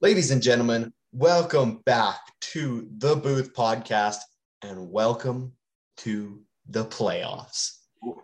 Ladies 0.00 0.30
and 0.30 0.40
gentlemen, 0.40 0.92
welcome 1.10 1.82
back 1.84 2.20
to 2.40 2.88
the 2.98 3.16
Booth 3.16 3.52
Podcast 3.52 4.18
and 4.62 4.92
welcome 4.92 5.54
to 5.96 6.40
the 6.68 6.84
playoffs. 6.84 7.78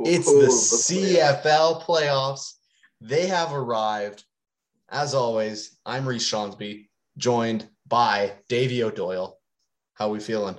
It's 0.04 0.26
the 0.26 0.92
CFL 0.92 1.82
playoffs. 1.82 2.52
They 3.00 3.26
have 3.26 3.52
arrived. 3.52 4.22
As 4.88 5.14
always, 5.14 5.76
I'm 5.84 6.08
Reese 6.08 6.30
Skjonsby, 6.30 6.86
joined 7.18 7.68
by 7.88 8.34
Davey 8.48 8.84
O'Doyle. 8.84 9.40
How 9.94 10.06
are 10.06 10.12
we 10.12 10.20
feeling? 10.20 10.56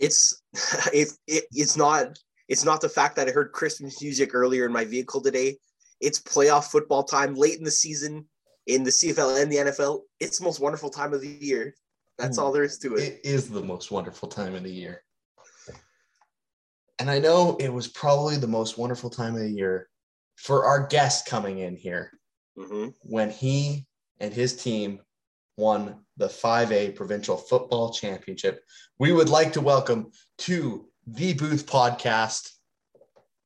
It's 0.00 0.42
it, 0.92 1.12
it 1.28 1.44
it's 1.52 1.76
not 1.76 2.18
it's 2.48 2.64
not 2.64 2.80
the 2.80 2.88
fact 2.88 3.14
that 3.14 3.28
I 3.28 3.30
heard 3.30 3.52
Christmas 3.52 4.02
music 4.02 4.34
earlier 4.34 4.66
in 4.66 4.72
my 4.72 4.84
vehicle 4.84 5.20
today. 5.20 5.58
It's 6.00 6.18
playoff 6.18 6.64
football 6.64 7.04
time 7.04 7.36
late 7.36 7.58
in 7.58 7.64
the 7.64 7.70
season 7.70 8.26
in 8.66 8.84
the 8.84 8.90
CFL 8.90 9.42
and 9.42 9.50
the 9.50 9.56
NFL. 9.56 10.00
It's 10.20 10.38
the 10.38 10.44
most 10.44 10.60
wonderful 10.60 10.90
time 10.90 11.12
of 11.12 11.20
the 11.20 11.28
year. 11.28 11.74
That's 12.18 12.38
all 12.38 12.52
there 12.52 12.62
is 12.62 12.78
to 12.78 12.94
it. 12.94 13.02
It 13.02 13.20
is 13.24 13.48
the 13.48 13.62
most 13.62 13.90
wonderful 13.90 14.28
time 14.28 14.54
of 14.54 14.62
the 14.62 14.70
year. 14.70 15.02
And 16.98 17.10
I 17.10 17.18
know 17.18 17.56
it 17.58 17.72
was 17.72 17.88
probably 17.88 18.36
the 18.36 18.46
most 18.46 18.78
wonderful 18.78 19.10
time 19.10 19.34
of 19.34 19.40
the 19.40 19.50
year 19.50 19.88
for 20.36 20.64
our 20.64 20.86
guest 20.86 21.26
coming 21.26 21.58
in 21.58 21.76
here 21.76 22.12
hmm 22.56 22.88
when 23.00 23.30
he 23.30 23.86
and 24.20 24.32
his 24.32 24.54
team 24.54 25.00
won 25.56 25.96
the 26.16 26.28
5A 26.28 26.94
Provincial 26.94 27.36
Football 27.36 27.92
Championship. 27.92 28.62
We 28.98 29.12
would 29.12 29.28
like 29.28 29.54
to 29.54 29.60
welcome 29.60 30.10
to 30.38 30.86
the 31.06 31.32
Booth 31.34 31.66
Podcast 31.66 32.50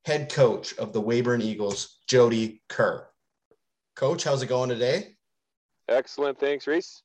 head 0.05 0.31
coach 0.31 0.77
of 0.79 0.93
the 0.93 1.01
Weyburn 1.01 1.41
Eagles, 1.41 1.99
Jody 2.07 2.63
Kerr. 2.69 3.09
Coach, 3.97 4.25
how's 4.25 4.43
it 4.43 4.49
going 4.49 4.69
today? 4.69 5.17
Excellent. 5.89 6.39
Thanks, 6.39 6.67
Reese. 6.67 7.03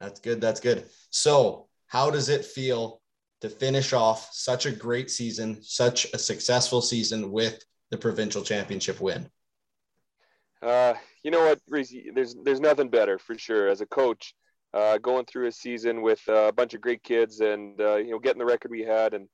That's 0.00 0.18
good. 0.18 0.40
That's 0.40 0.60
good. 0.60 0.86
So, 1.10 1.68
how 1.86 2.10
does 2.10 2.28
it 2.28 2.44
feel 2.44 3.00
to 3.40 3.48
finish 3.48 3.92
off 3.92 4.28
such 4.32 4.66
a 4.66 4.72
great 4.72 5.08
season, 5.08 5.62
such 5.62 6.06
a 6.12 6.18
successful 6.18 6.82
season 6.82 7.30
with 7.30 7.62
the 7.90 7.96
provincial 7.96 8.42
championship 8.42 9.00
win? 9.00 9.30
Uh, 10.60 10.94
you 11.22 11.30
know 11.30 11.44
what, 11.44 11.60
Reese? 11.68 11.94
There's 12.12 12.34
there's 12.42 12.60
nothing 12.60 12.88
better 12.88 13.18
for 13.18 13.38
sure 13.38 13.68
as 13.68 13.80
a 13.80 13.86
coach, 13.86 14.34
uh, 14.74 14.98
going 14.98 15.26
through 15.26 15.46
a 15.46 15.52
season 15.52 16.02
with 16.02 16.20
uh, 16.28 16.48
a 16.48 16.52
bunch 16.52 16.74
of 16.74 16.80
great 16.80 17.04
kids 17.04 17.40
and 17.40 17.80
uh, 17.80 17.96
you 17.96 18.10
know 18.10 18.18
getting 18.18 18.40
the 18.40 18.44
record 18.44 18.72
we 18.72 18.82
had 18.82 19.14
and 19.14 19.28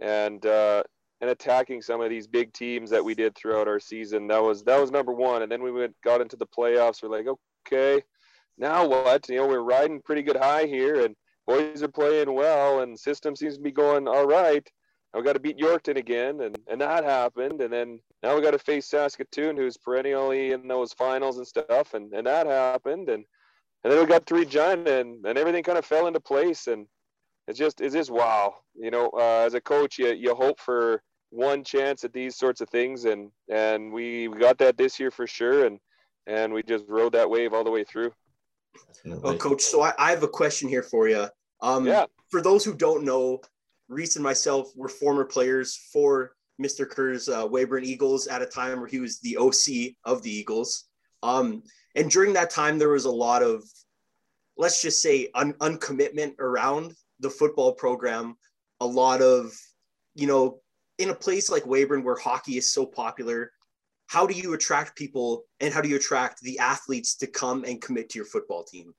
and 0.00 0.44
uh, 0.44 0.82
and 1.24 1.30
attacking 1.30 1.80
some 1.80 2.02
of 2.02 2.10
these 2.10 2.26
big 2.26 2.52
teams 2.52 2.90
that 2.90 3.02
we 3.02 3.14
did 3.14 3.34
throughout 3.34 3.66
our 3.66 3.80
season. 3.80 4.26
That 4.26 4.42
was 4.42 4.62
that 4.64 4.78
was 4.78 4.90
number 4.90 5.10
one. 5.10 5.40
And 5.40 5.50
then 5.50 5.62
we 5.62 5.72
went 5.72 5.96
got 6.04 6.20
into 6.20 6.36
the 6.36 6.46
playoffs. 6.46 7.02
We're 7.02 7.08
like, 7.08 7.26
okay, 7.66 8.02
now 8.58 8.86
what? 8.86 9.26
You 9.30 9.36
know, 9.36 9.46
we're 9.48 9.60
riding 9.60 10.02
pretty 10.02 10.20
good 10.20 10.36
high 10.36 10.66
here, 10.66 11.02
and 11.02 11.16
boys 11.46 11.82
are 11.82 11.88
playing 11.88 12.34
well, 12.34 12.80
and 12.80 13.00
system 13.00 13.34
seems 13.34 13.56
to 13.56 13.62
be 13.62 13.72
going 13.72 14.06
all 14.06 14.26
right. 14.26 14.68
And 15.14 15.22
we 15.22 15.24
got 15.24 15.32
to 15.32 15.40
beat 15.40 15.56
Yorkton 15.56 15.96
again, 15.96 16.42
and 16.42 16.58
and 16.68 16.78
that 16.82 17.04
happened. 17.04 17.62
And 17.62 17.72
then 17.72 18.00
now 18.22 18.36
we 18.36 18.42
got 18.42 18.50
to 18.50 18.58
face 18.58 18.90
Saskatoon, 18.90 19.56
who's 19.56 19.78
perennially 19.78 20.52
in 20.52 20.68
those 20.68 20.92
finals 20.92 21.38
and 21.38 21.46
stuff, 21.46 21.94
and 21.94 22.12
and 22.12 22.26
that 22.26 22.46
happened. 22.46 23.08
And 23.08 23.24
and 23.82 23.90
then 23.90 23.98
we 23.98 24.04
got 24.04 24.26
to 24.26 24.34
Regina, 24.34 24.90
and 24.90 25.24
and 25.24 25.38
everything 25.38 25.62
kind 25.62 25.78
of 25.78 25.86
fell 25.86 26.06
into 26.06 26.20
place. 26.20 26.66
And 26.66 26.86
it's 27.48 27.58
just 27.58 27.80
it's 27.80 27.94
just 27.94 28.10
wow. 28.10 28.56
You 28.74 28.90
know, 28.90 29.08
uh, 29.14 29.44
as 29.46 29.54
a 29.54 29.60
coach, 29.62 29.98
you 29.98 30.12
you 30.12 30.34
hope 30.34 30.60
for 30.60 31.02
one 31.34 31.64
chance 31.64 32.04
at 32.04 32.12
these 32.12 32.36
sorts 32.36 32.60
of 32.60 32.70
things, 32.70 33.04
and 33.04 33.30
and 33.48 33.92
we, 33.92 34.28
we 34.28 34.38
got 34.38 34.58
that 34.58 34.78
this 34.78 35.00
year 35.00 35.10
for 35.10 35.26
sure, 35.26 35.66
and 35.66 35.78
and 36.26 36.52
we 36.52 36.62
just 36.62 36.84
rode 36.88 37.12
that 37.12 37.28
wave 37.28 37.52
all 37.52 37.64
the 37.64 37.70
way 37.70 37.84
through. 37.84 38.12
Oh, 39.22 39.36
coach. 39.36 39.62
So 39.62 39.82
I, 39.82 39.92
I 39.98 40.10
have 40.10 40.22
a 40.22 40.28
question 40.28 40.68
here 40.68 40.82
for 40.82 41.08
you. 41.08 41.28
Um, 41.60 41.86
Yeah. 41.86 42.06
For 42.30 42.40
those 42.40 42.64
who 42.64 42.74
don't 42.74 43.04
know, 43.04 43.40
Reese 43.88 44.16
and 44.16 44.22
myself 44.22 44.72
were 44.74 44.88
former 44.88 45.24
players 45.24 45.76
for 45.92 46.34
Mr. 46.60 46.88
Kerr's 46.88 47.28
uh, 47.28 47.46
Weyburn 47.46 47.84
Eagles 47.84 48.26
at 48.26 48.42
a 48.42 48.46
time 48.46 48.80
where 48.80 48.88
he 48.88 49.00
was 49.00 49.20
the 49.20 49.36
OC 49.36 49.94
of 50.04 50.22
the 50.22 50.30
Eagles. 50.30 50.84
Um, 51.22 51.62
and 51.94 52.10
during 52.10 52.32
that 52.32 52.50
time, 52.50 52.78
there 52.78 52.88
was 52.88 53.04
a 53.04 53.10
lot 53.10 53.42
of, 53.42 53.62
let's 54.56 54.82
just 54.82 55.02
say, 55.02 55.28
un- 55.34 55.54
uncommitment 55.54 56.38
around 56.40 56.94
the 57.20 57.30
football 57.30 57.72
program. 57.74 58.36
A 58.80 58.86
lot 58.86 59.22
of, 59.22 59.52
you 60.14 60.26
know, 60.26 60.60
in 60.98 61.10
a 61.10 61.14
place 61.14 61.50
like 61.50 61.64
Weyburn 61.64 62.04
where 62.04 62.16
hockey 62.16 62.56
is 62.56 62.72
so 62.72 62.86
popular, 62.86 63.52
how 64.06 64.26
do 64.26 64.34
you 64.34 64.54
attract 64.54 64.96
people 64.96 65.44
and 65.60 65.72
how 65.72 65.80
do 65.80 65.88
you 65.88 65.96
attract 65.96 66.40
the 66.42 66.58
athletes 66.58 67.16
to 67.16 67.26
come 67.26 67.64
and 67.64 67.80
commit 67.80 68.10
to 68.10 68.18
your 68.18 68.26
football 68.26 68.64
team? 68.64 68.94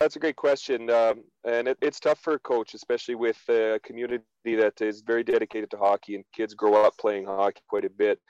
That's 0.00 0.14
a 0.14 0.20
great 0.20 0.36
question, 0.36 0.90
um, 0.90 1.24
and 1.44 1.66
it, 1.66 1.76
it's 1.82 1.98
tough 1.98 2.20
for 2.20 2.34
a 2.34 2.38
coach, 2.38 2.74
especially 2.74 3.16
with 3.16 3.36
a 3.48 3.80
community 3.82 4.22
that 4.44 4.80
is 4.80 5.02
very 5.04 5.24
dedicated 5.24 5.70
to 5.72 5.76
hockey 5.76 6.14
and 6.14 6.24
kids 6.32 6.54
grow 6.54 6.84
up 6.84 6.96
playing 6.98 7.26
hockey 7.26 7.62
quite 7.68 7.84
a 7.84 7.90
bit. 7.90 8.20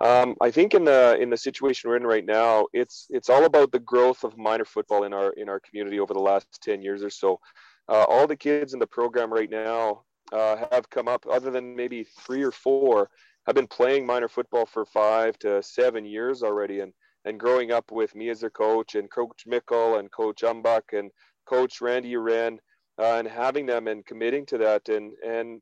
Um, 0.00 0.36
I 0.40 0.52
think 0.52 0.74
in 0.74 0.84
the 0.84 1.16
in 1.20 1.30
the 1.30 1.36
situation 1.36 1.90
we're 1.90 1.96
in 1.96 2.06
right 2.06 2.24
now, 2.24 2.66
it's 2.72 3.06
it's 3.10 3.28
all 3.28 3.44
about 3.44 3.72
the 3.72 3.80
growth 3.80 4.22
of 4.22 4.38
minor 4.38 4.64
football 4.64 5.02
in 5.02 5.12
our 5.12 5.30
in 5.32 5.48
our 5.48 5.58
community 5.58 5.98
over 5.98 6.14
the 6.14 6.20
last 6.20 6.46
ten 6.62 6.80
years 6.80 7.02
or 7.02 7.10
so. 7.10 7.40
Uh, 7.88 8.04
all 8.08 8.26
the 8.26 8.36
kids 8.36 8.72
in 8.72 8.78
the 8.78 8.86
program 8.86 9.32
right 9.32 9.50
now 9.50 10.02
uh, 10.32 10.56
have 10.72 10.90
come 10.90 11.08
up, 11.08 11.26
other 11.30 11.50
than 11.50 11.76
maybe 11.76 12.04
three 12.04 12.42
or 12.42 12.52
four, 12.52 13.10
have 13.46 13.54
been 13.54 13.66
playing 13.66 14.06
minor 14.06 14.28
football 14.28 14.66
for 14.66 14.84
five 14.84 15.38
to 15.38 15.62
seven 15.62 16.04
years 16.04 16.42
already, 16.42 16.80
and 16.80 16.92
and 17.24 17.40
growing 17.40 17.72
up 17.72 17.90
with 17.90 18.14
me 18.14 18.28
as 18.28 18.40
their 18.40 18.50
coach 18.50 18.94
and 18.94 19.10
Coach 19.10 19.44
Mickle 19.46 19.96
and 19.96 20.10
Coach 20.12 20.42
Umbach 20.42 20.96
and 20.96 21.10
Coach 21.44 21.80
Randy 21.80 22.12
Uren, 22.14 22.58
uh, 22.98 23.16
and 23.18 23.28
having 23.28 23.66
them 23.66 23.88
and 23.88 24.06
committing 24.06 24.46
to 24.46 24.58
that. 24.58 24.88
And 24.88 25.12
and 25.24 25.60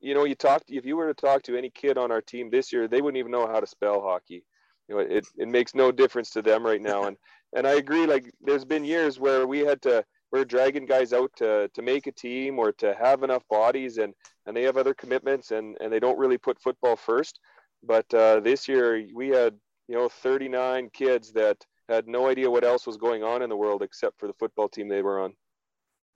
you 0.00 0.14
know, 0.14 0.24
you 0.24 0.34
talk 0.34 0.62
if 0.68 0.84
you 0.84 0.96
were 0.96 1.12
to 1.12 1.20
talk 1.20 1.42
to 1.44 1.56
any 1.56 1.70
kid 1.70 1.98
on 1.98 2.10
our 2.10 2.20
team 2.20 2.50
this 2.50 2.72
year, 2.72 2.88
they 2.88 3.00
wouldn't 3.00 3.18
even 3.18 3.32
know 3.32 3.46
how 3.46 3.60
to 3.60 3.66
spell 3.66 4.00
hockey. 4.00 4.44
You 4.88 4.96
know, 4.96 5.00
it, 5.00 5.26
it 5.36 5.48
makes 5.48 5.74
no 5.74 5.92
difference 5.92 6.30
to 6.30 6.42
them 6.42 6.64
right 6.64 6.82
now. 6.82 7.04
And 7.08 7.16
and 7.54 7.66
I 7.66 7.72
agree. 7.72 8.06
Like 8.06 8.32
there's 8.40 8.64
been 8.64 8.84
years 8.84 9.20
where 9.20 9.46
we 9.46 9.58
had 9.60 9.82
to 9.82 10.04
we're 10.32 10.44
dragging 10.44 10.86
guys 10.86 11.12
out 11.12 11.30
to 11.36 11.68
to 11.74 11.82
make 11.82 12.06
a 12.06 12.12
team 12.12 12.58
or 12.58 12.72
to 12.72 12.94
have 12.94 13.22
enough 13.22 13.42
bodies, 13.48 13.98
and 13.98 14.14
and 14.46 14.56
they 14.56 14.62
have 14.62 14.76
other 14.76 14.94
commitments, 14.94 15.50
and 15.50 15.76
and 15.80 15.92
they 15.92 16.00
don't 16.00 16.18
really 16.18 16.38
put 16.38 16.60
football 16.62 16.96
first. 16.96 17.38
But 17.82 18.12
uh, 18.14 18.40
this 18.40 18.68
year 18.68 19.06
we 19.14 19.28
had 19.28 19.54
you 19.88 19.96
know 19.96 20.08
39 20.08 20.90
kids 20.92 21.32
that 21.32 21.58
had 21.88 22.06
no 22.06 22.28
idea 22.28 22.50
what 22.50 22.64
else 22.64 22.86
was 22.86 22.96
going 22.96 23.22
on 23.22 23.42
in 23.42 23.50
the 23.50 23.56
world 23.56 23.82
except 23.82 24.18
for 24.18 24.26
the 24.26 24.34
football 24.34 24.68
team 24.68 24.88
they 24.88 25.02
were 25.02 25.20
on. 25.20 25.34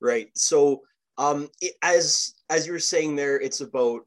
right 0.01 0.29
so 0.37 0.83
um 1.19 1.49
as 1.83 2.35
as 2.51 2.67
you 2.67 2.73
were 2.73 2.79
saying 2.79 3.17
there 3.17 3.41
it's 3.41 3.61
about 3.61 4.03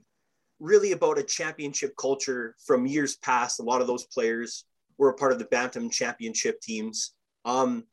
really 0.60 0.92
about 0.92 1.18
a 1.18 1.24
championship 1.24 1.94
culture 2.00 2.56
from 2.66 2.86
years 2.86 3.18
past 3.18 3.60
a 3.60 3.64
lot 3.64 3.82
of 3.82 3.88
those 3.88 4.06
players 4.06 4.66
were 4.98 5.10
a 5.10 5.14
part 5.16 5.32
of 5.32 5.40
the 5.40 5.46
bantam 5.46 5.90
championship 5.90 6.60
teams 6.62 7.14
um 7.46 7.84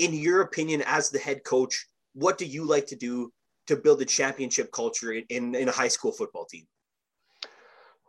in 0.00 0.14
your 0.14 0.40
opinion 0.40 0.82
as 0.86 1.10
the 1.10 1.18
head 1.18 1.44
coach 1.44 1.86
what 2.14 2.38
do 2.38 2.44
you 2.44 2.64
like 2.64 2.86
to 2.86 2.96
do 2.96 3.32
to 3.66 3.76
build 3.76 4.02
a 4.02 4.04
championship 4.04 4.72
culture 4.72 5.12
in, 5.12 5.54
in, 5.54 5.68
a 5.68 5.72
high 5.72 5.88
school 5.88 6.10
football 6.10 6.44
team 6.44 6.66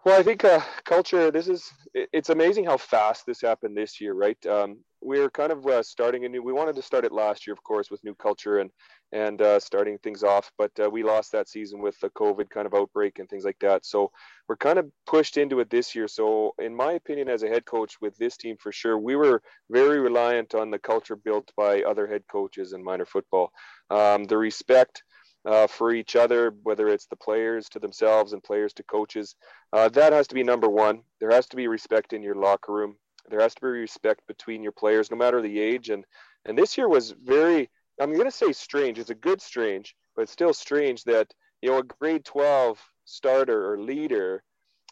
Well, 0.03 0.19
I 0.19 0.23
think 0.23 0.43
uh, 0.43 0.61
culture. 0.85 1.29
This 1.29 1.47
is 1.47 1.69
it's 1.93 2.29
amazing 2.29 2.65
how 2.65 2.77
fast 2.77 3.25
this 3.25 3.41
happened 3.41 3.77
this 3.77 4.01
year, 4.01 4.13
right? 4.13 4.41
Um, 4.47 4.79
we're 5.01 5.29
kind 5.29 5.51
of 5.51 5.65
uh, 5.65 5.83
starting 5.83 6.25
a 6.25 6.29
new. 6.29 6.43
We 6.43 6.53
wanted 6.53 6.75
to 6.75 6.81
start 6.81 7.05
it 7.05 7.11
last 7.11 7.45
year, 7.47 7.53
of 7.53 7.63
course, 7.63 7.89
with 7.89 8.03
new 8.03 8.15
culture 8.15 8.59
and 8.59 8.71
and 9.13 9.41
uh, 9.41 9.59
starting 9.59 9.97
things 9.97 10.23
off, 10.23 10.51
but 10.57 10.71
uh, 10.81 10.89
we 10.89 11.03
lost 11.03 11.33
that 11.33 11.49
season 11.49 11.81
with 11.81 11.99
the 11.99 12.09
COVID 12.11 12.49
kind 12.49 12.65
of 12.65 12.73
outbreak 12.73 13.19
and 13.19 13.29
things 13.29 13.43
like 13.43 13.59
that. 13.59 13.85
So 13.85 14.09
we're 14.47 14.55
kind 14.55 14.79
of 14.79 14.89
pushed 15.05 15.35
into 15.35 15.59
it 15.59 15.69
this 15.69 15.93
year. 15.93 16.07
So, 16.07 16.53
in 16.59 16.73
my 16.73 16.93
opinion, 16.93 17.27
as 17.27 17.43
a 17.43 17.49
head 17.49 17.65
coach 17.65 17.99
with 17.99 18.15
this 18.17 18.37
team, 18.37 18.55
for 18.57 18.71
sure, 18.71 18.97
we 18.97 19.17
were 19.17 19.41
very 19.69 19.99
reliant 19.99 20.55
on 20.55 20.71
the 20.71 20.79
culture 20.79 21.17
built 21.17 21.51
by 21.57 21.81
other 21.81 22.07
head 22.07 22.23
coaches 22.31 22.71
in 22.71 22.83
minor 22.83 23.05
football. 23.05 23.51
Um, 23.89 24.23
the 24.23 24.37
respect 24.37 25.03
uh, 25.45 25.67
for 25.67 25.91
each 25.91 26.15
other, 26.15 26.53
whether 26.63 26.87
it's 26.87 27.07
the 27.07 27.15
players 27.15 27.67
to 27.69 27.79
themselves 27.79 28.33
and 28.33 28.43
players 28.43 28.73
to 28.73 28.83
coaches. 28.83 29.35
Uh, 29.73 29.89
that 29.89 30.13
has 30.13 30.27
to 30.27 30.35
be 30.35 30.43
number 30.43 30.69
one. 30.69 31.01
There 31.19 31.31
has 31.31 31.47
to 31.47 31.55
be 31.55 31.67
respect 31.67 32.13
in 32.13 32.23
your 32.23 32.35
locker 32.35 32.71
room. 32.71 32.95
There 33.29 33.41
has 33.41 33.55
to 33.55 33.61
be 33.61 33.67
respect 33.67 34.27
between 34.27 34.63
your 34.63 34.71
players, 34.71 35.11
no 35.11 35.17
matter 35.17 35.41
the 35.41 35.59
age. 35.59 35.89
And 35.89 36.05
and 36.45 36.57
this 36.57 36.77
year 36.77 36.89
was 36.89 37.11
very. 37.11 37.69
I'm 37.99 38.13
going 38.13 38.25
to 38.25 38.31
say 38.31 38.51
strange. 38.51 38.97
It's 38.97 39.11
a 39.11 39.15
good 39.15 39.41
strange, 39.41 39.95
but 40.15 40.29
still 40.29 40.53
strange 40.53 41.03
that 41.03 41.33
you 41.61 41.69
know 41.69 41.79
a 41.79 41.83
grade 41.83 42.25
12 42.25 42.81
starter 43.05 43.71
or 43.71 43.77
leader 43.79 44.43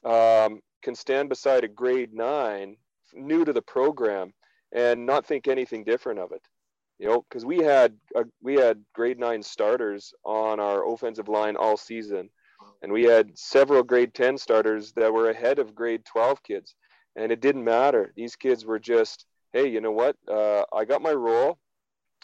um, 0.03 0.61
can 0.83 0.95
stand 0.95 1.29
beside 1.29 1.63
a 1.63 1.67
grade 1.67 2.13
nine 2.13 2.77
new 3.13 3.43
to 3.45 3.53
the 3.53 3.61
program 3.61 4.33
and 4.71 5.05
not 5.05 5.25
think 5.25 5.47
anything 5.47 5.83
different 5.83 6.19
of 6.19 6.31
it 6.31 6.43
you 6.99 7.07
know, 7.07 7.25
because 7.27 7.45
we 7.45 7.59
had 7.59 7.95
uh, 8.15 8.23
we 8.41 8.55
had 8.55 8.83
grade 8.93 9.17
nine 9.17 9.41
starters 9.41 10.13
on 10.25 10.59
our 10.59 10.87
offensive 10.87 11.29
line 11.29 11.55
all 11.55 11.77
season, 11.77 12.29
and 12.83 12.91
we 12.91 13.03
had 13.03 13.37
several 13.37 13.83
grade 13.83 14.13
ten 14.13 14.37
starters 14.37 14.91
that 14.93 15.11
were 15.11 15.29
ahead 15.29 15.59
of 15.59 15.73
grade 15.73 16.03
twelve 16.03 16.43
kids, 16.43 16.75
and 17.19 17.31
it 17.31 17.41
didn't 17.41 17.63
matter. 17.63 18.13
These 18.15 18.35
kids 18.35 18.65
were 18.65 18.79
just 18.79 19.25
hey, 19.53 19.67
you 19.67 19.81
know 19.81 19.91
what? 19.91 20.15
Uh, 20.27 20.63
I 20.71 20.85
got 20.85 21.01
my 21.01 21.13
role. 21.13 21.57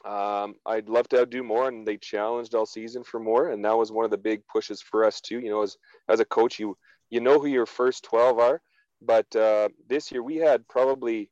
Um, 0.05 0.55
I'd 0.65 0.89
love 0.89 1.07
to 1.09 1.25
do 1.25 1.41
more, 1.41 1.67
and 1.67 1.87
they 1.87 1.97
challenged 1.97 2.53
all 2.53 2.67
season 2.67 3.03
for 3.03 3.19
more, 3.19 3.49
and 3.49 3.65
that 3.65 3.75
was 3.75 3.91
one 3.91 4.05
of 4.05 4.11
the 4.11 4.17
big 4.17 4.41
pushes 4.47 4.81
for 4.81 5.03
us 5.03 5.19
too. 5.21 5.39
You 5.39 5.49
know, 5.49 5.63
as 5.63 5.77
as 6.07 6.19
a 6.19 6.25
coach, 6.25 6.59
you 6.59 6.77
you 7.09 7.19
know 7.19 7.39
who 7.39 7.47
your 7.47 7.65
first 7.65 8.03
twelve 8.03 8.39
are, 8.39 8.61
but 9.01 9.35
uh, 9.35 9.69
this 9.87 10.11
year 10.11 10.23
we 10.23 10.37
had 10.37 10.67
probably 10.67 11.29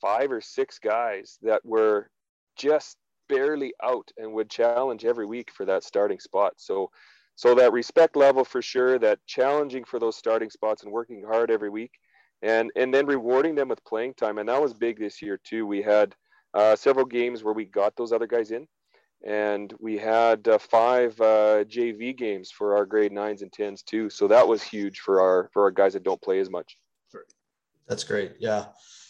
five 0.00 0.32
or 0.32 0.40
six 0.40 0.78
guys 0.78 1.38
that 1.42 1.64
were 1.64 2.10
just 2.56 2.96
barely 3.28 3.72
out 3.82 4.10
and 4.18 4.32
would 4.32 4.50
challenge 4.50 5.04
every 5.04 5.26
week 5.26 5.50
for 5.50 5.64
that 5.64 5.82
starting 5.82 6.20
spot. 6.20 6.52
So, 6.56 6.90
so 7.36 7.54
that 7.54 7.72
respect 7.72 8.16
level 8.16 8.44
for 8.44 8.60
sure, 8.60 8.98
that 8.98 9.18
challenging 9.26 9.84
for 9.84 9.98
those 9.98 10.16
starting 10.16 10.50
spots 10.50 10.82
and 10.82 10.92
working 10.92 11.24
hard 11.24 11.50
every 11.50 11.70
week, 11.70 11.92
and 12.44 12.70
and 12.76 12.92
then 12.92 13.06
rewarding 13.06 13.54
them 13.54 13.68
with 13.68 13.82
playing 13.84 14.14
time, 14.14 14.38
and 14.38 14.48
that 14.48 14.60
was 14.60 14.74
big 14.74 14.98
this 14.98 15.22
year 15.22 15.40
too. 15.42 15.66
We 15.66 15.82
had 15.82 16.14
uh, 16.52 16.76
several 16.76 17.06
games 17.06 17.42
where 17.42 17.54
we 17.54 17.64
got 17.64 17.96
those 17.96 18.12
other 18.12 18.26
guys 18.26 18.50
in, 18.50 18.68
and 19.26 19.72
we 19.80 19.96
had 19.96 20.46
uh, 20.46 20.58
five 20.58 21.18
uh, 21.20 21.64
JV 21.64 22.16
games 22.16 22.50
for 22.50 22.76
our 22.76 22.84
grade 22.84 23.12
nines 23.12 23.40
and 23.40 23.50
tens 23.50 23.82
too. 23.82 24.10
So 24.10 24.28
that 24.28 24.46
was 24.46 24.62
huge 24.62 25.00
for 25.00 25.20
our 25.20 25.48
for 25.52 25.62
our 25.64 25.70
guys 25.70 25.94
that 25.94 26.04
don't 26.04 26.20
play 26.20 26.38
as 26.38 26.50
much. 26.50 26.76
That's 27.88 28.04
great. 28.04 28.32
Yeah. 28.38 28.66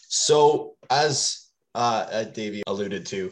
So 0.07 0.75
as 0.89 1.49
uh, 1.75 2.23
Davey 2.23 2.63
alluded 2.67 3.05
to, 3.07 3.31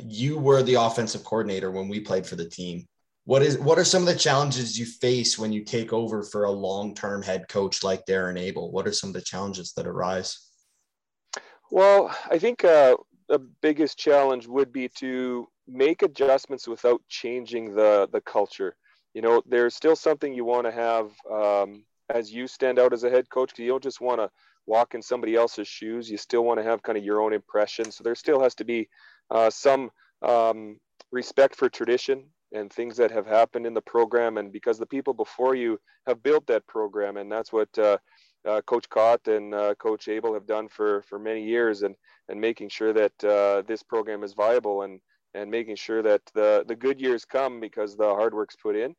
you 0.00 0.38
were 0.38 0.62
the 0.62 0.74
offensive 0.74 1.22
coordinator 1.22 1.70
when 1.70 1.88
we 1.88 2.00
played 2.00 2.26
for 2.26 2.36
the 2.36 2.48
team. 2.48 2.86
What 3.26 3.42
is 3.42 3.58
what 3.58 3.78
are 3.78 3.84
some 3.84 4.02
of 4.02 4.06
the 4.06 4.18
challenges 4.18 4.78
you 4.78 4.84
face 4.84 5.38
when 5.38 5.50
you 5.50 5.64
take 5.64 5.94
over 5.94 6.22
for 6.22 6.44
a 6.44 6.50
long-term 6.50 7.22
head 7.22 7.48
coach 7.48 7.82
like 7.82 8.04
Darren 8.04 8.38
Abel? 8.38 8.70
What 8.70 8.86
are 8.86 8.92
some 8.92 9.08
of 9.08 9.14
the 9.14 9.22
challenges 9.22 9.72
that 9.72 9.86
arise? 9.86 10.50
Well, 11.70 12.14
I 12.30 12.38
think 12.38 12.64
uh, 12.64 12.96
the 13.28 13.38
biggest 13.38 13.98
challenge 13.98 14.46
would 14.46 14.72
be 14.72 14.88
to 14.98 15.48
make 15.66 16.02
adjustments 16.02 16.68
without 16.68 17.00
changing 17.08 17.74
the 17.74 18.08
the 18.12 18.20
culture. 18.20 18.76
You 19.14 19.22
know, 19.22 19.42
there's 19.46 19.74
still 19.74 19.96
something 19.96 20.34
you 20.34 20.44
want 20.44 20.66
to 20.66 20.72
have 20.72 21.10
um, 21.32 21.86
as 22.10 22.30
you 22.30 22.46
stand 22.46 22.78
out 22.78 22.92
as 22.92 23.04
a 23.04 23.10
head 23.10 23.30
coach. 23.30 23.58
You 23.58 23.68
don't 23.68 23.82
just 23.82 24.02
want 24.02 24.20
to 24.20 24.28
walk 24.66 24.94
in 24.94 25.00
somebody 25.00 25.34
else's 25.34 25.68
shoes. 25.68 26.10
You 26.10 26.18
still 26.18 26.44
want 26.44 26.58
to 26.58 26.64
have 26.64 26.82
kind 26.82 26.98
of 26.98 27.04
your 27.04 27.22
own 27.22 27.32
impression. 27.32 27.90
So 27.90 28.04
there 28.04 28.14
still 28.14 28.42
has 28.42 28.54
to 28.56 28.64
be 28.64 28.88
uh, 29.30 29.48
some 29.48 29.90
um, 30.20 30.78
respect 31.10 31.56
for 31.56 31.70
tradition 31.70 32.24
and 32.54 32.72
things 32.72 32.96
that 32.96 33.10
have 33.10 33.26
happened 33.26 33.66
in 33.66 33.74
the 33.74 33.82
program, 33.82 34.38
and 34.38 34.52
because 34.52 34.78
the 34.78 34.86
people 34.86 35.12
before 35.12 35.54
you 35.54 35.78
have 36.06 36.22
built 36.22 36.46
that 36.46 36.66
program, 36.66 37.16
and 37.16 37.30
that's 37.30 37.52
what 37.52 37.68
uh, 37.78 37.98
uh, 38.46 38.60
Coach 38.62 38.88
Cott 38.88 39.26
and 39.26 39.54
uh, 39.54 39.74
Coach 39.74 40.08
Abel 40.08 40.32
have 40.32 40.46
done 40.46 40.68
for 40.68 41.02
for 41.02 41.18
many 41.18 41.44
years, 41.44 41.82
and 41.82 41.94
and 42.28 42.40
making 42.40 42.68
sure 42.68 42.92
that 42.92 43.24
uh, 43.24 43.62
this 43.66 43.82
program 43.82 44.22
is 44.22 44.32
viable 44.32 44.82
and 44.82 45.00
and 45.34 45.50
making 45.50 45.76
sure 45.76 46.02
that 46.02 46.22
the 46.32 46.64
the 46.66 46.76
good 46.76 47.00
years 47.00 47.24
come 47.24 47.60
because 47.60 47.96
the 47.96 48.04
hard 48.04 48.32
work's 48.32 48.56
put 48.56 48.76
in. 48.76 48.94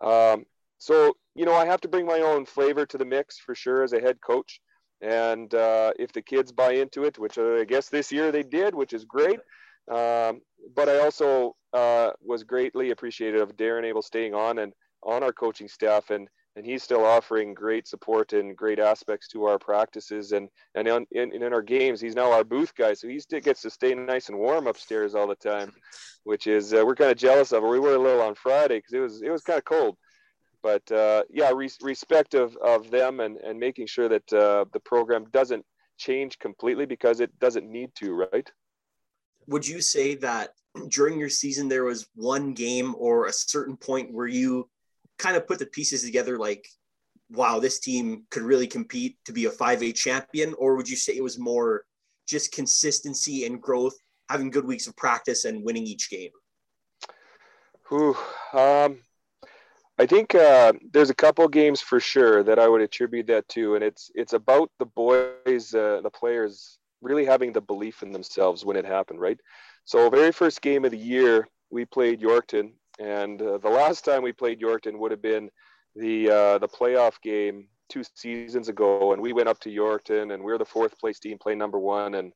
Um, 0.00 0.46
so 0.78 1.14
you 1.34 1.44
know, 1.44 1.54
I 1.54 1.66
have 1.66 1.80
to 1.82 1.88
bring 1.88 2.06
my 2.06 2.20
own 2.20 2.46
flavor 2.46 2.86
to 2.86 2.96
the 2.96 3.04
mix 3.04 3.38
for 3.38 3.54
sure 3.54 3.82
as 3.82 3.92
a 3.92 4.00
head 4.00 4.20
coach. 4.20 4.60
And 5.02 5.52
uh, 5.54 5.92
if 5.98 6.12
the 6.12 6.20
kids 6.22 6.52
buy 6.52 6.72
into 6.74 7.04
it, 7.04 7.18
which 7.18 7.38
I 7.38 7.64
guess 7.64 7.88
this 7.88 8.12
year 8.12 8.30
they 8.30 8.42
did, 8.42 8.74
which 8.74 8.92
is 8.92 9.04
great, 9.04 9.40
um, 9.88 10.40
but 10.74 10.88
I 10.88 11.00
also 11.00 11.56
uh, 11.72 12.10
was 12.22 12.44
greatly 12.44 12.90
appreciative 12.90 13.40
of 13.40 13.56
Darren 13.56 13.84
Abel 13.84 14.02
staying 14.02 14.34
on 14.34 14.58
and 14.58 14.72
on 15.02 15.22
our 15.22 15.32
coaching 15.32 15.68
staff, 15.68 16.10
and 16.10 16.28
and 16.56 16.66
he's 16.66 16.82
still 16.82 17.04
offering 17.04 17.54
great 17.54 17.86
support 17.86 18.32
and 18.32 18.56
great 18.56 18.78
aspects 18.78 19.28
to 19.28 19.44
our 19.44 19.58
practices 19.58 20.32
and 20.32 20.48
and 20.74 20.88
in, 20.88 21.32
in, 21.32 21.52
our 21.52 21.62
games. 21.62 22.00
He's 22.00 22.16
now 22.16 22.32
our 22.32 22.44
booth 22.44 22.74
guy, 22.74 22.94
so 22.94 23.08
he 23.08 23.20
still 23.20 23.40
gets 23.40 23.62
to 23.62 23.70
stay 23.70 23.94
nice 23.94 24.28
and 24.28 24.38
warm 24.38 24.66
upstairs 24.66 25.14
all 25.14 25.28
the 25.28 25.36
time, 25.36 25.72
which 26.24 26.46
is 26.46 26.74
uh, 26.74 26.82
we're 26.84 26.96
kind 26.96 27.12
of 27.12 27.16
jealous 27.16 27.52
of. 27.52 27.62
We 27.62 27.78
were 27.78 27.94
a 27.94 27.98
little 27.98 28.22
on 28.22 28.34
Friday 28.34 28.78
because 28.78 28.92
it 28.92 29.00
was 29.00 29.22
it 29.22 29.30
was 29.30 29.42
kind 29.42 29.58
of 29.58 29.64
cold, 29.64 29.96
but 30.62 30.90
uh, 30.90 31.22
yeah, 31.30 31.52
re- 31.54 31.70
respect 31.82 32.34
of 32.34 32.56
of 32.56 32.90
them 32.90 33.20
and 33.20 33.36
and 33.38 33.58
making 33.58 33.86
sure 33.86 34.08
that 34.08 34.32
uh, 34.32 34.64
the 34.72 34.80
program 34.80 35.26
doesn't 35.30 35.64
change 35.98 36.38
completely 36.38 36.86
because 36.86 37.20
it 37.20 37.38
doesn't 37.38 37.70
need 37.70 37.94
to, 37.94 38.12
right? 38.12 38.50
Would 39.50 39.66
you 39.66 39.80
say 39.80 40.14
that 40.14 40.50
during 40.88 41.18
your 41.18 41.28
season 41.28 41.68
there 41.68 41.84
was 41.84 42.08
one 42.14 42.54
game 42.54 42.94
or 42.96 43.26
a 43.26 43.32
certain 43.32 43.76
point 43.76 44.12
where 44.12 44.28
you 44.28 44.68
kind 45.18 45.36
of 45.36 45.46
put 45.46 45.58
the 45.58 45.66
pieces 45.66 46.02
together 46.04 46.38
like 46.38 46.66
wow 47.32 47.58
this 47.58 47.80
team 47.80 48.24
could 48.30 48.42
really 48.42 48.66
compete 48.66 49.16
to 49.24 49.32
be 49.32 49.46
a 49.46 49.50
5a 49.50 49.94
champion? 49.94 50.54
Or 50.54 50.76
would 50.76 50.88
you 50.88 50.96
say 50.96 51.16
it 51.16 51.22
was 51.22 51.38
more 51.38 51.84
just 52.26 52.52
consistency 52.52 53.44
and 53.44 53.60
growth 53.60 53.94
having 54.28 54.50
good 54.50 54.64
weeks 54.64 54.86
of 54.86 54.96
practice 54.96 55.44
and 55.44 55.64
winning 55.64 55.84
each 55.84 56.10
game? 56.10 56.30
Ooh, 57.92 58.16
um, 58.52 59.00
I 59.98 60.06
think 60.06 60.34
uh, 60.34 60.72
there's 60.92 61.10
a 61.10 61.14
couple 61.14 61.46
games 61.48 61.80
for 61.80 61.98
sure 61.98 62.44
that 62.44 62.60
I 62.60 62.68
would 62.68 62.80
attribute 62.80 63.26
that 63.26 63.48
to, 63.48 63.74
and 63.74 63.82
it's 63.82 64.10
it's 64.14 64.32
about 64.32 64.70
the 64.78 64.86
boys, 64.86 65.74
uh, 65.74 66.00
the 66.02 66.10
players 66.10 66.79
really 67.00 67.24
having 67.24 67.52
the 67.52 67.60
belief 67.60 68.02
in 68.02 68.12
themselves 68.12 68.64
when 68.64 68.76
it 68.76 68.84
happened, 68.84 69.20
right? 69.20 69.38
So, 69.84 70.10
very 70.10 70.32
first 70.32 70.62
game 70.62 70.84
of 70.84 70.90
the 70.90 70.98
year, 70.98 71.48
we 71.70 71.84
played 71.84 72.20
Yorkton, 72.20 72.72
and 72.98 73.40
uh, 73.40 73.58
the 73.58 73.70
last 73.70 74.04
time 74.04 74.22
we 74.22 74.32
played 74.32 74.60
Yorkton 74.60 74.98
would 74.98 75.10
have 75.10 75.22
been 75.22 75.50
the 75.96 76.30
uh, 76.30 76.58
the 76.58 76.68
playoff 76.68 77.20
game 77.22 77.68
two 77.88 78.02
seasons 78.14 78.68
ago, 78.68 79.12
and 79.12 79.20
we 79.20 79.32
went 79.32 79.48
up 79.48 79.58
to 79.60 79.70
Yorkton, 79.70 80.32
and 80.32 80.42
we 80.42 80.52
are 80.52 80.58
the 80.58 80.64
fourth 80.64 80.98
place 80.98 81.18
team, 81.18 81.38
play 81.38 81.54
number 81.54 81.78
one, 81.78 82.14
and 82.14 82.32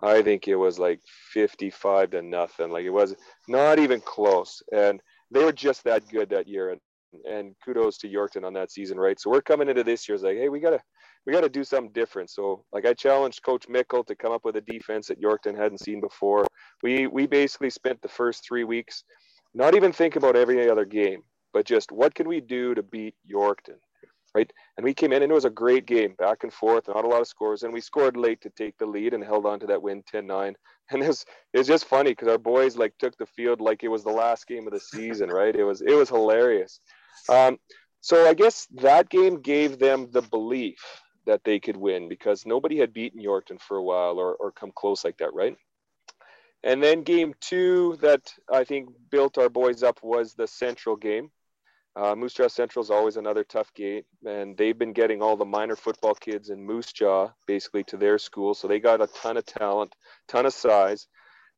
I 0.00 0.22
think 0.22 0.48
it 0.48 0.56
was 0.56 0.78
like 0.78 1.00
55 1.32 2.10
to 2.10 2.22
nothing. 2.22 2.70
Like 2.70 2.84
it 2.84 2.90
was 2.90 3.14
not 3.46 3.78
even 3.78 4.00
close, 4.00 4.62
and 4.72 5.00
they 5.30 5.44
were 5.44 5.52
just 5.52 5.84
that 5.84 6.08
good 6.08 6.30
that 6.30 6.48
year, 6.48 6.70
and 6.70 6.80
and 7.28 7.54
kudos 7.64 7.98
to 7.98 8.08
Yorkton 8.08 8.44
on 8.44 8.52
that 8.54 8.70
season, 8.70 8.98
right? 8.98 9.18
So 9.18 9.30
we're 9.30 9.40
coming 9.40 9.68
into 9.68 9.84
this 9.84 10.08
year 10.08 10.14
it's 10.14 10.24
like, 10.24 10.36
hey, 10.36 10.48
we 10.48 10.60
gotta 10.60 10.80
we 11.28 11.34
got 11.34 11.42
to 11.42 11.50
do 11.50 11.62
something 11.62 11.92
different. 11.92 12.30
So, 12.30 12.64
like, 12.72 12.86
I 12.86 12.94
challenged 12.94 13.42
Coach 13.42 13.68
Mickle 13.68 14.02
to 14.04 14.16
come 14.16 14.32
up 14.32 14.46
with 14.46 14.56
a 14.56 14.62
defense 14.62 15.08
that 15.08 15.20
Yorkton 15.20 15.54
hadn't 15.54 15.82
seen 15.82 16.00
before. 16.00 16.46
We 16.82 17.06
we 17.06 17.26
basically 17.26 17.68
spent 17.68 18.00
the 18.00 18.08
first 18.08 18.42
three 18.48 18.64
weeks 18.64 19.04
not 19.52 19.74
even 19.74 19.92
thinking 19.92 20.22
about 20.22 20.36
every 20.36 20.70
other 20.70 20.86
game, 20.86 21.22
but 21.52 21.66
just 21.66 21.92
what 21.92 22.14
can 22.14 22.28
we 22.28 22.40
do 22.40 22.74
to 22.74 22.82
beat 22.82 23.14
Yorkton, 23.30 23.76
right? 24.34 24.50
And 24.78 24.84
we 24.84 24.94
came 24.94 25.12
in 25.12 25.22
and 25.22 25.30
it 25.30 25.34
was 25.34 25.44
a 25.44 25.50
great 25.50 25.84
game, 25.84 26.14
back 26.18 26.44
and 26.44 26.52
forth, 26.52 26.88
not 26.88 27.04
a 27.04 27.08
lot 27.08 27.20
of 27.20 27.28
scores, 27.28 27.62
and 27.62 27.74
we 27.74 27.82
scored 27.82 28.16
late 28.16 28.40
to 28.40 28.50
take 28.56 28.78
the 28.78 28.86
lead 28.86 29.12
and 29.12 29.22
held 29.22 29.44
on 29.44 29.60
to 29.60 29.66
that 29.66 29.82
win 29.82 30.02
10-9. 30.10 30.54
And 30.90 31.02
it's 31.02 31.26
it's 31.52 31.68
just 31.68 31.84
funny 31.84 32.12
because 32.12 32.28
our 32.28 32.38
boys 32.38 32.74
like 32.74 32.94
took 32.98 33.14
the 33.18 33.26
field 33.26 33.60
like 33.60 33.84
it 33.84 33.88
was 33.88 34.02
the 34.02 34.18
last 34.24 34.46
game 34.46 34.66
of 34.66 34.72
the 34.72 34.80
season, 34.80 35.28
right? 35.28 35.54
It 35.54 35.64
was 35.64 35.82
it 35.82 35.92
was 35.92 36.08
hilarious. 36.08 36.80
Um, 37.28 37.58
so 38.00 38.26
I 38.26 38.32
guess 38.32 38.66
that 38.76 39.10
game 39.10 39.42
gave 39.42 39.78
them 39.78 40.08
the 40.10 40.22
belief 40.22 40.80
that 41.28 41.44
they 41.44 41.60
could 41.60 41.76
win 41.76 42.08
because 42.08 42.46
nobody 42.46 42.78
had 42.78 42.94
beaten 42.94 43.22
Yorkton 43.22 43.60
for 43.60 43.76
a 43.76 43.82
while 43.82 44.18
or, 44.18 44.34
or 44.34 44.50
come 44.50 44.72
close 44.74 45.04
like 45.04 45.18
that, 45.18 45.34
right? 45.34 45.56
And 46.64 46.82
then 46.82 47.02
game 47.02 47.34
two 47.38 47.98
that 48.00 48.32
I 48.52 48.64
think 48.64 48.88
built 49.10 49.36
our 49.36 49.50
boys 49.50 49.82
up 49.82 50.00
was 50.02 50.34
the 50.34 50.46
Central 50.46 50.96
game. 50.96 51.30
Uh, 51.94 52.14
Moose 52.14 52.32
Jaw 52.32 52.48
Central 52.48 52.82
is 52.82 52.90
always 52.90 53.18
another 53.18 53.44
tough 53.44 53.72
game, 53.74 54.02
and 54.26 54.56
they've 54.56 54.78
been 54.78 54.94
getting 54.94 55.20
all 55.20 55.36
the 55.36 55.44
minor 55.44 55.76
football 55.76 56.14
kids 56.14 56.48
in 56.48 56.64
Moose 56.64 56.92
Jaw 56.92 57.30
basically 57.46 57.84
to 57.84 57.98
their 57.98 58.18
school. 58.18 58.54
So 58.54 58.66
they 58.66 58.80
got 58.80 59.02
a 59.02 59.06
ton 59.08 59.36
of 59.36 59.44
talent, 59.44 59.94
ton 60.28 60.46
of 60.46 60.54
size. 60.54 61.08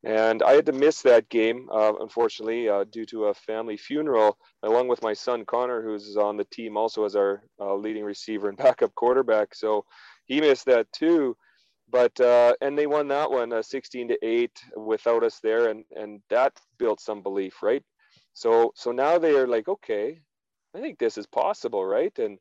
And 0.02 0.42
I 0.42 0.52
had 0.52 0.66
to 0.66 0.73
miss 0.73 1.02
that 1.02 1.28
game, 1.28 1.69
uh, 1.71 1.92
unfortunately, 2.00 2.69
uh, 2.69 2.85
due 2.85 3.04
to 3.07 3.26
a 3.26 3.35
family 3.35 3.76
funeral, 3.76 4.38
along 4.62 4.88
with 4.88 5.02
my 5.02 5.12
son 5.12 5.45
Connor, 5.45 5.83
who's 5.83 6.16
on 6.16 6.38
the 6.38 6.45
team 6.45 6.76
also 6.78 7.04
as 7.04 7.14
our 7.16 7.42
uh, 7.61 7.75
leading 7.75 8.04
receiver 8.04 8.49
and 8.49 8.57
backup 8.64 8.95
quarterback. 8.95 9.54
So 9.54 9.85
he 10.25 10.40
missed 10.40 10.64
that 10.66 10.90
too. 10.92 11.37
But 11.90 12.19
uh, 12.21 12.54
and 12.61 12.78
they 12.78 12.87
won 12.87 13.09
that 13.09 13.30
one, 13.30 13.52
uh, 13.52 13.62
16 13.62 14.09
to 14.09 14.19
eight, 14.23 14.62
without 14.76 15.25
us 15.25 15.40
there, 15.42 15.69
and 15.71 15.85
and 15.97 16.23
that 16.30 16.52
built 16.78 17.00
some 17.00 17.23
belief, 17.23 17.62
right? 17.62 17.83
So 18.33 18.73
so 18.76 18.92
now 18.92 19.19
they 19.19 19.37
are 19.37 19.49
like, 19.49 19.69
okay, 19.69 20.21
I 20.75 20.80
think 20.80 20.99
this 20.99 21.19
is 21.19 21.26
possible, 21.26 21.85
right? 21.85 22.16
And 22.19 22.38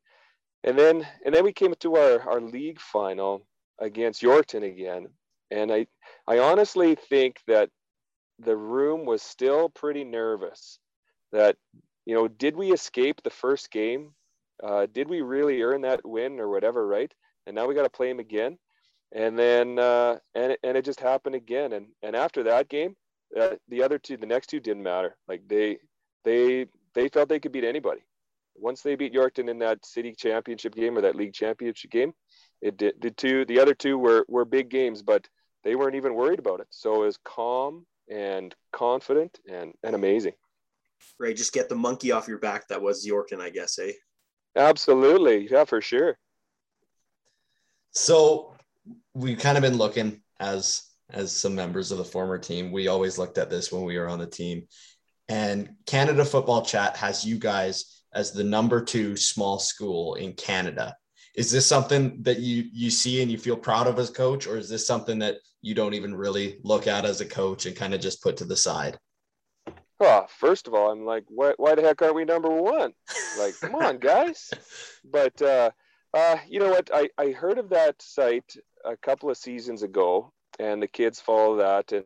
and 0.64 0.78
then 0.78 1.06
and 1.26 1.34
then 1.34 1.44
we 1.44 1.52
came 1.54 1.74
to 1.76 1.96
our 1.96 2.22
our 2.30 2.42
league 2.42 2.80
final 2.80 3.46
against 3.80 4.22
Yorkton 4.22 4.64
again, 4.64 5.08
and 5.52 5.72
I, 5.72 5.88
I 6.28 6.40
honestly 6.40 6.96
think 6.96 7.38
that 7.48 7.70
the 8.40 8.56
room 8.56 9.06
was 9.06 9.22
still 9.22 9.70
pretty 9.70 10.04
nervous. 10.04 10.80
That, 11.32 11.58
you 12.06 12.16
know, 12.16 12.28
did 12.28 12.56
we 12.56 12.72
escape 12.72 13.22
the 13.22 13.30
first 13.30 13.72
game? 13.72 14.12
Uh, 14.64 14.88
did 14.92 15.10
we 15.10 15.22
really 15.22 15.62
earn 15.62 15.82
that 15.82 16.06
win 16.06 16.40
or 16.40 16.50
whatever, 16.50 16.88
right? 16.88 17.14
And 17.46 17.56
now 17.56 17.68
we 17.68 17.76
got 17.76 17.84
to 17.84 17.90
play 17.90 18.10
him 18.10 18.20
again. 18.20 18.58
And 19.12 19.38
then, 19.38 19.80
uh, 19.80 20.18
and, 20.36 20.58
and 20.64 20.78
it 20.78 20.86
just 20.86 21.00
happened 21.00 21.36
again. 21.36 21.74
And, 21.74 21.88
and 22.04 22.16
after 22.16 22.44
that 22.44 22.70
game, 22.70 22.96
uh, 23.40 23.56
the 23.68 23.84
other 23.84 23.98
two, 23.98 24.18
the 24.18 24.26
next 24.26 24.48
two 24.48 24.60
didn't 24.60 24.84
matter. 24.84 25.16
Like 25.28 25.48
they, 25.48 25.78
they, 26.26 26.68
they 26.94 27.10
felt 27.10 27.30
they 27.30 27.40
could 27.40 27.52
beat 27.52 27.64
anybody. 27.64 28.02
Once 28.56 28.82
they 28.82 28.96
beat 28.96 29.14
Yorkton 29.14 29.50
in 29.50 29.60
that 29.60 29.86
city 29.86 30.14
championship 30.14 30.76
game 30.76 30.98
or 30.98 31.02
that 31.02 31.16
league 31.16 31.34
championship 31.34 31.92
game, 31.92 32.14
it 32.62 32.76
did. 32.78 32.96
The 33.02 33.12
two, 33.12 33.46
the 33.46 33.60
other 33.60 33.74
two 33.74 33.98
were 33.98 34.26
were 34.28 34.44
big 34.44 34.70
games, 34.70 35.02
but 35.02 35.28
they 35.64 35.76
weren't 35.76 35.96
even 35.96 36.16
worried 36.16 36.40
about 36.40 36.60
it. 36.60 36.68
So 36.70 37.04
it 37.04 37.08
was 37.08 37.20
calm 37.24 37.86
and 38.10 38.54
confident 38.72 39.40
and, 39.50 39.74
and 39.84 39.96
amazing. 39.96 40.34
Right. 41.20 41.36
Just 41.36 41.54
get 41.54 41.70
the 41.70 41.76
monkey 41.76 42.12
off 42.12 42.28
your 42.28 42.40
back. 42.40 42.68
That 42.68 42.82
was 42.82 43.08
Yorkton, 43.08 43.40
I 43.40 43.50
guess, 43.50 43.80
eh? 43.80 43.92
Absolutely. 44.56 45.48
Yeah, 45.50 45.66
for 45.66 45.82
sure. 45.82 46.18
So 47.92 48.54
we've 49.14 49.40
kind 49.40 49.58
of 49.58 49.62
been 49.64 49.78
looking 49.78 50.22
as 50.40 50.84
as 51.12 51.32
some 51.32 51.56
members 51.56 51.92
of 51.92 51.98
the 51.98 52.06
former 52.06 52.38
team. 52.38 52.72
We 52.72 52.88
always 52.88 53.18
looked 53.18 53.40
at 53.40 53.50
this 53.50 53.72
when 53.72 53.84
we 53.84 53.98
were 53.98 54.08
on 54.08 54.20
the 54.20 54.28
team. 54.28 54.68
And 55.28 55.76
Canada 55.86 56.24
Football 56.24 56.64
Chat 56.64 56.98
has 56.98 57.26
you 57.26 57.38
guys 57.38 58.04
as 58.14 58.32
the 58.32 58.44
number 58.44 58.84
two 58.84 59.16
small 59.16 59.60
school 59.60 60.16
in 60.16 60.34
Canada. 60.34 60.96
Is 61.36 61.52
this 61.52 61.66
something 61.66 62.22
that 62.24 62.40
you 62.40 62.66
you 62.74 62.90
see 62.90 63.22
and 63.22 63.32
you 63.32 63.38
feel 63.38 63.56
proud 63.56 63.88
of 63.88 64.00
as 64.00 64.10
coach, 64.10 64.48
or 64.48 64.58
is 64.58 64.70
this 64.70 64.86
something 64.86 65.20
that 65.20 65.38
you 65.62 65.76
don't 65.76 65.94
even 65.94 66.16
really 66.16 66.60
look 66.64 66.88
at 66.88 67.06
as 67.06 67.22
a 67.22 67.26
coach 67.26 67.66
and 67.66 67.76
kind 67.76 67.94
of 67.94 68.02
just 68.02 68.24
put 68.24 68.38
to 68.38 68.46
the 68.46 68.56
side? 68.56 68.98
Oh, 70.02 70.26
first 70.30 70.68
of 70.68 70.74
all, 70.74 70.92
I'm 70.92 71.06
like, 71.06 71.26
why, 71.28 71.54
why 71.58 71.76
the 71.76 71.82
heck 71.82 72.02
aren't 72.02 72.16
we 72.16 72.24
number 72.24 72.50
one? 72.50 72.94
Like, 73.38 73.60
come 73.60 73.76
on, 73.76 73.98
guys. 74.00 74.50
But 75.04 75.42
uh, 75.42 75.72
uh, 76.14 76.38
you 76.48 76.60
know 76.60 76.70
what? 76.70 76.90
I, 76.94 77.10
I 77.18 77.32
heard 77.32 77.58
of 77.58 77.70
that 77.70 78.02
site 78.02 78.56
a 78.86 78.96
couple 78.96 79.30
of 79.30 79.38
seasons 79.38 79.84
ago, 79.84 80.32
and 80.58 80.82
the 80.82 80.88
kids 80.88 81.20
follow 81.20 81.58
that, 81.58 81.92
and 81.92 82.06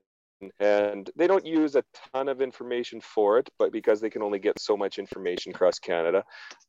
and 0.60 1.10
they 1.16 1.28
don't 1.28 1.46
use 1.46 1.76
a 1.76 1.84
ton 2.14 2.30
of 2.30 2.42
information 2.42 3.02
for 3.02 3.38
it, 3.38 3.50
but 3.60 3.72
because 3.72 4.02
they 4.02 4.10
can 4.10 4.22
only 4.22 4.40
get 4.40 4.60
so 4.60 4.76
much 4.78 5.00
information 5.00 5.52
across 5.52 5.80
Canada. 5.80 6.24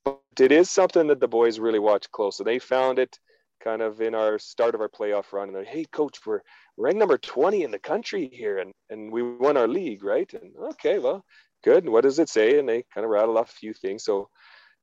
But 0.04 0.20
it 0.38 0.52
is 0.52 0.70
something 0.70 1.06
that 1.08 1.20
the 1.20 1.28
boys 1.28 1.58
really 1.58 1.78
watch 1.78 2.10
close. 2.10 2.36
So 2.36 2.44
they 2.44 2.58
found 2.58 2.98
it 2.98 3.18
kind 3.62 3.82
of 3.82 4.00
in 4.00 4.14
our 4.14 4.38
start 4.38 4.74
of 4.74 4.80
our 4.80 4.88
playoff 4.88 5.32
run, 5.32 5.48
and 5.48 5.56
they're, 5.56 5.64
hey, 5.64 5.84
coach, 5.84 6.18
we're 6.26 6.40
ranked 6.76 6.98
number 6.98 7.18
20 7.18 7.62
in 7.62 7.70
the 7.70 7.78
country 7.78 8.28
here, 8.32 8.58
and 8.58 8.72
and 8.90 9.10
we 9.10 9.22
won 9.22 9.56
our 9.56 9.68
league, 9.68 10.04
right? 10.04 10.32
And 10.34 10.54
okay, 10.72 10.98
well, 10.98 11.24
good. 11.64 11.84
And 11.84 11.92
what 11.92 12.02
does 12.02 12.18
it 12.18 12.28
say? 12.28 12.58
And 12.58 12.68
they 12.68 12.84
kind 12.94 13.04
of 13.04 13.10
rattle 13.10 13.38
off 13.38 13.50
a 13.50 13.54
few 13.54 13.72
things. 13.72 14.04
So 14.04 14.28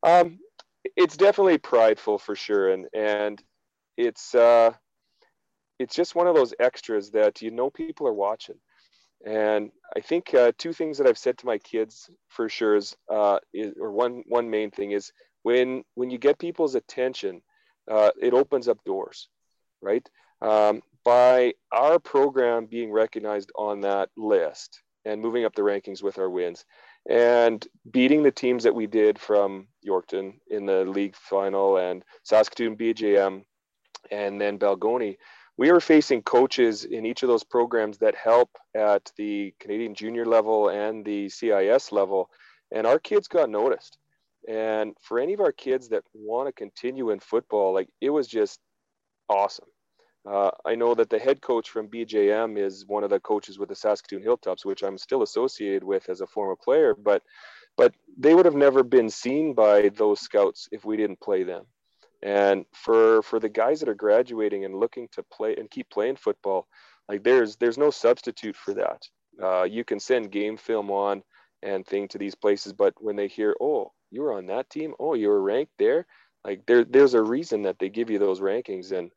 um, 0.03 0.39
it's 0.95 1.17
definitely 1.17 1.57
prideful 1.57 2.17
for 2.17 2.35
sure, 2.35 2.71
and 2.71 2.87
and 2.93 3.41
it's 3.97 4.33
uh, 4.33 4.73
it's 5.79 5.95
just 5.95 6.15
one 6.15 6.27
of 6.27 6.35
those 6.35 6.53
extras 6.59 7.11
that 7.11 7.41
you 7.41 7.51
know 7.51 7.69
people 7.69 8.07
are 8.07 8.13
watching 8.13 8.57
and 9.25 9.71
I 9.95 9.99
think 9.99 10.33
uh, 10.33 10.51
two 10.57 10.73
things 10.73 10.97
that 10.97 11.07
I've 11.07 11.17
said 11.17 11.37
to 11.39 11.45
my 11.45 11.57
kids 11.57 12.09
for 12.29 12.49
sure 12.49 12.75
is, 12.75 12.95
uh, 13.09 13.39
is, 13.53 13.73
or 13.79 13.91
one 13.91 14.23
one 14.27 14.49
main 14.49 14.71
thing 14.71 14.91
is 14.91 15.11
when 15.43 15.83
when 15.95 16.09
you 16.09 16.17
get 16.17 16.39
people's 16.39 16.75
attention, 16.75 17.41
uh, 17.89 18.11
it 18.21 18.33
opens 18.33 18.67
up 18.67 18.83
doors, 18.85 19.27
right? 19.81 20.07
Um, 20.41 20.81
by 21.03 21.53
our 21.71 21.99
program 21.99 22.65
being 22.65 22.91
recognized 22.91 23.51
on 23.55 23.81
that 23.81 24.09
list 24.15 24.81
and 25.05 25.21
moving 25.21 25.45
up 25.45 25.55
the 25.55 25.61
rankings 25.61 26.03
with 26.03 26.19
our 26.19 26.29
wins 26.29 26.65
and 27.09 27.67
beating 27.89 28.21
the 28.21 28.31
teams 28.31 28.63
that 28.63 28.75
we 28.75 28.85
did 28.85 29.17
from 29.17 29.67
Yorkton 29.87 30.33
in 30.49 30.65
the 30.65 30.85
league 30.85 31.15
final 31.15 31.77
and 31.77 32.03
Saskatoon 32.23 32.77
BJM 32.77 33.43
and 34.11 34.39
then 34.39 34.59
Balgonie 34.59 35.17
we 35.57 35.69
are 35.69 35.79
facing 35.79 36.21
coaches 36.23 36.85
in 36.85 37.05
each 37.05 37.23
of 37.23 37.29
those 37.29 37.43
programs 37.43 37.97
that 37.99 38.15
help 38.15 38.49
at 38.75 39.11
the 39.17 39.53
Canadian 39.59 39.93
junior 39.93 40.25
level 40.25 40.69
and 40.69 41.05
the 41.05 41.29
CIS 41.29 41.91
level, 41.91 42.29
and 42.73 42.87
our 42.87 42.99
kids 42.99 43.27
got 43.27 43.49
noticed. 43.49 43.97
And 44.47 44.95
for 45.01 45.19
any 45.19 45.33
of 45.33 45.39
our 45.39 45.51
kids 45.51 45.89
that 45.89 46.03
want 46.13 46.47
to 46.47 46.53
continue 46.53 47.11
in 47.11 47.19
football, 47.19 47.73
like 47.73 47.89
it 48.01 48.09
was 48.09 48.27
just 48.27 48.59
awesome. 49.29 49.67
Uh, 50.29 50.51
I 50.65 50.75
know 50.75 50.93
that 50.95 51.09
the 51.09 51.19
head 51.19 51.41
coach 51.41 51.69
from 51.69 51.87
BJM 51.87 52.57
is 52.57 52.85
one 52.87 53.03
of 53.03 53.09
the 53.09 53.19
coaches 53.19 53.57
with 53.57 53.69
the 53.69 53.75
Saskatoon 53.75 54.21
Hilltops, 54.21 54.65
which 54.65 54.83
I'm 54.83 54.97
still 54.97 55.23
associated 55.23 55.83
with 55.83 56.09
as 56.09 56.21
a 56.21 56.27
former 56.27 56.55
player, 56.55 56.95
but 56.95 57.23
but 57.77 57.93
they 58.17 58.35
would 58.35 58.45
have 58.45 58.55
never 58.55 58.83
been 58.83 59.09
seen 59.09 59.53
by 59.53 59.89
those 59.89 60.19
scouts 60.19 60.67
if 60.71 60.83
we 60.83 60.97
didn't 60.97 61.21
play 61.21 61.43
them. 61.43 61.65
And 62.23 62.65
for 62.73 63.21
for 63.23 63.39
the 63.39 63.49
guys 63.49 63.79
that 63.79 63.89
are 63.89 63.95
graduating 63.95 64.65
and 64.65 64.75
looking 64.75 65.07
to 65.13 65.23
play 65.23 65.55
and 65.55 65.69
keep 65.69 65.89
playing 65.89 66.17
football, 66.17 66.67
like 67.09 67.23
there's 67.23 67.55
there's 67.55 67.77
no 67.77 67.89
substitute 67.89 68.55
for 68.55 68.73
that. 68.75 69.01
Uh, 69.41 69.63
you 69.63 69.83
can 69.83 69.99
send 69.99 70.31
game 70.31 70.57
film 70.57 70.91
on 70.91 71.23
and 71.63 71.85
thing 71.85 72.07
to 72.09 72.17
these 72.17 72.35
places, 72.35 72.73
but 72.73 72.93
when 72.99 73.15
they 73.15 73.27
hear, 73.27 73.55
oh, 73.61 73.91
you 74.11 74.21
were 74.21 74.33
on 74.33 74.47
that 74.47 74.69
team, 74.69 74.93
oh, 74.99 75.13
you 75.13 75.29
were 75.29 75.41
ranked 75.41 75.73
there, 75.79 76.05
like 76.43 76.65
there 76.65 76.83
there's 76.83 77.13
a 77.13 77.21
reason 77.21 77.63
that 77.63 77.79
they 77.79 77.89
give 77.89 78.09
you 78.09 78.19
those 78.19 78.39
rankings 78.39 78.91
and 78.91 79.11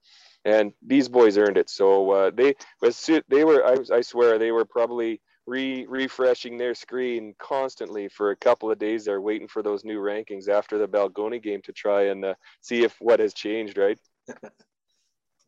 and 0.45 0.73
these 0.87 1.09
boys 1.09 1.39
earned 1.39 1.57
it. 1.57 1.71
So 1.71 2.11
uh, 2.11 2.31
they 2.35 2.55
was 2.81 3.11
they 3.29 3.45
were 3.45 3.65
I, 3.65 3.97
I 3.97 4.01
swear 4.03 4.39
they 4.39 4.53
were 4.53 4.65
probably 4.65 5.21
re 5.47 5.87
refreshing 5.89 6.57
their 6.57 6.75
screen 6.75 7.35
constantly 7.39 8.09
for 8.09 8.31
a 8.31 8.37
couple 8.37 8.71
of 8.71 8.79
days 8.79 9.05
there 9.05 9.21
waiting 9.21 9.49
for 9.49 9.63
those 9.63 9.85
new 9.85 9.99
rankings 9.99 10.49
after 10.49 10.79
the 10.79 10.89
Balgonie 10.89 11.43
game 11.43 11.61
to 11.63 11.73
try 11.73 12.05
and 12.05 12.25
uh, 12.25 12.35
see 12.63 12.83
if 12.83 12.97
what 13.01 13.21
has 13.21 13.35
changed 13.35 13.77
right? 13.77 13.99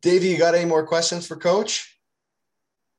Davey 0.03 0.29
you 0.29 0.39
got 0.39 0.55
any 0.55 0.67
more 0.67 0.87
questions 0.87 1.27
for 1.27 1.37
coach? 1.37 1.99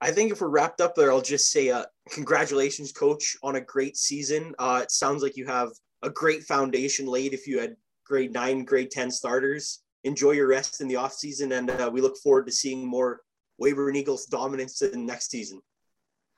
I 0.02 0.12
think 0.12 0.32
if 0.32 0.42
we're 0.42 0.50
wrapped 0.50 0.82
up 0.82 0.96
there 0.96 1.12
i'll 1.12 1.22
just 1.22 1.52
say 1.52 1.70
uh, 1.70 1.86
congratulations 2.10 2.92
coach 2.92 3.38
on 3.44 3.56
a 3.56 3.62
great 3.62 3.98
season. 3.98 4.54
Uh, 4.58 4.82
it 4.84 4.92
sounds 4.92 5.22
like 5.22 5.38
you 5.38 5.46
have 5.46 5.70
a 6.04 6.10
great 6.10 6.44
foundation 6.44 7.06
laid 7.06 7.34
if 7.34 7.48
you 7.48 7.60
had 7.60 7.76
grade 8.06 8.34
9 8.34 8.66
grade 8.66 8.92
10 8.92 9.12
starters. 9.12 9.84
Enjoy 10.04 10.32
your 10.32 10.48
rest 10.48 10.82
in 10.82 10.88
the 10.88 10.96
off 10.96 11.14
season 11.14 11.52
and 11.52 11.70
uh, 11.70 11.90
we 11.92 12.02
look 12.02 12.18
forward 12.18 12.48
to 12.48 12.52
seeing 12.52 12.86
more 12.86 13.22
Weyburn 13.62 13.96
Eagles 13.96 14.26
dominance 14.26 14.82
in 14.82 15.06
next 15.06 15.32
season 15.32 15.62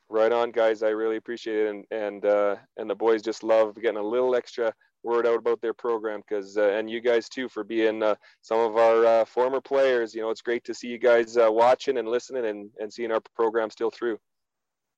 right 0.10 0.32
on 0.32 0.52
guys. 0.52 0.84
I 0.84 0.90
really 0.90 1.18
appreciate 1.18 1.68
it. 1.68 1.70
And 1.70 1.86
and 1.92 2.26
uh, 2.26 2.56
and 2.78 2.90
the 2.90 2.96
boys 2.96 3.22
just 3.22 3.44
love 3.44 3.76
getting 3.76 3.98
a 3.98 4.04
little 4.04 4.36
extra 4.36 4.74
word 5.04 5.26
out 5.26 5.38
about 5.38 5.62
their 5.62 5.74
program 5.74 6.22
because 6.28 6.58
uh, 6.58 6.70
and 6.72 6.90
you 6.90 7.00
guys 7.00 7.30
too 7.30 7.48
for 7.48 7.64
being 7.64 8.04
uh, 8.04 8.16
some 8.42 8.60
of 8.60 8.76
our 8.78 9.06
uh, 9.06 9.26
former 9.26 9.62
players. 9.62 10.14
You 10.14 10.22
know 10.22 10.30
it's 10.30 10.42
great 10.42 10.64
to 10.66 10.74
see 10.74 10.88
you 10.88 10.98
guys 10.98 11.38
uh, 11.38 11.48
watching 11.50 11.98
and 11.98 12.08
listening 12.08 12.46
and 12.46 12.70
and 12.80 12.92
seeing 12.92 13.12
our 13.12 13.22
program 13.36 13.70
still 13.70 13.92
through. 13.92 14.18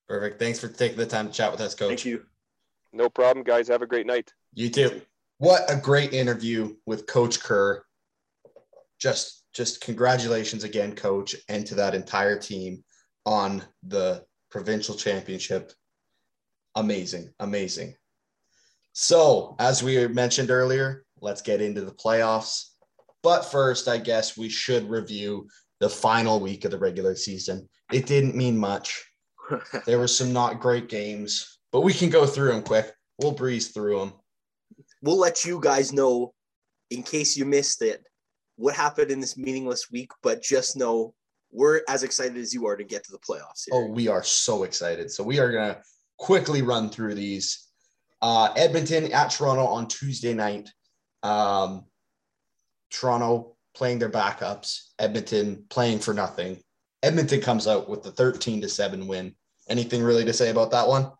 Perfect. 0.07 0.39
Thanks 0.39 0.59
for 0.59 0.67
taking 0.67 0.97
the 0.97 1.05
time 1.05 1.27
to 1.27 1.33
chat 1.33 1.51
with 1.51 1.61
us 1.61 1.75
coach. 1.75 1.89
Thank 1.89 2.05
you. 2.05 2.25
No 2.93 3.09
problem 3.09 3.43
guys. 3.43 3.67
Have 3.67 3.81
a 3.81 3.87
great 3.87 4.07
night. 4.07 4.33
You 4.53 4.69
too. 4.69 5.01
What 5.37 5.63
a 5.71 5.75
great 5.75 6.13
interview 6.13 6.75
with 6.85 7.07
coach 7.07 7.39
kerr. 7.39 7.83
Just 8.99 9.43
just 9.53 9.81
congratulations 9.81 10.63
again 10.63 10.95
coach 10.95 11.35
and 11.49 11.65
to 11.67 11.75
that 11.75 11.95
entire 11.95 12.37
team 12.37 12.83
on 13.25 13.63
the 13.83 14.23
provincial 14.51 14.95
championship. 14.95 15.73
Amazing, 16.75 17.33
amazing. 17.39 17.95
So, 18.93 19.55
as 19.59 19.81
we 19.81 20.07
mentioned 20.07 20.51
earlier, 20.51 21.05
let's 21.21 21.41
get 21.41 21.61
into 21.61 21.81
the 21.81 21.93
playoffs. 21.93 22.71
But 23.23 23.43
first, 23.43 23.87
I 23.87 23.97
guess 23.97 24.37
we 24.37 24.49
should 24.49 24.89
review 24.89 25.47
the 25.79 25.89
final 25.89 26.39
week 26.39 26.65
of 26.65 26.71
the 26.71 26.77
regular 26.77 27.15
season. 27.15 27.67
It 27.91 28.05
didn't 28.05 28.35
mean 28.35 28.57
much. 28.57 29.03
there 29.85 29.99
were 29.99 30.07
some 30.07 30.33
not 30.33 30.59
great 30.59 30.89
games, 30.89 31.59
but 31.71 31.81
we 31.81 31.93
can 31.93 32.09
go 32.09 32.25
through 32.25 32.51
them 32.51 32.63
quick. 32.63 32.93
We'll 33.19 33.31
breeze 33.31 33.69
through 33.69 33.99
them. 33.99 34.13
We'll 35.01 35.19
let 35.19 35.45
you 35.45 35.59
guys 35.59 35.93
know 35.93 36.33
in 36.89 37.03
case 37.03 37.37
you 37.37 37.45
missed 37.45 37.81
it 37.81 38.03
what 38.57 38.75
happened 38.75 39.11
in 39.11 39.19
this 39.19 39.37
meaningless 39.37 39.89
week, 39.91 40.11
but 40.21 40.43
just 40.43 40.75
know 40.75 41.13
we're 41.51 41.81
as 41.87 42.03
excited 42.03 42.37
as 42.37 42.53
you 42.53 42.65
are 42.67 42.75
to 42.75 42.83
get 42.83 43.03
to 43.05 43.11
the 43.11 43.19
playoffs. 43.19 43.65
Here. 43.65 43.73
Oh, 43.73 43.87
we 43.87 44.07
are 44.07 44.23
so 44.23 44.63
excited. 44.63 45.11
So 45.11 45.23
we 45.23 45.39
are 45.39 45.51
going 45.51 45.73
to 45.73 45.81
quickly 46.17 46.61
run 46.61 46.89
through 46.89 47.15
these. 47.15 47.67
Uh, 48.21 48.53
Edmonton 48.55 49.11
at 49.11 49.31
Toronto 49.31 49.65
on 49.65 49.87
Tuesday 49.87 50.33
night. 50.33 50.69
Um, 51.23 51.85
Toronto 52.91 53.55
playing 53.75 53.99
their 53.99 54.09
backups. 54.09 54.91
Edmonton 54.99 55.65
playing 55.69 55.99
for 55.99 56.13
nothing. 56.13 56.57
Edmonton 57.03 57.41
comes 57.41 57.67
out 57.67 57.89
with 57.89 58.03
the 58.03 58.11
13 58.11 58.61
to 58.61 58.69
7 58.69 59.07
win. 59.07 59.33
Anything 59.69 60.03
really 60.03 60.25
to 60.25 60.33
say 60.33 60.49
about 60.49 60.71
that 60.71 60.87
one? 60.87 61.11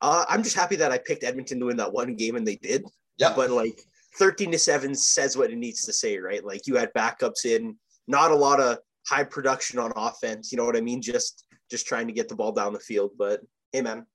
Uh, 0.00 0.24
I'm 0.28 0.42
just 0.42 0.56
happy 0.56 0.76
that 0.76 0.92
I 0.92 0.98
picked 0.98 1.24
Edmonton 1.24 1.60
to 1.60 1.66
win 1.66 1.76
that 1.78 1.92
one 1.92 2.14
game 2.14 2.36
and 2.36 2.46
they 2.46 2.56
did. 2.56 2.84
Yeah. 3.18 3.32
But 3.34 3.50
like 3.50 3.80
13 4.16 4.52
to 4.52 4.58
7 4.58 4.94
says 4.94 5.36
what 5.36 5.50
it 5.50 5.56
needs 5.58 5.84
to 5.84 5.92
say, 5.92 6.18
right? 6.18 6.44
Like 6.44 6.66
you 6.66 6.76
had 6.76 6.94
backups 6.94 7.44
in, 7.44 7.76
not 8.06 8.30
a 8.30 8.36
lot 8.36 8.60
of 8.60 8.78
high 9.08 9.24
production 9.24 9.78
on 9.78 9.92
offense. 9.96 10.52
You 10.52 10.58
know 10.58 10.64
what 10.64 10.76
I 10.76 10.80
mean? 10.80 11.00
Just 11.00 11.46
just 11.70 11.86
trying 11.86 12.06
to 12.06 12.12
get 12.12 12.28
the 12.28 12.36
ball 12.36 12.52
down 12.52 12.72
the 12.72 12.78
field. 12.78 13.12
But 13.18 13.40
hey, 13.72 13.82
man, 13.82 14.06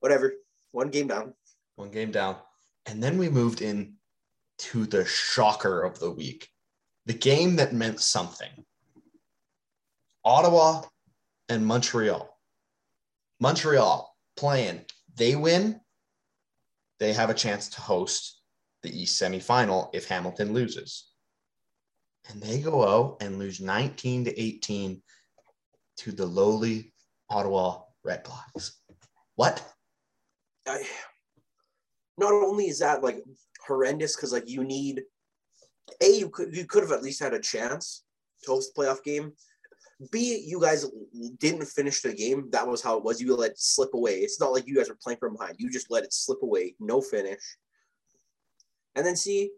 whatever. 0.00 0.32
One 0.72 0.88
game 0.88 1.08
down. 1.08 1.34
One 1.76 1.90
game 1.90 2.10
down, 2.10 2.36
and 2.86 3.02
then 3.02 3.18
we 3.18 3.28
moved 3.28 3.62
in 3.62 3.94
to 4.58 4.86
the 4.86 5.04
shocker 5.04 5.82
of 5.82 5.98
the 5.98 6.10
week, 6.10 6.48
the 7.06 7.14
game 7.14 7.56
that 7.56 7.72
meant 7.72 8.00
something. 8.00 8.50
Ottawa 10.24 10.82
and 11.48 11.66
Montreal. 11.66 12.28
Montreal 13.40 14.14
playing. 14.36 14.84
They 15.16 15.34
win. 15.34 15.80
They 16.98 17.14
have 17.14 17.30
a 17.30 17.34
chance 17.34 17.70
to 17.70 17.80
host 17.80 18.42
the 18.82 18.90
East 18.90 19.20
semifinal 19.20 19.88
if 19.94 20.06
Hamilton 20.06 20.52
loses 20.52 21.09
and 22.28 22.40
they 22.40 22.60
go 22.60 22.86
out 22.86 23.16
and 23.20 23.38
lose 23.38 23.60
19 23.60 24.26
to 24.26 24.40
18 24.40 25.02
to 25.98 26.12
the 26.12 26.26
lowly 26.26 26.92
Ottawa 27.28 27.80
Redblacks. 28.06 28.72
What? 29.36 29.64
I, 30.66 30.84
not 32.18 32.32
only 32.32 32.66
is 32.66 32.80
that 32.80 33.02
like 33.02 33.22
horrendous 33.66 34.16
because 34.16 34.32
like 34.32 34.48
you 34.48 34.64
need 34.64 35.02
a 36.02 36.18
you 36.18 36.28
could 36.28 36.54
you 36.54 36.66
could 36.66 36.82
have 36.82 36.92
at 36.92 37.02
least 37.02 37.22
had 37.22 37.34
a 37.34 37.40
chance 37.40 38.04
to 38.44 38.52
host 38.52 38.72
a 38.76 38.80
playoff 38.80 39.02
game. 39.02 39.32
B 40.12 40.42
you 40.46 40.60
guys 40.60 40.86
didn't 41.38 41.66
finish 41.66 42.00
the 42.00 42.14
game. 42.14 42.48
That 42.50 42.66
was 42.66 42.82
how 42.82 42.96
it 42.96 43.04
was. 43.04 43.20
You 43.20 43.34
let 43.36 43.52
it 43.52 43.58
slip 43.58 43.94
away. 43.94 44.18
It's 44.18 44.40
not 44.40 44.52
like 44.52 44.66
you 44.66 44.76
guys 44.76 44.88
were 44.88 44.98
playing 45.02 45.18
from 45.18 45.36
behind. 45.36 45.56
You 45.58 45.70
just 45.70 45.90
let 45.90 46.04
it 46.04 46.12
slip 46.12 46.42
away. 46.42 46.74
No 46.80 47.00
finish. 47.00 47.40
And 48.94 49.06
then 49.06 49.16
C, 49.16 49.50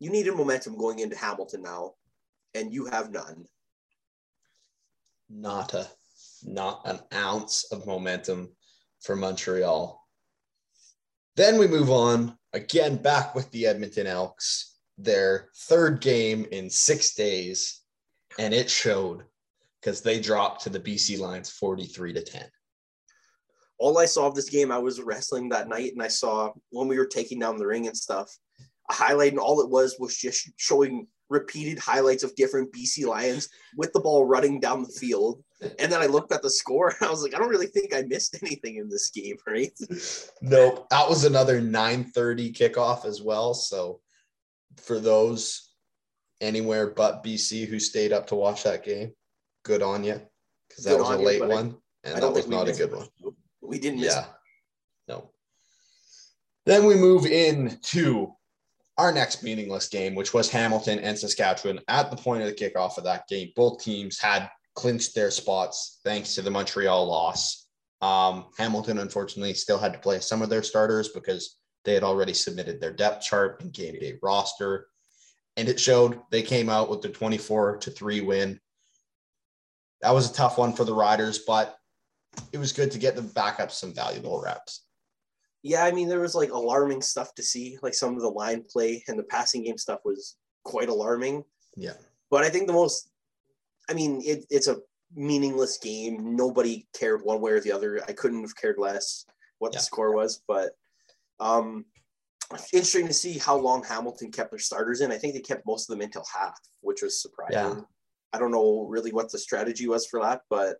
you 0.00 0.10
needed 0.10 0.34
momentum 0.34 0.76
going 0.76 0.98
into 0.98 1.16
Hamilton 1.16 1.62
now, 1.62 1.94
and 2.54 2.72
you 2.72 2.86
have 2.86 3.10
none. 3.10 3.46
Not 5.28 5.74
a 5.74 5.88
not 6.44 6.82
an 6.84 7.00
ounce 7.12 7.64
of 7.72 7.86
momentum 7.86 8.50
for 9.00 9.16
Montreal. 9.16 10.00
Then 11.36 11.58
we 11.58 11.66
move 11.66 11.90
on 11.90 12.36
again 12.52 12.96
back 12.96 13.34
with 13.34 13.50
the 13.50 13.66
Edmonton 13.66 14.06
Elks, 14.06 14.76
their 14.98 15.48
third 15.56 16.00
game 16.00 16.46
in 16.52 16.70
six 16.70 17.14
days, 17.14 17.80
and 18.38 18.54
it 18.54 18.70
showed 18.70 19.24
because 19.80 20.00
they 20.00 20.20
dropped 20.20 20.62
to 20.62 20.70
the 20.70 20.80
BC 20.80 21.18
Lions 21.18 21.50
43 21.50 22.12
to 22.14 22.22
10. 22.22 22.44
All 23.78 23.98
I 23.98 24.06
saw 24.06 24.26
of 24.26 24.34
this 24.34 24.48
game, 24.48 24.70
I 24.70 24.78
was 24.78 25.02
wrestling 25.02 25.48
that 25.48 25.68
night, 25.68 25.92
and 25.92 26.02
I 26.02 26.08
saw 26.08 26.52
when 26.70 26.88
we 26.88 26.96
were 26.96 27.06
taking 27.06 27.40
down 27.40 27.58
the 27.58 27.66
ring 27.66 27.86
and 27.86 27.96
stuff, 27.96 28.30
a 28.88 28.94
highlight, 28.94 29.32
and 29.32 29.40
all 29.40 29.60
it 29.60 29.68
was 29.68 29.96
was 29.98 30.16
just 30.16 30.50
showing 30.56 31.08
repeated 31.30 31.78
highlights 31.78 32.22
of 32.22 32.34
different 32.36 32.72
BC 32.72 33.06
Lions 33.06 33.48
with 33.76 33.92
the 33.92 34.00
ball 34.00 34.24
running 34.24 34.60
down 34.60 34.82
the 34.82 34.88
field. 34.88 35.42
And 35.78 35.90
then 35.90 36.02
I 36.02 36.06
looked 36.06 36.32
at 36.32 36.42
the 36.42 36.50
score 36.50 36.88
and 36.88 36.96
I 37.08 37.10
was 37.10 37.22
like, 37.22 37.34
I 37.34 37.38
don't 37.38 37.48
really 37.48 37.66
think 37.66 37.94
I 37.94 38.02
missed 38.02 38.36
anything 38.42 38.76
in 38.76 38.88
this 38.88 39.10
game, 39.10 39.36
right? 39.46 39.72
Nope. 40.42 40.86
That 40.90 41.08
was 41.08 41.24
another 41.24 41.60
9:30 41.60 42.54
kickoff 42.56 43.04
as 43.04 43.22
well. 43.22 43.54
So 43.54 44.00
for 44.76 44.98
those 44.98 45.70
anywhere 46.40 46.88
but 46.88 47.24
BC 47.24 47.66
who 47.66 47.78
stayed 47.78 48.12
up 48.12 48.26
to 48.28 48.34
watch 48.34 48.64
that 48.64 48.84
game, 48.84 49.12
good 49.64 49.82
on 49.82 50.04
you. 50.04 50.20
Because 50.68 50.84
that 50.84 50.90
Good 50.90 51.00
was 51.00 51.10
a 51.10 51.12
on 51.14 51.20
you, 51.20 51.26
late 51.26 51.46
one. 51.46 51.76
And 52.04 52.22
that 52.22 52.32
was 52.32 52.48
not 52.48 52.68
a 52.68 52.72
good 52.72 52.92
one. 52.92 53.08
We 53.62 53.78
didn't 53.78 54.00
miss 54.00 54.14
Yeah. 54.14 54.26
No. 55.08 55.30
Then 56.66 56.84
we 56.84 56.94
move 56.94 57.26
into 57.26 58.34
our 58.96 59.12
next 59.12 59.42
meaningless 59.42 59.88
game, 59.88 60.14
which 60.14 60.32
was 60.32 60.50
Hamilton 60.50 61.00
and 61.00 61.18
Saskatchewan. 61.18 61.80
At 61.88 62.10
the 62.10 62.16
point 62.16 62.42
of 62.42 62.48
the 62.48 62.54
kickoff 62.54 62.96
of 62.96 63.04
that 63.04 63.26
game, 63.28 63.50
both 63.56 63.82
teams 63.82 64.20
had 64.20 64.48
clinched 64.74 65.14
their 65.14 65.30
spots 65.30 66.00
thanks 66.04 66.34
to 66.34 66.42
the 66.42 66.50
Montreal 66.50 67.06
loss. 67.06 67.66
Um, 68.00 68.46
Hamilton, 68.58 68.98
unfortunately, 68.98 69.54
still 69.54 69.78
had 69.78 69.92
to 69.92 69.98
play 69.98 70.20
some 70.20 70.42
of 70.42 70.50
their 70.50 70.62
starters 70.62 71.08
because 71.08 71.56
they 71.84 71.94
had 71.94 72.02
already 72.02 72.34
submitted 72.34 72.80
their 72.80 72.92
depth 72.92 73.24
chart 73.24 73.60
and 73.60 73.72
game 73.72 73.98
day 73.98 74.18
roster. 74.22 74.88
And 75.56 75.68
it 75.68 75.78
showed 75.80 76.20
they 76.30 76.42
came 76.42 76.68
out 76.68 76.90
with 76.90 77.02
the 77.02 77.08
24 77.08 77.78
to 77.78 77.90
3 77.90 78.20
win. 78.22 78.60
That 80.02 80.12
was 80.12 80.30
a 80.30 80.34
tough 80.34 80.58
one 80.58 80.72
for 80.72 80.84
the 80.84 80.94
Riders, 80.94 81.40
but 81.46 81.76
it 82.52 82.58
was 82.58 82.72
good 82.72 82.90
to 82.92 82.98
get 82.98 83.16
them 83.16 83.28
back 83.28 83.60
up 83.60 83.70
some 83.70 83.94
valuable 83.94 84.42
reps. 84.42 84.83
Yeah, 85.64 85.82
I 85.84 85.92
mean, 85.92 86.08
there 86.10 86.20
was 86.20 86.34
like 86.34 86.50
alarming 86.50 87.00
stuff 87.00 87.34
to 87.36 87.42
see. 87.42 87.78
Like 87.82 87.94
some 87.94 88.14
of 88.14 88.20
the 88.20 88.28
line 88.28 88.64
play 88.70 89.02
and 89.08 89.18
the 89.18 89.22
passing 89.24 89.64
game 89.64 89.78
stuff 89.78 90.00
was 90.04 90.36
quite 90.62 90.90
alarming. 90.90 91.42
Yeah. 91.74 91.94
But 92.30 92.44
I 92.44 92.50
think 92.50 92.66
the 92.66 92.74
most, 92.74 93.08
I 93.88 93.94
mean, 93.94 94.20
it, 94.22 94.44
it's 94.50 94.68
a 94.68 94.76
meaningless 95.16 95.78
game. 95.78 96.36
Nobody 96.36 96.86
cared 96.94 97.22
one 97.24 97.40
way 97.40 97.52
or 97.52 97.60
the 97.60 97.72
other. 97.72 97.98
I 98.06 98.12
couldn't 98.12 98.42
have 98.42 98.54
cared 98.54 98.76
less 98.78 99.24
what 99.58 99.72
Yeah. 99.72 99.78
the 99.78 99.84
score 99.84 100.14
was. 100.14 100.42
But 100.46 100.72
um, 101.40 101.86
interesting 102.74 103.06
to 103.06 103.14
see 103.14 103.38
how 103.38 103.56
long 103.56 103.82
Hamilton 103.84 104.30
kept 104.30 104.50
their 104.50 104.58
starters 104.58 105.00
in. 105.00 105.10
I 105.10 105.16
think 105.16 105.32
they 105.32 105.40
kept 105.40 105.66
most 105.66 105.88
of 105.88 105.96
them 105.96 106.04
until 106.04 106.26
half, 106.30 106.60
which 106.82 107.00
was 107.00 107.22
surprising. 107.22 107.78
Yeah. 107.78 107.80
I 108.34 108.38
don't 108.38 108.50
know 108.50 108.86
really 108.86 109.12
what 109.12 109.32
the 109.32 109.38
strategy 109.38 109.88
was 109.88 110.06
for 110.06 110.20
that, 110.20 110.42
but 110.50 110.76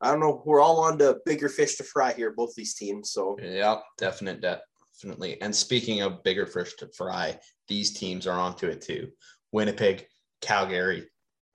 I 0.00 0.10
don't 0.10 0.20
know. 0.20 0.42
We're 0.44 0.60
all 0.60 0.80
on 0.80 0.98
to 0.98 1.18
bigger 1.26 1.48
fish 1.48 1.76
to 1.76 1.84
fry 1.84 2.12
here, 2.12 2.32
both 2.32 2.54
these 2.54 2.74
teams. 2.74 3.10
So 3.10 3.36
Yep, 3.40 3.82
definite, 3.98 4.40
definitely. 4.40 5.40
And 5.42 5.54
speaking 5.54 6.02
of 6.02 6.22
bigger 6.22 6.46
fish 6.46 6.74
to 6.76 6.88
fry, 6.96 7.38
these 7.68 7.92
teams 7.92 8.26
are 8.26 8.38
onto 8.38 8.66
it 8.66 8.80
too. 8.80 9.08
Winnipeg, 9.52 10.06
Calgary. 10.40 11.08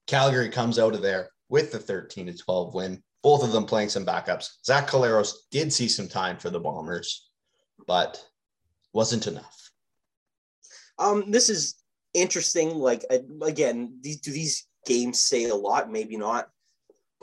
Calgary 0.08 0.50
comes 0.50 0.78
out 0.78 0.94
of 0.94 1.02
there 1.02 1.30
with 1.50 1.72
the 1.72 1.80
13 1.80 2.28
to 2.28 2.38
12 2.38 2.74
win. 2.74 3.04
Both 3.24 3.44
of 3.44 3.52
them 3.52 3.66
playing 3.66 3.90
some 3.90 4.06
backups. 4.06 4.50
Zach 4.64 4.88
Collaros 4.88 5.34
did 5.50 5.74
see 5.74 5.88
some 5.88 6.08
time 6.08 6.38
for 6.38 6.52
the 6.52 6.60
Bombers, 6.60 7.28
but 7.88 8.24
wasn't 8.94 9.26
enough. 9.26 9.72
Um, 11.00 11.32
this 11.32 11.50
is 11.50 11.76
interesting. 12.14 12.76
Like 12.76 13.04
again, 13.42 13.98
these 14.02 14.22
do 14.22 14.32
these 14.32 14.68
games 14.86 15.20
say 15.20 15.46
a 15.46 15.56
lot? 15.56 15.92
Maybe 15.92 16.18
not. 16.18 16.50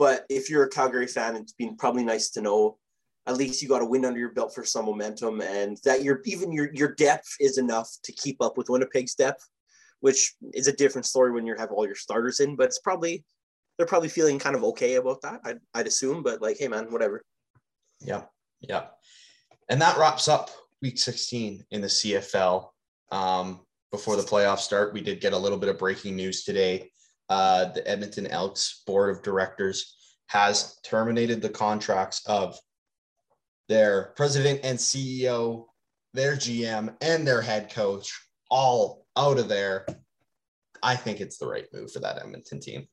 But 0.03 0.25
if 0.27 0.49
you're 0.49 0.65
a 0.65 0.69
Calgary 0.69 1.07
fan, 1.07 1.37
it's 1.37 1.53
been 1.53 1.77
probably 1.77 2.03
nice 2.03 2.29
to 2.31 2.41
know 2.41 2.77
at 3.25 3.37
least 3.37 3.61
you 3.61 3.69
got 3.69 3.81
a 3.81 3.85
win 3.85 4.03
under 4.03 4.19
your 4.19 4.33
belt 4.33 4.53
for 4.53 4.65
some 4.65 4.83
momentum, 4.83 5.39
and 5.39 5.77
that 5.85 6.03
your 6.03 6.19
even 6.25 6.51
your 6.51 6.73
your 6.73 6.93
depth 6.95 7.37
is 7.39 7.57
enough 7.57 7.89
to 8.03 8.11
keep 8.11 8.41
up 8.41 8.57
with 8.57 8.67
Winnipeg's 8.67 9.15
depth, 9.15 9.47
which 10.01 10.35
is 10.53 10.67
a 10.67 10.75
different 10.75 11.05
story 11.05 11.31
when 11.31 11.47
you 11.47 11.55
have 11.57 11.71
all 11.71 11.85
your 11.85 11.95
starters 11.95 12.41
in. 12.41 12.57
But 12.57 12.65
it's 12.65 12.79
probably 12.79 13.23
they're 13.77 13.87
probably 13.87 14.09
feeling 14.09 14.39
kind 14.39 14.57
of 14.57 14.65
okay 14.65 14.95
about 14.95 15.21
that. 15.21 15.39
I'd, 15.45 15.59
I'd 15.73 15.87
assume, 15.87 16.21
but 16.21 16.41
like, 16.41 16.57
hey 16.59 16.67
man, 16.67 16.91
whatever. 16.91 17.23
Yeah, 18.01 18.23
yeah, 18.59 18.87
And 19.69 19.81
that 19.81 19.97
wraps 19.97 20.27
up 20.27 20.49
week 20.81 20.97
16 20.97 21.63
in 21.71 21.79
the 21.79 21.87
CFL. 21.87 22.71
Um, 23.09 23.61
before 23.89 24.17
the 24.17 24.23
playoffs 24.23 24.65
start, 24.67 24.93
we 24.93 24.99
did 24.99 25.21
get 25.21 25.31
a 25.31 25.37
little 25.37 25.57
bit 25.57 25.69
of 25.69 25.79
breaking 25.79 26.17
news 26.17 26.43
today. 26.43 26.91
Uh, 27.29 27.65
the 27.65 27.87
Edmonton 27.87 28.27
Elks 28.27 28.83
board 28.85 29.15
of 29.15 29.23
directors 29.23 29.95
has 30.27 30.77
terminated 30.83 31.41
the 31.41 31.49
contracts 31.49 32.21
of 32.25 32.57
their 33.69 34.13
president 34.15 34.59
and 34.63 34.77
CEO, 34.77 35.65
their 36.13 36.35
GM, 36.35 36.95
and 37.01 37.25
their 37.25 37.41
head 37.41 37.71
coach, 37.71 38.11
all 38.49 39.05
out 39.17 39.39
of 39.39 39.47
there. 39.47 39.85
I 40.81 40.95
think 40.95 41.21
it's 41.21 41.37
the 41.37 41.47
right 41.47 41.65
move 41.73 41.91
for 41.91 41.99
that 41.99 42.17
Edmonton 42.21 42.59
team. 42.59 42.87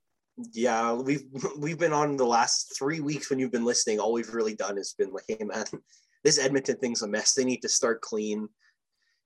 Yeah, 0.53 0.95
we've 0.95 1.25
we've 1.59 1.79
been 1.79 1.93
on 1.93 2.17
the 2.17 2.25
last 2.25 2.75
three 2.79 3.01
weeks 3.01 3.29
when 3.29 3.39
you've 3.39 3.53
been 3.53 3.65
listening. 3.65 3.99
All 3.99 4.13
we've 4.13 4.33
really 4.33 4.55
done 4.55 4.77
has 4.77 4.95
been 4.95 5.13
like, 5.13 5.25
hey 5.29 5.45
man, 5.45 5.67
this 6.25 6.39
Edmonton 6.39 6.77
thing's 6.77 7.03
a 7.03 7.09
mess. 7.09 7.35
They 7.35 7.45
need 7.45 7.63
to 7.63 7.69
start 7.69 8.01
clean. 8.01 8.49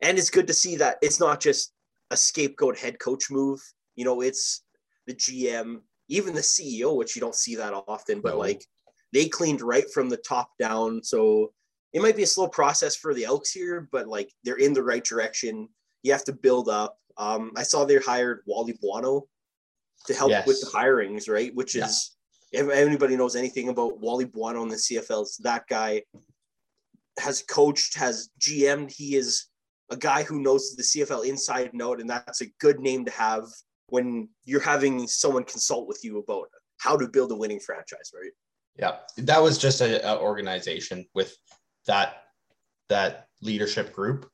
And 0.02 0.18
it's 0.18 0.30
good 0.30 0.46
to 0.48 0.54
see 0.54 0.76
that 0.76 0.96
it's 1.02 1.20
not 1.20 1.40
just 1.40 1.72
a 2.10 2.16
scapegoat 2.16 2.78
head 2.78 2.98
coach 2.98 3.30
move. 3.30 3.60
You 3.96 4.04
know, 4.04 4.22
it's 4.22 4.63
the 5.06 5.14
GM, 5.14 5.80
even 6.08 6.34
the 6.34 6.40
CEO, 6.40 6.96
which 6.96 7.14
you 7.14 7.20
don't 7.20 7.34
see 7.34 7.54
that 7.56 7.72
often, 7.86 8.20
but 8.20 8.34
No. 8.34 8.38
like 8.38 8.64
they 9.12 9.28
cleaned 9.28 9.62
right 9.62 9.90
from 9.92 10.08
the 10.08 10.16
top 10.16 10.50
down. 10.58 11.02
So 11.02 11.52
it 11.92 12.02
might 12.02 12.16
be 12.16 12.24
a 12.24 12.26
slow 12.26 12.48
process 12.48 12.96
for 12.96 13.14
the 13.14 13.24
Elks 13.24 13.52
here, 13.52 13.88
but 13.92 14.08
like 14.08 14.32
they're 14.42 14.56
in 14.56 14.72
the 14.72 14.82
right 14.82 15.04
direction. 15.04 15.68
You 16.02 16.12
have 16.12 16.24
to 16.24 16.32
build 16.32 16.68
up. 16.68 16.98
Um, 17.16 17.52
I 17.56 17.62
saw 17.62 17.84
they 17.84 17.96
hired 17.98 18.42
Wally 18.46 18.76
Buono 18.80 19.28
to 20.06 20.14
help 20.14 20.32
with 20.46 20.60
the 20.60 20.66
Yes. 20.66 20.74
hirings, 20.74 21.28
right? 21.28 21.54
Which 21.54 21.74
Yeah. 21.74 21.86
is 21.86 22.16
if 22.52 22.68
anybody 22.68 23.16
knows 23.16 23.36
anything 23.36 23.68
about 23.68 23.98
Wally 23.98 24.24
Buono 24.24 24.62
in 24.62 24.68
the 24.68 24.78
CFL, 24.78 25.22
it's 25.22 25.36
that 25.38 25.66
guy 25.68 26.02
has 27.18 27.42
coached, 27.42 27.94
has 27.96 28.30
GM'd. 28.38 28.90
He 28.90 29.16
is 29.16 29.46
a 29.90 29.96
guy 29.96 30.22
who 30.24 30.40
knows 30.40 30.74
the 30.74 30.82
CFL 30.82 31.22
inside 31.22 31.72
and 31.72 31.82
out, 31.82 32.00
and 32.00 32.10
that's 32.10 32.40
a 32.40 32.46
good 32.58 32.80
name 32.80 33.04
to 33.04 33.10
have 33.12 33.44
when 33.88 34.28
you're 34.44 34.60
having 34.60 35.06
someone 35.06 35.44
consult 35.44 35.86
with 35.86 36.00
you 36.02 36.18
about 36.18 36.48
how 36.78 36.96
to 36.96 37.08
build 37.08 37.32
a 37.32 37.36
winning 37.36 37.60
franchise, 37.60 38.12
right? 38.14 38.32
Yeah, 38.76 38.96
that 39.18 39.42
was 39.42 39.58
just 39.58 39.80
a, 39.80 40.06
a 40.08 40.18
organization 40.18 41.06
with 41.14 41.36
that 41.86 42.24
that 42.88 43.28
leadership 43.40 43.92
group 43.92 44.28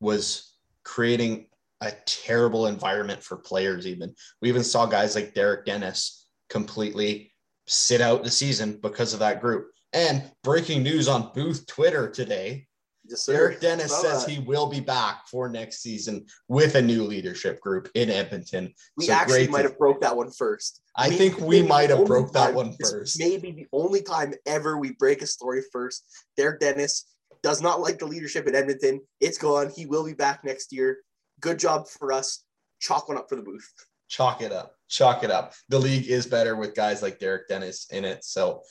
was 0.00 0.54
creating 0.84 1.46
a 1.80 1.92
terrible 2.06 2.66
environment 2.66 3.22
for 3.22 3.36
players. 3.36 3.86
Even 3.86 4.14
we 4.40 4.48
even 4.48 4.64
saw 4.64 4.86
guys 4.86 5.14
like 5.14 5.34
Derek 5.34 5.66
Dennis 5.66 6.26
completely 6.48 7.32
sit 7.66 8.00
out 8.00 8.22
the 8.22 8.30
season 8.30 8.78
because 8.82 9.12
of 9.12 9.20
that 9.20 9.40
group. 9.40 9.70
And 9.92 10.30
breaking 10.44 10.82
news 10.82 11.08
on 11.08 11.32
Booth 11.34 11.66
Twitter 11.66 12.08
today: 12.08 12.66
Yes. 13.10 13.26
Derek 13.26 13.60
Dennis 13.60 13.90
Saw 13.90 14.02
says 14.02 14.24
he 14.24 14.38
will 14.38 14.68
be 14.68 14.78
back 14.78 15.26
for 15.26 15.48
next 15.48 15.82
season 15.82 16.26
with 16.48 16.76
a 16.76 16.82
new 16.82 17.02
leadership 17.02 17.60
group 17.60 17.90
in 17.94 18.08
Edmonton. 18.08 18.72
we 18.96 19.06
so 19.06 19.12
actually 19.12 19.48
might 19.48 19.64
have 19.64 19.76
broke 19.78 20.00
that 20.00 20.16
one 20.16 20.30
first. 20.30 20.80
I 20.96 21.10
think 21.10 21.38
we 21.40 21.62
might 21.62 21.90
have 21.90 22.06
broke 22.06 22.32
that 22.32 22.54
one 22.54 22.76
this. 22.78 23.18
Maybe 23.18 23.50
the 23.50 23.66
only 23.72 24.02
time 24.02 24.34
ever 24.46 24.78
we 24.78 24.92
break 24.92 25.22
a 25.22 25.26
story 25.26 25.62
first. 25.72 26.04
Derek 26.36 26.60
Dennis 26.60 27.06
does 27.42 27.60
not 27.60 27.80
like 27.80 27.98
the 27.98 28.06
leadership 28.06 28.46
in 28.46 28.54
Edmonton. 28.54 29.00
It's 29.20 29.38
gone. 29.38 29.70
He 29.74 29.86
will 29.86 30.04
be 30.04 30.14
back 30.14 30.44
next 30.44 30.72
year. 30.72 30.98
Good 31.40 31.58
job 31.58 31.88
for 31.88 32.12
us. 32.12 32.44
Chalk 32.80 33.08
one 33.08 33.18
up 33.18 33.28
for 33.28 33.36
the 33.36 33.42
booth. 33.42 33.68
Chalk 34.08 34.42
it 34.42 34.52
up. 34.52 34.74
chalk 34.88 35.24
it 35.24 35.30
up. 35.30 35.54
The 35.68 35.78
league 35.78 36.08
is 36.08 36.26
better 36.26 36.56
with 36.56 36.74
guys 36.74 37.02
like 37.02 37.18
Derek 37.18 37.48
Dennis 37.48 37.86
in 37.90 38.04
it. 38.04 38.24
So, 38.24 38.62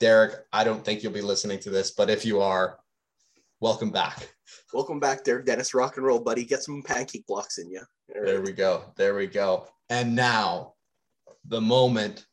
Derek, 0.00 0.34
I 0.52 0.64
don't 0.64 0.84
think 0.84 1.02
you'll 1.02 1.12
be 1.12 1.20
listening 1.20 1.58
to 1.60 1.70
this, 1.70 1.90
but 1.90 2.08
if 2.08 2.24
you 2.24 2.40
are, 2.40 2.78
welcome 3.60 3.90
back. 3.90 4.34
Welcome 4.72 5.00
back, 5.00 5.24
there, 5.24 5.42
Dennis. 5.42 5.74
Rock 5.74 5.96
and 5.96 6.06
roll, 6.06 6.20
buddy. 6.20 6.44
Get 6.44 6.62
some 6.62 6.82
pancake 6.82 7.26
blocks 7.26 7.58
in 7.58 7.70
you. 7.70 7.82
There 8.08 8.42
we 8.42 8.52
go. 8.52 8.84
There 8.96 9.14
we 9.14 9.26
go. 9.26 9.66
And 9.90 10.14
now, 10.14 10.74
the 11.46 11.60
moment 11.60 12.26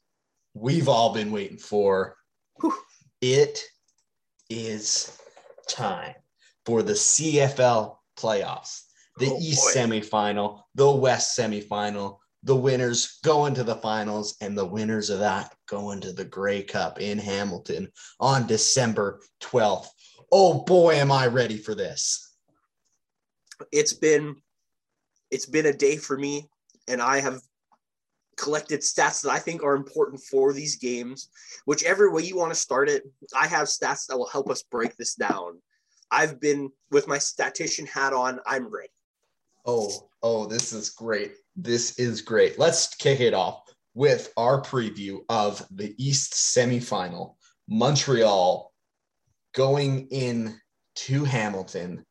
we've 0.56 0.90
all 0.90 1.14
been 1.14 1.32
waiting 1.32 1.58
for. 1.58 2.18
Whew. 2.62 2.74
It 3.22 3.62
is 4.50 5.20
time 5.68 6.16
for 6.66 6.82
the 6.82 6.94
CFL 6.94 7.98
playoffs, 8.18 8.82
the 9.18 9.30
oh, 9.30 9.40
East 9.40 9.74
boy. 9.74 9.82
semifinal, 9.82 10.62
the 10.74 10.90
West 10.90 11.38
semifinal. 11.38 12.18
The 12.44 12.56
winners 12.56 13.18
go 13.24 13.48
into 13.48 13.64
the 13.64 13.76
finals, 13.78 14.38
and 14.40 14.56
the 14.56 14.66
winners 14.66 15.10
of 15.10 15.18
that 15.20 15.56
go 15.68 15.92
into 15.92 16.14
the 16.14 16.26
Grey 16.26 16.62
Cup 16.62 17.02
in 17.02 17.18
Hamilton 17.18 17.92
on 18.20 18.46
December 18.46 19.22
12th. 19.42 19.88
Oh 20.32 20.64
boy, 20.64 20.96
am 20.96 21.12
I 21.12 21.28
ready 21.28 21.58
for 21.58 21.76
this. 21.76 22.36
It's 23.72 23.94
been 23.94 24.36
it's 25.32 25.46
been 25.46 25.66
a 25.66 25.74
day 25.74 25.98
for 25.98 26.18
me, 26.18 26.50
and 26.88 27.02
I 27.02 27.20
have 27.20 27.42
collected 28.38 28.82
stats 28.82 29.22
that 29.24 29.32
I 29.32 29.40
think 29.40 29.64
are 29.64 29.76
important 29.76 30.22
for 30.22 30.54
these 30.54 30.76
games. 30.76 31.30
Whichever 31.66 32.12
way 32.12 32.24
you 32.24 32.38
want 32.38 32.52
to 32.52 32.60
start 32.60 32.90
it, 32.90 33.04
I 33.36 33.48
have 33.48 33.68
stats 33.68 34.08
that 34.08 34.18
will 34.18 34.28
help 34.28 34.50
us 34.50 34.64
break 34.64 34.96
this 34.98 35.16
down. 35.16 35.62
I've 36.12 36.40
been 36.40 36.70
with 36.92 37.08
my 37.08 37.18
statistician 37.18 37.86
hat 37.86 38.14
on, 38.14 38.40
I'm 38.46 38.68
ready. 38.68 38.90
Oh, 39.66 40.10
oh, 40.22 40.46
this 40.46 40.74
is 40.74 40.90
great. 40.90 41.34
This 41.56 41.98
is 41.98 42.22
great. 42.22 42.60
Let's 42.60 42.94
kick 42.96 43.20
it 43.20 43.34
off 43.34 43.64
with 43.96 44.32
our 44.38 44.62
preview 44.62 45.20
of 45.30 45.66
the 45.72 45.96
East 45.98 46.34
semifinal. 46.34 47.36
Montreal 47.68 48.72
going 49.56 50.08
in 50.12 50.60
to 50.96 51.24
Hamilton. 51.24 52.06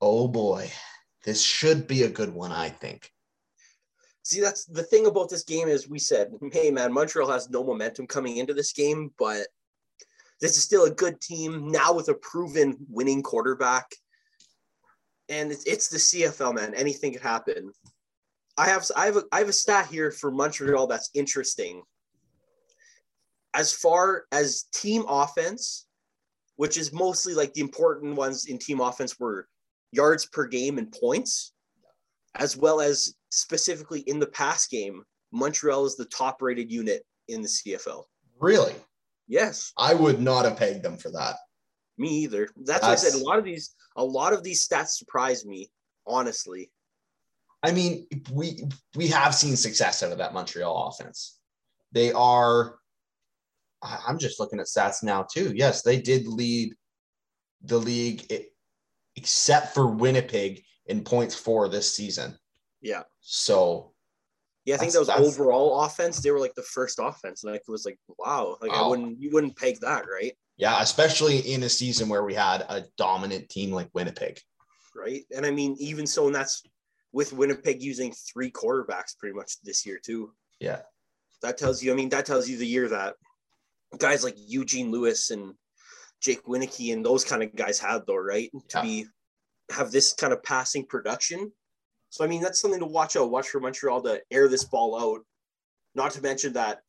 Oh 0.00 0.28
boy, 0.28 0.70
this 1.24 1.42
should 1.42 1.86
be 1.86 2.04
a 2.04 2.08
good 2.08 2.32
one, 2.32 2.52
I 2.52 2.70
think. 2.70 3.10
See, 4.22 4.40
that's 4.40 4.64
the 4.64 4.82
thing 4.82 5.06
about 5.06 5.28
this 5.28 5.42
game 5.42 5.68
is 5.68 5.88
we 5.88 5.98
said, 5.98 6.30
hey 6.52 6.70
man, 6.70 6.92
Montreal 6.92 7.30
has 7.30 7.50
no 7.50 7.64
momentum 7.64 8.06
coming 8.06 8.36
into 8.36 8.54
this 8.54 8.72
game, 8.72 9.12
but 9.18 9.46
this 10.40 10.56
is 10.56 10.62
still 10.62 10.84
a 10.84 10.90
good 10.90 11.20
team 11.20 11.70
now 11.70 11.92
with 11.92 12.08
a 12.08 12.14
proven 12.14 12.76
winning 12.88 13.22
quarterback. 13.22 13.86
And 15.28 15.52
it's, 15.52 15.64
it's 15.64 15.88
the 15.88 15.98
CFL, 15.98 16.54
man. 16.54 16.74
Anything 16.74 17.12
could 17.12 17.22
happen. 17.22 17.72
I 18.56 18.66
have 18.66 18.86
I 18.96 19.06
have 19.06 19.16
a, 19.16 19.22
I 19.32 19.38
have 19.38 19.48
a 19.48 19.52
stat 19.52 19.86
here 19.86 20.10
for 20.10 20.30
Montreal 20.30 20.86
that's 20.86 21.10
interesting. 21.14 21.82
As 23.54 23.72
far 23.72 24.24
as 24.32 24.64
team 24.72 25.04
offense, 25.08 25.86
which 26.60 26.76
is 26.76 26.92
mostly 26.92 27.32
like 27.32 27.54
the 27.54 27.60
important 27.62 28.14
ones 28.14 28.44
in 28.44 28.58
team 28.58 28.80
offense 28.80 29.18
were 29.18 29.48
yards 29.92 30.26
per 30.26 30.46
game 30.46 30.76
and 30.76 30.92
points, 30.92 31.54
as 32.34 32.54
well 32.54 32.82
as 32.82 33.14
specifically 33.30 34.00
in 34.00 34.18
the 34.18 34.26
pass 34.26 34.66
game, 34.66 35.02
Montreal 35.32 35.86
is 35.86 35.96
the 35.96 36.04
top 36.04 36.42
rated 36.42 36.70
unit 36.70 37.02
in 37.28 37.40
the 37.40 37.48
CFL. 37.48 38.04
Really? 38.40 38.74
Yes. 39.26 39.72
I 39.78 39.94
would 39.94 40.20
not 40.20 40.44
have 40.44 40.58
pegged 40.58 40.82
them 40.82 40.98
for 40.98 41.10
that. 41.12 41.36
Me 41.96 42.08
either. 42.24 42.46
That's, 42.56 42.82
That's 42.82 42.82
why 42.82 42.92
I 42.92 42.94
said 42.96 43.22
a 43.22 43.24
lot 43.24 43.38
of 43.38 43.44
these 43.46 43.74
a 43.96 44.04
lot 44.04 44.34
of 44.34 44.42
these 44.42 44.68
stats 44.68 44.98
surprise 44.98 45.46
me, 45.46 45.70
honestly. 46.06 46.70
I 47.62 47.72
mean, 47.72 48.06
we 48.30 48.64
we 48.94 49.06
have 49.06 49.34
seen 49.34 49.56
success 49.56 50.02
out 50.02 50.12
of 50.12 50.18
that 50.18 50.34
Montreal 50.34 50.88
offense. 50.88 51.38
They 51.92 52.12
are 52.12 52.79
I'm 53.82 54.18
just 54.18 54.40
looking 54.40 54.60
at 54.60 54.66
stats 54.66 55.02
now 55.02 55.26
too. 55.30 55.52
Yes, 55.54 55.82
they 55.82 56.00
did 56.00 56.26
lead 56.26 56.74
the 57.62 57.78
league 57.78 58.30
except 59.16 59.74
for 59.74 59.86
Winnipeg 59.86 60.62
in 60.86 61.02
points 61.02 61.34
for 61.34 61.68
this 61.68 61.94
season. 61.94 62.36
Yeah. 62.80 63.02
So 63.20 63.92
yeah, 64.64 64.74
I 64.74 64.78
think 64.78 64.92
that 64.92 65.00
was 65.00 65.08
overall 65.08 65.82
offense. 65.82 66.20
They 66.20 66.30
were 66.30 66.40
like 66.40 66.54
the 66.54 66.62
first 66.62 66.98
offense. 67.00 67.42
Like 67.44 67.62
it 67.66 67.70
was 67.70 67.86
like, 67.86 67.98
wow. 68.18 68.56
Like 68.60 68.72
wow. 68.72 68.84
I 68.84 68.88
wouldn't 68.88 69.20
you 69.20 69.30
wouldn't 69.30 69.56
peg 69.56 69.80
that, 69.80 70.04
right? 70.12 70.32
Yeah, 70.56 70.82
especially 70.82 71.38
in 71.38 71.62
a 71.62 71.68
season 71.68 72.08
where 72.08 72.24
we 72.24 72.34
had 72.34 72.62
a 72.68 72.84
dominant 72.98 73.48
team 73.48 73.70
like 73.70 73.88
Winnipeg. 73.94 74.38
Right. 74.94 75.24
And 75.34 75.46
I 75.46 75.50
mean, 75.50 75.76
even 75.78 76.06
so, 76.06 76.26
and 76.26 76.34
that's 76.34 76.62
with 77.12 77.32
Winnipeg 77.32 77.82
using 77.82 78.12
three 78.12 78.50
quarterbacks 78.50 79.16
pretty 79.18 79.34
much 79.34 79.60
this 79.62 79.86
year 79.86 79.98
too. 80.02 80.32
Yeah. 80.60 80.80
That 81.42 81.56
tells 81.56 81.82
you, 81.82 81.92
I 81.92 81.94
mean, 81.94 82.10
that 82.10 82.26
tells 82.26 82.48
you 82.48 82.58
the 82.58 82.66
year 82.66 82.88
that 82.88 83.14
guys 83.98 84.24
like 84.24 84.36
Eugene 84.36 84.90
Lewis 84.90 85.30
and 85.30 85.54
Jake 86.20 86.44
Wieneke 86.44 86.92
and 86.92 87.04
those 87.04 87.24
kind 87.24 87.42
of 87.42 87.54
guys 87.54 87.78
had 87.78 88.02
though, 88.06 88.16
right? 88.16 88.50
To 88.68 88.82
be 88.82 89.06
have 89.70 89.90
this 89.90 90.12
kind 90.12 90.32
of 90.32 90.42
passing 90.42 90.84
production 90.84 91.52
so 92.10 92.24
I 92.24 92.28
mean, 92.28 92.42
that's 92.42 92.60
something 92.60 92.80
to 92.80 92.86
watch 92.86 93.16
out. 93.16 93.30
Watch 93.30 93.48
for 93.48 93.60
Montreal 93.60 94.02
to 94.02 94.20
air 94.30 94.48
this 94.48 94.64
ball 94.64 95.00
out. 95.00 95.24
Not 95.94 96.10
to 96.12 96.22
mention 96.22 96.52
that 96.54 96.80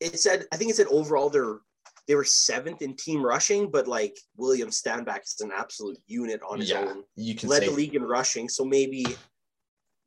it 0.00 0.18
said, 0.18 0.46
I 0.52 0.56
think 0.56 0.70
it 0.70 0.76
said 0.76 0.88
overall 0.88 1.30
they're 1.30 1.58
they 2.08 2.14
were 2.14 2.24
seventh 2.24 2.82
in 2.82 2.94
team 2.94 3.24
rushing, 3.24 3.70
but 3.70 3.88
like 3.88 4.16
William 4.36 4.70
Stanback 4.70 5.24
is 5.24 5.40
an 5.40 5.50
absolute 5.54 5.98
unit 6.06 6.40
on 6.48 6.60
his 6.60 6.70
yeah, 6.70 6.80
own. 6.80 7.02
You 7.16 7.34
can 7.34 7.48
led 7.48 7.64
the 7.64 7.70
league 7.70 7.94
in 7.94 8.02
rushing, 8.02 8.48
so 8.48 8.64
maybe 8.64 9.04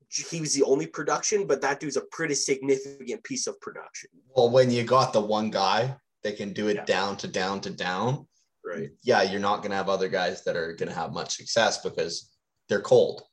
he 0.10 0.40
was 0.40 0.54
the 0.54 0.64
only 0.64 0.88
production, 0.88 1.46
but 1.46 1.62
that 1.62 1.80
dude's 1.80 1.98
a 1.98 2.04
pretty 2.12 2.36
significant 2.36 3.24
piece 3.24 3.48
of 3.48 3.60
production. 3.60 4.10
Well, 4.36 4.50
when 4.50 4.72
you 4.72 4.84
got 4.84 5.14
the 5.14 5.22
one 5.22 5.52
guy 5.52 5.96
that 6.24 6.38
can 6.38 6.54
do 6.54 6.68
it 6.68 6.76
yeah. 6.76 6.86
down 6.86 7.18
to 7.18 7.28
down 7.28 7.62
to 7.62 7.70
down, 7.70 8.28
right? 8.66 8.90
Yeah, 9.04 9.24
you're 9.24 9.40
not 9.40 9.58
going 9.58 9.72
to 9.72 9.78
have 9.78 9.90
other 9.90 10.10
guys 10.10 10.44
that 10.44 10.56
are 10.56 10.74
going 10.74 10.90
to 10.90 10.96
have 10.96 11.14
much 11.14 11.36
success 11.36 11.82
because 11.82 12.32
they're 12.68 12.82
cold. 12.82 13.24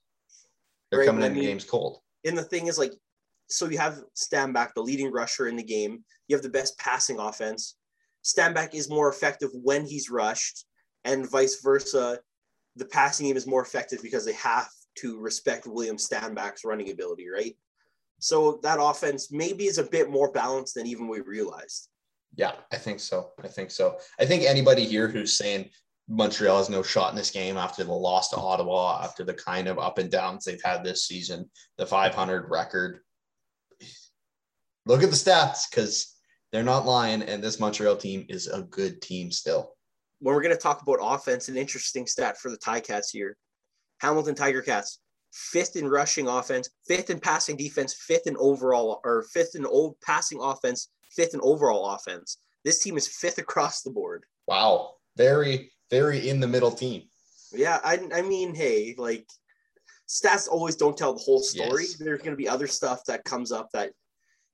They're 0.91 1.01
right? 1.01 1.07
coming 1.07 1.25
into 1.25 1.37
I 1.37 1.41
mean, 1.41 1.49
games 1.49 1.65
cold. 1.65 1.99
And 2.25 2.37
the 2.37 2.43
thing 2.43 2.67
is, 2.67 2.79
like, 2.79 2.93
so 3.49 3.69
you 3.69 3.79
have 3.79 4.03
Stanback, 4.17 4.71
the 4.75 4.83
leading 4.83 5.13
rusher 5.13 5.49
in 5.49 5.57
the 5.57 5.63
game. 5.63 6.05
You 6.29 6.37
have 6.37 6.43
the 6.43 6.49
best 6.49 6.79
passing 6.79 7.19
offense. 7.19 7.77
Stanback 8.25 8.75
is 8.75 8.91
more 8.91 9.09
effective 9.09 9.51
when 9.53 9.85
he's 9.85 10.11
rushed, 10.11 10.65
and 11.05 11.31
vice 11.31 11.61
versa. 11.63 12.19
The 12.77 12.87
passing 12.87 13.27
game 13.27 13.37
is 13.37 13.47
more 13.47 13.63
effective 13.63 14.03
because 14.03 14.25
they 14.25 14.35
have 14.35 14.69
to 14.99 15.19
respect 15.19 15.67
William 15.67 15.97
Stanback's 15.97 16.65
running 16.65 16.91
ability, 16.91 17.29
right? 17.29 17.57
So 18.19 18.59
that 18.63 18.79
offense 18.81 19.31
maybe 19.31 19.65
is 19.65 19.79
a 19.79 19.85
bit 19.85 20.11
more 20.11 20.33
balanced 20.33 20.75
than 20.75 20.87
even 20.87 21.09
we 21.09 21.21
realized. 21.21 21.89
Yeah, 22.37 22.53
I 22.71 22.77
think 22.77 23.01
so. 23.01 23.31
I 23.43 23.49
think 23.49 23.71
so. 23.71 23.99
I 24.21 24.27
think 24.27 24.43
anybody 24.43 24.85
here 24.85 25.09
who's 25.09 25.37
saying 25.37 25.71
Montreal 26.09 26.59
has 26.59 26.71
no 26.71 26.83
shot 26.83 27.11
in 27.11 27.17
this 27.17 27.31
game 27.31 27.57
after 27.57 27.83
the 27.83 27.93
loss 27.93 28.29
to 28.31 28.37
Ottawa, 28.37 29.03
after 29.03 29.25
the 29.25 29.35
kind 29.35 29.67
of 29.67 29.79
up 29.79 29.99
and 29.99 30.11
downs 30.11 30.45
they've 30.45 30.63
had 30.63 30.85
this 30.85 31.07
season, 31.07 31.51
the 31.79 31.87
500 31.87 32.49
record. 32.49 33.01
Look 34.85 35.03
at 35.03 35.11
the 35.11 35.17
stats 35.17 35.63
because 35.71 36.15
they're 36.53 36.63
not 36.63 36.87
lying, 36.87 37.23
and 37.23 37.43
this 37.43 37.59
Montreal 37.59 37.97
team 37.97 38.27
is 38.29 38.47
a 38.47 38.63
good 38.63 39.03
team 39.03 39.33
still. 39.33 39.73
When 40.21 40.35
we're 40.35 40.43
going 40.43 40.55
to 40.55 40.61
talk 40.61 40.81
about 40.83 40.99
offense, 41.03 41.49
an 41.49 41.57
interesting 41.57 42.07
stat 42.07 42.39
for 42.39 42.51
the 42.51 42.59
Ti-Cats 42.59 43.11
here 43.11 43.37
Hamilton 44.01 44.35
Tiger 44.35 44.63
Cats, 44.63 45.01
fifth 45.33 45.77
in 45.77 45.89
rushing 45.89 46.29
offense, 46.29 46.69
fifth 46.87 47.11
in 47.11 47.19
passing 47.19 47.57
defense, 47.57 47.95
fifth 47.95 48.27
in 48.27 48.37
overall, 48.39 49.01
or 49.05 49.25
fifth 49.33 49.55
in 49.55 49.67
old 49.67 49.97
passing 50.01 50.39
offense, 50.41 50.89
fifth 51.17 51.35
in 51.35 51.41
overall 51.43 51.87
offense. 51.87 52.39
This 52.65 52.83
team 52.83 52.97
is 52.97 53.09
fifth 53.09 53.39
across 53.39 53.83
the 53.83 53.91
board. 53.91 54.25
Wow. 54.47 54.93
Very, 55.17 55.73
very 55.91 56.29
in 56.29 56.41
the 56.41 56.47
middle 56.47 56.71
team. 56.71 57.05
Yeah, 57.53 57.79
I, 57.83 58.01
I 58.15 58.23
mean, 58.23 58.55
hey, 58.55 58.95
like 58.99 59.27
stats 60.09 60.49
always 60.49 60.77
don't 60.77 60.97
tell 60.97 61.15
the 61.15 61.23
whole 61.23 61.41
story. 61.41 61.85
Yes. 61.85 61.95
There's 61.95 62.21
going 62.21 62.33
to 62.33 62.37
be 62.37 62.49
other 62.49 62.67
stuff 62.67 63.03
that 63.07 63.25
comes 63.25 63.53
up 63.53 63.71
that 63.73 63.93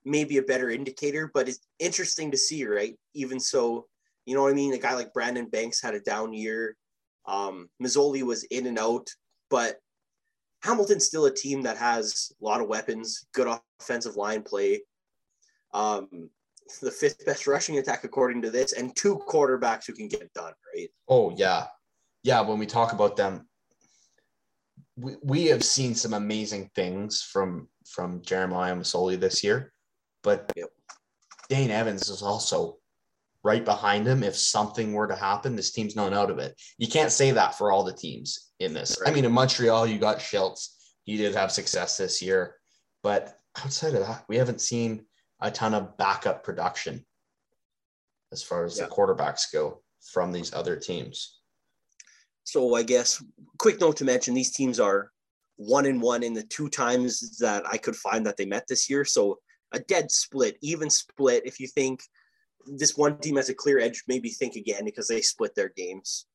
may 0.05 0.25
be 0.25 0.38
a 0.38 0.42
better 0.42 0.70
indicator, 0.70 1.31
but 1.33 1.48
it's 1.48 1.61
interesting 1.79 2.31
to 2.31 2.37
see, 2.37 2.64
right? 2.66 2.96
Even 3.14 3.40
so, 3.40 3.87
you 4.27 4.35
know 4.35 4.42
what 4.42 4.51
I 4.51 4.55
mean? 4.55 4.75
A 4.75 4.79
guy 4.79 4.94
like 4.94 5.12
Brandon 5.12 5.46
Banks 5.46 5.81
had 5.81 5.94
a 5.94 6.01
down 6.01 6.33
year. 6.33 6.77
Um, 7.27 7.68
Masoli 7.83 8.22
was 8.22 8.44
in 8.44 8.66
and 8.66 8.79
out, 8.79 9.09
but 9.48 9.77
Hamilton's 10.62 11.07
still 11.07 11.27
a 11.27 11.35
team 11.35 11.62
that 11.62 11.77
has 11.77 12.33
a 12.40 12.44
lot 12.44 12.61
of 12.61 12.68
weapons, 12.68 13.27
good 13.33 13.59
offensive 13.81 14.16
line 14.16 14.42
play. 14.42 14.83
Um, 15.72 16.31
the 16.78 16.90
fifth 16.90 17.24
best 17.24 17.46
rushing 17.46 17.78
attack 17.78 18.04
according 18.04 18.42
to 18.42 18.50
this, 18.50 18.72
and 18.72 18.94
two 18.96 19.20
quarterbacks 19.28 19.87
who 19.87 19.92
can 19.92 20.08
get 20.08 20.32
done, 20.32 20.52
right? 20.74 20.88
Oh 21.08 21.32
yeah, 21.37 21.66
yeah. 22.22 22.40
When 22.40 22.58
we 22.58 22.66
talk 22.66 22.92
about 22.92 23.16
them, 23.16 23.48
we, 24.96 25.14
we 25.22 25.46
have 25.46 25.64
seen 25.64 25.94
some 25.94 26.14
amazing 26.14 26.70
things 26.74 27.22
from 27.22 27.68
from 27.87 28.22
Jeremiah 28.22 28.74
Masoli 28.74 29.18
this 29.18 29.42
year, 29.42 29.72
but 30.22 30.50
yep. 30.56 30.68
Dane 31.48 31.70
Evans 31.70 32.08
is 32.08 32.22
also 32.22 32.78
right 33.44 33.64
behind 33.64 34.06
him. 34.06 34.22
If 34.22 34.37
something 34.37 34.92
were 34.92 35.08
to 35.08 35.16
happen, 35.16 35.56
this 35.56 35.72
team's 35.72 35.96
not 35.96 36.12
out 36.12 36.30
of 36.30 36.38
it. 36.38 36.54
You 36.78 36.88
can't 36.88 37.11
say 37.11 37.32
that 37.32 37.56
for 37.56 37.72
all 37.72 37.85
the 37.85 37.92
teams 37.92 38.52
in 38.61 38.72
this. 38.72 38.96
Right. 39.00 39.11
I 39.11 39.14
mean, 39.14 39.24
in 39.24 39.32
Montreal, 39.32 39.87
you 39.87 39.98
got 39.98 40.18
Shiltz. 40.18 40.68
He 41.04 41.16
did 41.16 41.35
have 41.35 41.50
success 41.50 41.96
this 41.96 42.22
year, 42.22 42.54
but 43.02 43.37
outside 43.58 43.94
of 43.94 44.06
that, 44.06 44.24
we 44.28 44.37
haven't 44.37 44.61
seen 44.61 45.04
a 45.42 45.50
ton 45.50 45.74
of 45.74 45.96
backup 45.98 46.42
production 46.42 47.05
as 48.33 48.42
far 48.42 48.64
as 48.64 48.78
yeah. 48.78 48.87
the 48.87 48.90
quarterbacks 48.90 49.52
go 49.52 49.83
from 50.12 50.33
these 50.33 50.55
other 50.55 50.76
teams. 50.76 51.40
So 52.44 52.74
I 52.74 52.83
guess 52.83 53.22
quick 53.59 53.81
note 53.81 53.96
to 53.98 54.05
mention 54.05 54.35
these 54.35 54.52
teams 54.52 54.81
are 54.81 55.11
one 55.57 55.87
and 55.87 56.00
one 56.00 56.22
in 56.22 56.33
the 56.33 56.42
two 56.44 56.68
times 56.68 57.38
that 57.38 57.62
I 57.70 57.76
could 57.76 57.94
find 57.94 58.24
that 58.26 58.37
they 58.37 58.46
met 58.46 58.66
this 58.68 58.88
year. 58.88 59.05
So 59.05 59.38
a 59.72 59.81
dead 59.81 60.11
split, 60.11 60.57
even 60.62 60.90
split. 60.90 61.46
If 61.46 61.61
you 61.61 61.68
think 61.68 62.02
this 62.66 62.96
one 62.96 63.18
team 63.18 63.37
has 63.37 63.48
a 63.48 63.55
clear 63.55 63.78
edge, 63.78 64.02
maybe 64.09 64.31
think 64.31 64.57
again 64.57 64.85
because 64.85 65.09
they 65.09 65.20
split 65.20 65.55
their 65.55 65.72
games. 65.76 66.26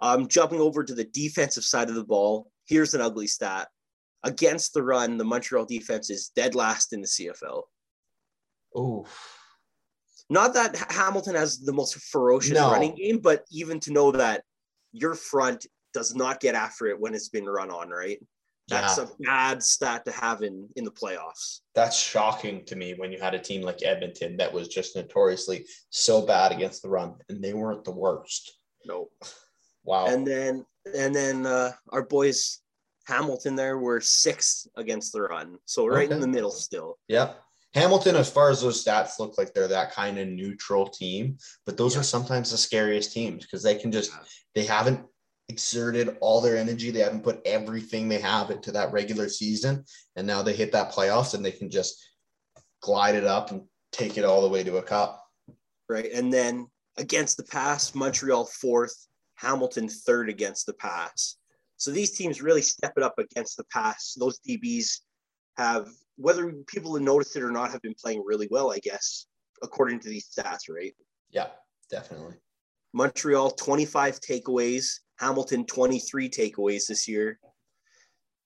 Um, 0.00 0.28
jumping 0.28 0.60
over 0.60 0.84
to 0.84 0.94
the 0.94 1.04
defensive 1.04 1.64
side 1.64 1.88
of 1.88 1.94
the 1.94 2.04
ball, 2.04 2.50
here's 2.66 2.94
an 2.94 3.00
ugly 3.00 3.26
stat. 3.26 3.68
Against 4.24 4.74
the 4.74 4.82
run, 4.82 5.16
the 5.16 5.24
Montreal 5.24 5.64
defense 5.64 6.10
is 6.10 6.30
dead 6.34 6.54
last 6.54 6.92
in 6.92 7.00
the 7.00 7.08
CFL. 7.08 7.62
Oh. 8.74 9.06
Not 10.30 10.54
that 10.54 10.76
Hamilton 10.90 11.34
has 11.34 11.60
the 11.60 11.72
most 11.72 11.96
ferocious 11.96 12.54
no. 12.54 12.70
running 12.70 12.94
game, 12.94 13.18
but 13.18 13.44
even 13.50 13.80
to 13.80 13.92
know 13.92 14.12
that 14.12 14.42
your 14.92 15.14
front 15.14 15.66
does 15.92 16.14
not 16.14 16.40
get 16.40 16.54
after 16.54 16.86
it 16.86 16.98
when 16.98 17.14
it's 17.14 17.28
been 17.28 17.44
run 17.44 17.70
on, 17.70 17.90
right? 17.90 18.18
That's 18.68 18.96
yeah. 18.96 19.04
a 19.04 19.08
bad 19.20 19.62
stat 19.62 20.04
to 20.06 20.12
have 20.12 20.42
in 20.42 20.68
in 20.76 20.84
the 20.84 20.90
playoffs. 20.90 21.60
That's 21.74 21.98
shocking 21.98 22.64
to 22.66 22.76
me 22.76 22.94
when 22.94 23.12
you 23.12 23.20
had 23.20 23.34
a 23.34 23.38
team 23.38 23.62
like 23.62 23.84
Edmonton 23.84 24.36
that 24.36 24.52
was 24.52 24.68
just 24.68 24.94
notoriously 24.96 25.66
so 25.90 26.24
bad 26.24 26.52
against 26.52 26.82
the 26.82 26.88
run, 26.88 27.14
and 27.28 27.42
they 27.42 27.54
weren't 27.54 27.84
the 27.84 27.90
worst. 27.90 28.52
No. 28.86 29.08
Wow. 29.84 30.06
And 30.06 30.26
then 30.26 30.64
and 30.96 31.14
then 31.14 31.44
uh, 31.44 31.72
our 31.90 32.04
boys 32.04 32.60
Hamilton 33.06 33.56
there 33.56 33.78
were 33.78 34.00
sixth 34.00 34.66
against 34.76 35.12
the 35.12 35.22
run, 35.22 35.58
so 35.64 35.86
right 35.86 36.06
okay. 36.06 36.14
in 36.14 36.20
the 36.20 36.28
middle 36.28 36.52
still. 36.52 36.98
Yep. 37.08 37.42
Hamilton, 37.74 38.16
as 38.16 38.30
far 38.30 38.50
as 38.50 38.60
those 38.60 38.84
stats 38.84 39.18
look 39.18 39.38
like 39.38 39.54
they're 39.54 39.68
that 39.68 39.92
kind 39.92 40.18
of 40.18 40.28
neutral 40.28 40.86
team, 40.86 41.38
but 41.64 41.76
those 41.76 41.94
yeah. 41.94 42.00
are 42.00 42.04
sometimes 42.04 42.50
the 42.50 42.58
scariest 42.58 43.12
teams 43.12 43.44
because 43.44 43.62
they 43.62 43.74
can 43.74 43.90
just 43.90 44.12
they 44.54 44.64
haven't 44.64 45.00
exerted 45.48 46.16
all 46.20 46.40
their 46.40 46.56
energy. 46.56 46.90
They 46.90 47.00
haven't 47.00 47.24
put 47.24 47.40
everything 47.44 48.08
they 48.08 48.20
have 48.20 48.50
into 48.50 48.72
that 48.72 48.92
regular 48.92 49.28
season. 49.28 49.84
And 50.16 50.26
now 50.26 50.42
they 50.42 50.54
hit 50.54 50.72
that 50.72 50.92
playoffs 50.92 51.34
and 51.34 51.44
they 51.44 51.52
can 51.52 51.70
just 51.70 52.02
glide 52.80 53.14
it 53.14 53.24
up 53.24 53.50
and 53.50 53.62
take 53.92 54.16
it 54.16 54.24
all 54.24 54.42
the 54.42 54.48
way 54.48 54.64
to 54.64 54.78
a 54.78 54.82
cup. 54.82 55.22
Right. 55.88 56.10
And 56.12 56.32
then 56.32 56.68
against 56.96 57.36
the 57.36 57.44
pass, 57.44 57.94
Montreal 57.94 58.46
fourth, 58.46 59.08
Hamilton 59.34 59.88
third 59.88 60.28
against 60.28 60.66
the 60.66 60.74
pass. 60.74 61.36
So 61.76 61.90
these 61.90 62.12
teams 62.12 62.40
really 62.40 62.62
step 62.62 62.94
it 62.96 63.02
up 63.02 63.18
against 63.18 63.56
the 63.56 63.64
pass. 63.64 64.14
Those 64.18 64.38
DBs 64.48 65.00
have, 65.56 65.88
whether 66.16 66.52
people 66.66 66.94
have 66.94 67.02
noticed 67.02 67.36
it 67.36 67.42
or 67.42 67.50
not, 67.50 67.70
have 67.70 67.82
been 67.82 67.94
playing 67.94 68.22
really 68.24 68.48
well, 68.50 68.72
I 68.72 68.78
guess, 68.78 69.26
according 69.62 70.00
to 70.00 70.08
these 70.08 70.28
stats, 70.28 70.68
right? 70.68 70.94
Yeah, 71.30 71.48
definitely. 71.90 72.34
Montreal, 72.92 73.52
25 73.52 74.20
takeaways, 74.20 75.00
Hamilton 75.18 75.64
23 75.64 76.28
takeaways 76.28 76.86
this 76.86 77.08
year. 77.08 77.38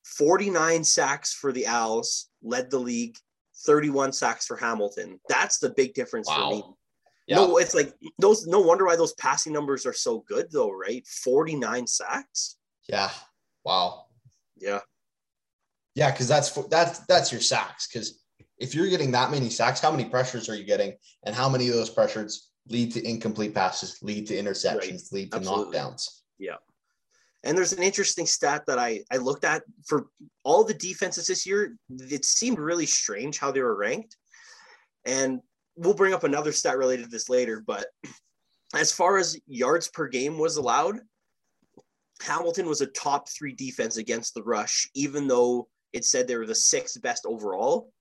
49 0.04 0.84
sacks 0.84 1.32
for 1.32 1.52
the 1.52 1.66
Owls, 1.66 2.28
led 2.42 2.70
the 2.70 2.78
league. 2.78 3.16
31 3.64 4.12
sacks 4.12 4.46
for 4.46 4.56
Hamilton. 4.56 5.18
That's 5.28 5.58
the 5.58 5.70
big 5.70 5.94
difference 5.94 6.28
wow. 6.28 6.50
for 6.50 6.56
me. 6.56 6.64
Yeah. 7.26 7.36
No, 7.36 7.56
it's 7.56 7.74
like 7.74 7.92
those. 8.18 8.46
No 8.46 8.60
wonder 8.60 8.86
why 8.86 8.94
those 8.94 9.14
passing 9.14 9.52
numbers 9.52 9.84
are 9.84 9.92
so 9.92 10.24
good, 10.28 10.46
though, 10.52 10.70
right? 10.70 11.04
49 11.06 11.86
sacks. 11.86 12.56
Yeah. 12.88 13.10
Wow. 13.64 14.04
Yeah. 14.56 14.80
Yeah, 15.96 16.10
because 16.10 16.28
that's 16.28 16.50
that's 16.68 17.00
that's 17.06 17.32
your 17.32 17.40
sacks. 17.40 17.88
Because 17.88 18.22
if 18.58 18.74
you're 18.74 18.88
getting 18.88 19.10
that 19.12 19.30
many 19.30 19.48
sacks, 19.48 19.80
how 19.80 19.90
many 19.90 20.04
pressures 20.04 20.48
are 20.48 20.54
you 20.54 20.64
getting, 20.64 20.94
and 21.24 21.34
how 21.34 21.48
many 21.48 21.68
of 21.68 21.74
those 21.74 21.90
pressures 21.90 22.50
lead 22.68 22.92
to 22.92 23.04
incomplete 23.04 23.54
passes, 23.54 23.98
lead 24.02 24.26
to 24.26 24.34
interceptions, 24.34 25.10
right. 25.10 25.12
lead 25.12 25.32
to 25.32 25.38
Absolutely. 25.38 25.78
knockdowns? 25.78 26.08
Yeah. 26.38 26.56
And 27.44 27.56
there's 27.56 27.72
an 27.72 27.82
interesting 27.82 28.26
stat 28.26 28.64
that 28.66 28.78
I, 28.78 29.00
I 29.10 29.16
looked 29.16 29.44
at 29.44 29.62
for 29.86 30.08
all 30.44 30.64
the 30.64 30.74
defenses 30.74 31.28
this 31.28 31.46
year. 31.46 31.76
It 31.88 32.24
seemed 32.24 32.58
really 32.58 32.86
strange 32.86 33.38
how 33.38 33.50
they 33.50 33.62
were 33.62 33.76
ranked. 33.76 34.16
And 35.06 35.40
we'll 35.76 35.94
bring 35.94 36.12
up 36.12 36.24
another 36.24 36.52
stat 36.52 36.76
related 36.76 37.04
to 37.04 37.10
this 37.10 37.28
later. 37.30 37.62
But 37.64 37.86
as 38.74 38.92
far 38.92 39.16
as 39.16 39.38
yards 39.46 39.88
per 39.88 40.08
game 40.08 40.38
was 40.38 40.56
allowed, 40.56 41.00
Hamilton 42.20 42.66
was 42.66 42.80
a 42.80 42.86
top 42.86 43.28
three 43.28 43.52
defense 43.52 43.96
against 43.96 44.34
the 44.34 44.42
rush, 44.42 44.90
even 44.94 45.28
though 45.28 45.68
it 45.92 46.04
said 46.04 46.26
they 46.26 46.36
were 46.36 46.46
the 46.46 46.54
sixth 46.54 47.00
best 47.02 47.24
overall. 47.26 47.92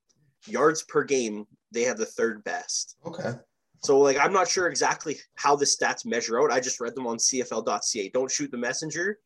Yards 0.47 0.83
per 0.83 1.03
game, 1.03 1.45
they 1.71 1.83
have 1.83 1.97
the 1.97 2.05
third 2.05 2.43
best. 2.43 2.97
Okay. 3.05 3.33
So 3.83 3.99
like 3.99 4.17
I'm 4.17 4.33
not 4.33 4.47
sure 4.47 4.67
exactly 4.67 5.17
how 5.35 5.55
the 5.55 5.65
stats 5.65 6.05
measure 6.05 6.41
out. 6.41 6.51
I 6.51 6.59
just 6.59 6.79
read 6.79 6.95
them 6.95 7.07
on 7.07 7.17
CFL.ca. 7.17 8.09
Don't 8.09 8.31
shoot 8.31 8.51
the 8.51 8.57
messenger. 8.57 9.19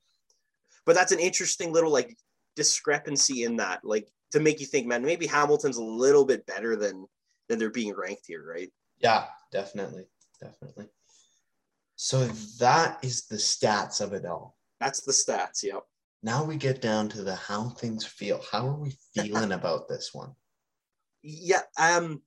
But 0.86 0.96
that's 0.96 1.12
an 1.12 1.20
interesting 1.20 1.72
little 1.72 1.92
like 1.92 2.16
discrepancy 2.56 3.44
in 3.44 3.58
that, 3.58 3.82
like 3.84 4.08
to 4.32 4.40
make 4.40 4.60
you 4.60 4.66
think, 4.66 4.88
man, 4.88 5.04
maybe 5.04 5.28
Hamilton's 5.28 5.78
a 5.78 5.84
little 5.84 6.26
bit 6.26 6.46
better 6.46 6.76
than 6.76 7.06
than 7.48 7.60
they're 7.60 7.70
being 7.70 7.96
ranked 7.96 8.28
here, 8.28 8.46
right? 8.46 8.72
Yeah, 9.00 9.26
definitely. 9.52 10.06
Definitely. 10.42 10.86
So 11.96 12.26
that 12.60 13.00
is 13.04 13.26
the 13.28 13.36
stats 13.36 14.02
of 14.02 14.14
it 14.14 14.26
all. 14.26 14.56
That's 14.80 15.02
the 15.02 15.12
stats, 15.12 15.64
yep. 15.64 15.84
Now 16.22 16.44
we 16.44 16.58
get 16.58 16.82
down 16.82 17.10
to 17.10 17.24
the 17.24 17.36
how 17.36 17.70
things 17.70 18.06
feel. 18.06 18.42
How 18.52 18.68
are 18.68 18.80
we 18.80 18.96
feeling 19.16 19.54
about 19.54 19.88
this 19.88 20.14
one? 20.14 20.34
Yeah, 21.22 21.62
um 21.80 22.22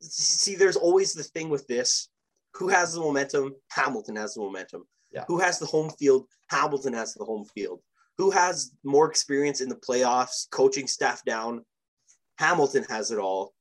see, 0.00 0.54
there's 0.54 0.76
always 0.76 1.12
the 1.12 1.22
thing 1.22 1.48
with 1.48 1.66
this. 1.66 2.08
Who 2.54 2.68
has 2.68 2.94
the 2.94 3.00
momentum? 3.00 3.54
Hamilton 3.70 4.16
has 4.16 4.34
the 4.34 4.40
momentum. 4.40 4.84
Yeah. 5.12 5.24
Who 5.28 5.38
has 5.38 5.58
the 5.58 5.66
home 5.66 5.90
field? 5.90 6.26
Hamilton 6.50 6.92
has 6.92 7.14
the 7.14 7.24
home 7.24 7.44
field. 7.54 7.80
Who 8.18 8.30
has 8.30 8.72
more 8.84 9.08
experience 9.08 9.60
in 9.60 9.68
the 9.68 9.76
playoffs, 9.76 10.50
coaching 10.50 10.86
staff 10.86 11.24
down? 11.24 11.64
Hamilton 12.38 12.84
has 12.88 13.10
it 13.10 13.18
all. 13.18 13.54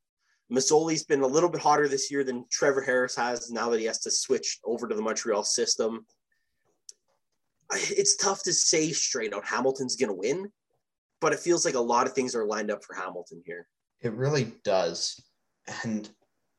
Masoli's 0.51 1.03
been 1.03 1.21
a 1.21 1.27
little 1.27 1.49
bit 1.49 1.61
hotter 1.61 1.87
this 1.87 2.09
year 2.09 2.23
than 2.23 2.45
Trevor 2.49 2.81
Harris 2.81 3.15
has 3.15 3.51
now 3.51 3.69
that 3.69 3.79
he 3.79 3.85
has 3.85 3.99
to 3.99 4.11
switch 4.11 4.59
over 4.63 4.87
to 4.87 4.95
the 4.95 5.01
Montreal 5.01 5.43
system. 5.43 6.05
It's 7.73 8.15
tough 8.15 8.43
to 8.43 8.53
say 8.53 8.91
straight 8.91 9.33
out 9.33 9.45
Hamilton's 9.45 9.95
going 9.95 10.09
to 10.09 10.13
win, 10.13 10.51
but 11.19 11.33
it 11.33 11.39
feels 11.39 11.65
like 11.65 11.75
a 11.75 11.79
lot 11.79 12.07
of 12.07 12.13
things 12.13 12.35
are 12.35 12.45
lined 12.45 12.71
up 12.71 12.83
for 12.83 12.95
Hamilton 12.95 13.41
here. 13.45 13.67
It 14.01 14.13
really 14.13 14.53
does. 14.63 15.21
And 15.83 16.09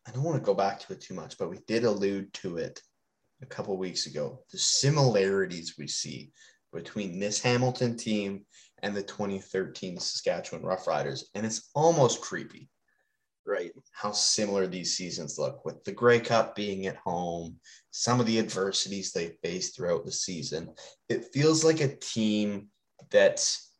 I 0.06 0.10
don't 0.10 0.24
want 0.24 0.36
to 0.36 0.44
go 0.44 0.54
back 0.54 0.80
to 0.80 0.92
it 0.92 1.00
too 1.00 1.14
much, 1.14 1.38
but 1.38 1.50
we 1.50 1.58
did 1.66 1.84
allude 1.84 2.32
to 2.34 2.56
it 2.56 2.82
a 3.42 3.46
couple 3.46 3.76
weeks 3.76 4.06
ago. 4.06 4.40
The 4.50 4.58
similarities 4.58 5.76
we 5.78 5.86
see 5.86 6.32
between 6.72 7.18
this 7.18 7.40
Hamilton 7.40 7.96
team 7.96 8.44
and 8.82 8.94
the 8.94 9.02
2013 9.02 9.98
Saskatchewan 9.98 10.62
Roughriders, 10.62 11.24
and 11.34 11.46
it's 11.46 11.70
almost 11.74 12.20
creepy. 12.20 12.68
Right. 13.48 13.72
How 13.92 14.12
similar 14.12 14.66
these 14.66 14.94
seasons 14.94 15.38
look 15.38 15.64
with 15.64 15.82
the 15.84 15.92
Grey 15.92 16.20
Cup 16.20 16.54
being 16.54 16.86
at 16.86 16.96
home, 16.96 17.58
some 17.90 18.20
of 18.20 18.26
the 18.26 18.38
adversities 18.38 19.10
they 19.10 19.38
faced 19.42 19.74
throughout 19.74 20.04
the 20.04 20.12
season. 20.12 20.74
It 21.08 21.32
feels 21.32 21.64
like 21.64 21.80
a 21.80 21.96
team 21.96 22.68
that's 23.10 23.72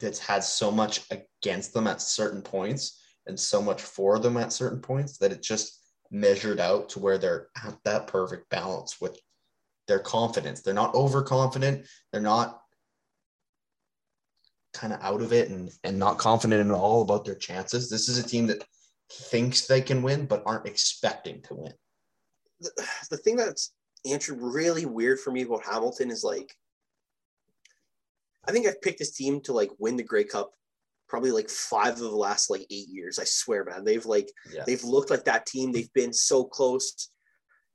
that's 0.00 0.18
had 0.18 0.42
so 0.42 0.72
much 0.72 1.02
against 1.12 1.74
them 1.74 1.86
at 1.86 2.02
certain 2.02 2.42
points 2.42 3.00
and 3.28 3.38
so 3.38 3.62
much 3.62 3.80
for 3.80 4.18
them 4.18 4.36
at 4.36 4.52
certain 4.52 4.80
points 4.80 5.16
that 5.18 5.30
it 5.30 5.40
just 5.40 5.80
measured 6.10 6.58
out 6.58 6.88
to 6.88 6.98
where 6.98 7.18
they're 7.18 7.50
at 7.64 7.78
that 7.84 8.08
perfect 8.08 8.50
balance 8.50 9.00
with 9.00 9.16
their 9.86 10.00
confidence. 10.00 10.60
They're 10.60 10.74
not 10.74 10.96
overconfident. 10.96 11.86
They're 12.10 12.20
not 12.20 12.63
kind 14.74 14.92
of 14.92 15.00
out 15.02 15.22
of 15.22 15.32
it 15.32 15.48
and, 15.48 15.70
and 15.84 15.98
not 15.98 16.18
confident 16.18 16.68
at 16.68 16.74
all 16.74 17.02
about 17.02 17.24
their 17.24 17.34
chances. 17.34 17.88
This 17.88 18.08
is 18.08 18.18
a 18.18 18.26
team 18.26 18.46
that 18.48 18.64
thinks 19.10 19.66
they 19.66 19.80
can 19.80 20.02
win, 20.02 20.26
but 20.26 20.42
aren't 20.44 20.66
expecting 20.66 21.40
to 21.42 21.54
win. 21.54 21.72
The, 22.60 22.86
the 23.10 23.16
thing 23.16 23.36
that's 23.36 23.72
Andrew 24.04 24.36
really 24.38 24.86
weird 24.86 25.20
for 25.20 25.30
me 25.30 25.42
about 25.42 25.64
Hamilton 25.64 26.10
is 26.10 26.24
like, 26.24 26.54
I 28.46 28.52
think 28.52 28.66
I've 28.66 28.82
picked 28.82 28.98
this 28.98 29.12
team 29.12 29.40
to 29.42 29.52
like 29.52 29.70
win 29.78 29.96
the 29.96 30.02
Grey 30.02 30.24
Cup 30.24 30.52
probably 31.08 31.30
like 31.30 31.48
five 31.48 31.94
of 31.94 32.00
the 32.00 32.08
last 32.08 32.50
like 32.50 32.66
eight 32.70 32.88
years. 32.88 33.18
I 33.18 33.24
swear, 33.24 33.64
man. 33.64 33.84
They've 33.84 34.04
like 34.04 34.30
yeah. 34.52 34.64
they've 34.66 34.82
looked 34.82 35.10
like 35.10 35.24
that 35.24 35.46
team. 35.46 35.70
They've 35.72 35.92
been 35.92 36.12
so 36.12 36.44
close. 36.44 37.08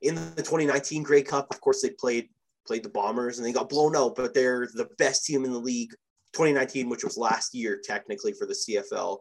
In 0.02 0.16
the 0.16 0.44
2019 0.44 1.04
Grey 1.04 1.24
Cup, 1.24 1.48
of 1.52 1.62
course, 1.62 1.82
they 1.82 1.92
played 1.92 2.30
played 2.66 2.84
the 2.84 2.90
Bombers 2.90 3.38
and 3.38 3.48
they 3.48 3.52
got 3.52 3.70
blown 3.70 3.96
out, 3.96 4.16
but 4.16 4.34
they're 4.34 4.68
the 4.74 4.90
best 4.98 5.26
team 5.26 5.46
in 5.46 5.52
the 5.52 5.60
league. 5.60 5.94
2019, 6.34 6.90
which 6.90 7.04
was 7.04 7.18
last 7.18 7.54
year 7.54 7.80
technically 7.84 8.34
for 8.34 8.46
the 8.46 8.54
CFL. 8.54 9.20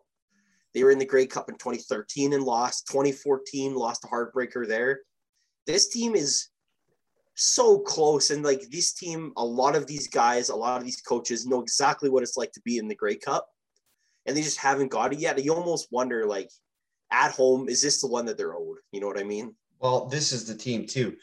They 0.74 0.84
were 0.84 0.90
in 0.90 0.98
the 0.98 1.06
Grey 1.06 1.26
Cup 1.26 1.48
in 1.48 1.56
2013 1.56 2.34
and 2.34 2.42
lost. 2.42 2.86
2014 2.88 3.74
lost 3.74 4.04
a 4.04 4.08
heartbreaker 4.08 4.66
there. 4.66 5.00
This 5.66 5.88
team 5.88 6.14
is 6.14 6.48
so 7.34 7.78
close. 7.78 8.30
And 8.30 8.44
like 8.44 8.68
this 8.70 8.92
team, 8.92 9.32
a 9.36 9.44
lot 9.44 9.76
of 9.76 9.86
these 9.86 10.08
guys, 10.08 10.50
a 10.50 10.56
lot 10.56 10.78
of 10.78 10.84
these 10.84 11.00
coaches 11.00 11.46
know 11.46 11.62
exactly 11.62 12.10
what 12.10 12.22
it's 12.22 12.36
like 12.36 12.52
to 12.52 12.60
be 12.64 12.78
in 12.78 12.88
the 12.88 12.94
Grey 12.94 13.16
Cup 13.16 13.48
and 14.28 14.36
they 14.36 14.42
just 14.42 14.58
haven't 14.58 14.90
got 14.90 15.12
it 15.12 15.18
yet. 15.18 15.42
You 15.42 15.54
almost 15.54 15.88
wonder, 15.90 16.26
like, 16.26 16.50
at 17.10 17.32
home, 17.32 17.68
is 17.68 17.80
this 17.80 18.02
the 18.02 18.06
one 18.06 18.26
that 18.26 18.36
they're 18.36 18.54
owed? 18.54 18.76
You 18.92 19.00
know 19.00 19.06
what 19.06 19.18
I 19.18 19.24
mean? 19.24 19.54
Well, 19.80 20.04
this 20.04 20.32
is 20.32 20.46
the 20.46 20.54
team 20.54 20.86
too. 20.86 21.16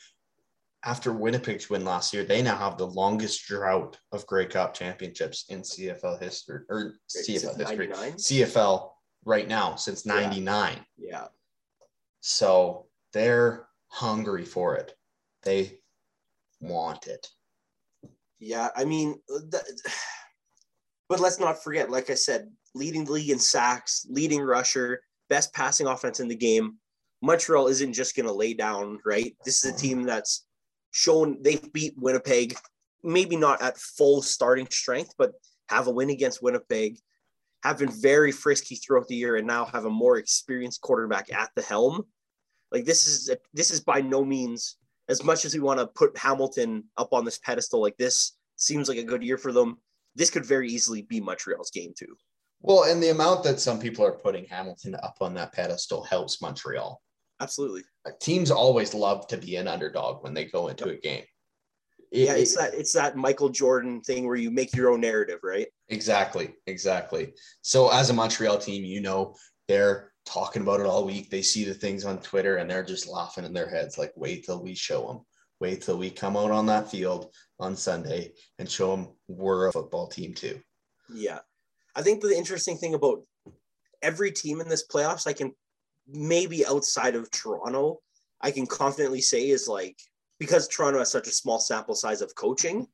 After 0.85 1.11
Winnipeg's 1.11 1.69
win 1.69 1.83
last 1.83 2.13
year, 2.13 2.23
they 2.23 2.43
now 2.43 2.57
have 2.57 2.77
the 2.77 2.85
longest 2.85 3.47
drought 3.47 3.97
of 4.11 4.25
Grey 4.27 4.45
Cup 4.45 4.75
championships 4.75 5.45
in 5.49 5.61
CFL 5.61 6.21
history 6.21 6.61
or 6.69 6.93
CFL 7.09 7.57
history. 7.57 7.87
99? 7.87 8.13
CFL 8.13 8.91
right 9.25 9.47
now 9.47 9.75
since 9.75 10.05
99. 10.05 10.77
Yeah. 10.97 11.09
yeah. 11.09 11.27
So 12.19 12.85
they're 13.13 13.67
hungry 13.87 14.45
for 14.45 14.75
it. 14.75 14.95
They 15.41 15.79
want 16.61 17.07
it. 17.07 17.27
Yeah, 18.39 18.69
I 18.75 18.85
mean, 18.85 19.19
but 21.09 21.19
let's 21.19 21.39
not 21.39 21.63
forget, 21.63 21.89
like 21.89 22.11
I 22.11 22.15
said, 22.15 22.51
leading 22.75 23.05
the 23.05 23.13
league 23.13 23.29
in 23.31 23.39
sacks, 23.39 24.05
leading 24.09 24.41
rusher, 24.41 25.01
best 25.29 25.53
passing 25.53 25.87
offense 25.87 26.19
in 26.19 26.27
the 26.27 26.35
game. 26.35 26.75
Montreal 27.21 27.67
isn't 27.67 27.93
just 27.93 28.15
going 28.15 28.27
to 28.27 28.33
lay 28.33 28.53
down, 28.53 28.99
right? 29.05 29.35
This 29.45 29.63
is 29.63 29.71
a 29.71 29.73
mm-hmm. 29.73 29.81
team 29.81 30.03
that's 30.03 30.45
shown 30.95 31.37
they've 31.41 31.73
beat 31.73 31.93
Winnipeg, 31.97 32.57
maybe 33.03 33.35
not 33.35 33.61
at 33.61 33.77
full 33.77 34.21
starting 34.21 34.65
strength, 34.71 35.13
but 35.17 35.33
have 35.67 35.87
a 35.87 35.91
win 35.91 36.09
against 36.09 36.41
Winnipeg, 36.41 36.97
have 37.63 37.79
been 37.79 37.91
very 37.91 38.31
frisky 38.31 38.75
throughout 38.75 39.05
the 39.09 39.15
year, 39.15 39.35
and 39.35 39.45
now 39.45 39.65
have 39.65 39.83
a 39.83 39.89
more 39.89 40.17
experienced 40.17 40.79
quarterback 40.79 41.33
at 41.33 41.49
the 41.53 41.61
helm. 41.61 42.03
Like 42.71 42.85
this 42.85 43.05
is 43.07 43.35
this 43.53 43.71
is 43.71 43.81
by 43.81 43.99
no 43.99 44.23
means 44.23 44.77
as 45.09 45.21
much 45.21 45.43
as 45.43 45.53
we 45.53 45.59
want 45.59 45.81
to 45.81 45.87
put 45.87 46.17
Hamilton 46.17 46.85
up 46.95 47.11
on 47.11 47.25
this 47.25 47.39
pedestal. 47.39 47.81
Like 47.81 47.97
this 47.97 48.37
seems 48.55 48.87
like 48.87 48.97
a 48.97 49.03
good 49.03 49.21
year 49.21 49.37
for 49.37 49.51
them. 49.51 49.79
This 50.15 50.29
could 50.29 50.45
very 50.45 50.69
easily 50.69 51.01
be 51.01 51.19
Montreal's 51.19 51.71
game 51.71 51.91
too. 51.97 52.15
Well, 52.61 52.85
and 52.85 53.03
the 53.03 53.09
amount 53.09 53.43
that 53.43 53.59
some 53.59 53.79
people 53.79 54.05
are 54.05 54.13
putting 54.13 54.45
Hamilton 54.45 54.95
up 55.03 55.17
on 55.19 55.33
that 55.33 55.51
pedestal 55.51 56.05
helps 56.05 56.41
Montreal. 56.41 57.01
Absolutely. 57.41 57.83
Uh, 58.05 58.11
teams 58.21 58.51
always 58.51 58.93
love 58.93 59.27
to 59.27 59.37
be 59.37 59.55
an 59.57 59.67
underdog 59.67 60.23
when 60.23 60.33
they 60.33 60.45
go 60.45 60.69
into 60.69 60.89
a 60.89 60.95
game. 60.95 61.23
It, 62.11 62.27
yeah, 62.27 62.33
it's 62.35 62.53
it, 62.53 62.59
that 62.59 62.73
it's 62.73 62.93
that 62.93 63.17
Michael 63.17 63.49
Jordan 63.49 64.01
thing 64.01 64.25
where 64.25 64.35
you 64.35 64.51
make 64.51 64.73
your 64.75 64.91
own 64.91 65.01
narrative, 65.01 65.39
right? 65.43 65.67
Exactly, 65.89 66.55
exactly. 66.67 67.33
So 67.61 67.91
as 67.91 68.09
a 68.09 68.13
Montreal 68.13 68.57
team, 68.57 68.85
you 68.85 69.01
know 69.01 69.35
they're 69.67 70.13
talking 70.25 70.61
about 70.61 70.79
it 70.79 70.85
all 70.85 71.05
week. 71.05 71.29
They 71.29 71.41
see 71.41 71.65
the 71.65 71.73
things 71.73 72.05
on 72.05 72.19
Twitter 72.19 72.57
and 72.57 72.69
they're 72.69 72.83
just 72.83 73.07
laughing 73.07 73.45
in 73.45 73.53
their 73.53 73.69
heads, 73.69 73.97
like, 73.97 74.11
wait 74.15 74.45
till 74.45 74.63
we 74.63 74.75
show 74.75 75.07
them. 75.07 75.21
Wait 75.59 75.81
till 75.81 75.97
we 75.97 76.09
come 76.09 76.35
out 76.35 76.51
on 76.51 76.65
that 76.65 76.89
field 76.89 77.31
on 77.59 77.75
Sunday 77.75 78.33
and 78.59 78.69
show 78.69 78.95
them 78.95 79.07
we're 79.27 79.67
a 79.67 79.71
football 79.71 80.07
team 80.07 80.33
too. 80.33 80.59
Yeah. 81.13 81.39
I 81.95 82.01
think 82.01 82.21
the 82.21 82.35
interesting 82.35 82.77
thing 82.77 82.93
about 82.93 83.21
every 84.01 84.31
team 84.31 84.59
in 84.59 84.67
this 84.67 84.85
playoffs, 84.85 85.27
I 85.27 85.33
can 85.33 85.53
maybe 86.07 86.65
outside 86.65 87.15
of 87.15 87.29
Toronto, 87.31 87.99
I 88.41 88.51
can 88.51 88.67
confidently 88.67 89.21
say 89.21 89.49
is 89.49 89.67
like 89.67 89.97
because 90.39 90.67
Toronto 90.67 90.99
has 90.99 91.11
such 91.11 91.27
a 91.27 91.31
small 91.31 91.59
sample 91.59 91.95
size 91.95 92.21
of 92.21 92.35
coaching, 92.35 92.87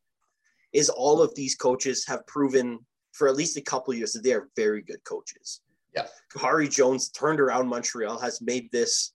is 0.73 0.89
all 0.89 1.21
of 1.21 1.33
these 1.35 1.55
coaches 1.55 2.05
have 2.07 2.25
proven 2.27 2.79
for 3.11 3.27
at 3.27 3.35
least 3.35 3.57
a 3.57 3.61
couple 3.61 3.93
years 3.93 4.13
that 4.13 4.23
they 4.23 4.33
are 4.33 4.49
very 4.55 4.81
good 4.81 5.03
coaches. 5.03 5.61
Yeah. 5.95 6.07
Khari 6.33 6.69
Jones 6.69 7.09
turned 7.09 7.39
around 7.39 7.67
Montreal, 7.67 8.17
has 8.19 8.41
made 8.41 8.71
this 8.71 9.13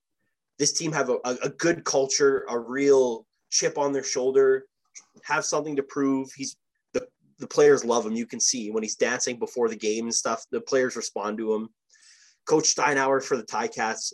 this 0.59 0.73
team 0.73 0.93
have 0.93 1.11
a, 1.11 1.19
a, 1.43 1.51
good 1.51 1.85
culture, 1.85 2.47
a 2.49 2.59
real 2.59 3.27
chip 3.51 3.77
on 3.77 3.93
their 3.93 4.03
shoulder, 4.03 4.65
have 5.23 5.45
something 5.45 5.77
to 5.77 5.83
prove. 5.83 6.31
He's 6.35 6.57
the 6.93 7.07
the 7.39 7.47
players 7.47 7.85
love 7.85 8.07
him. 8.07 8.13
You 8.13 8.27
can 8.27 8.41
see 8.41 8.71
when 8.71 8.83
he's 8.83 8.97
dancing 8.97 9.39
before 9.39 9.69
the 9.69 9.77
game 9.77 10.05
and 10.05 10.15
stuff. 10.15 10.45
The 10.51 10.61
players 10.61 10.97
respond 10.97 11.39
to 11.39 11.55
him. 11.55 11.69
Coach 12.47 12.75
Steinauer 12.75 13.23
for 13.23 13.37
the 13.37 13.43
Ticats. 13.43 14.13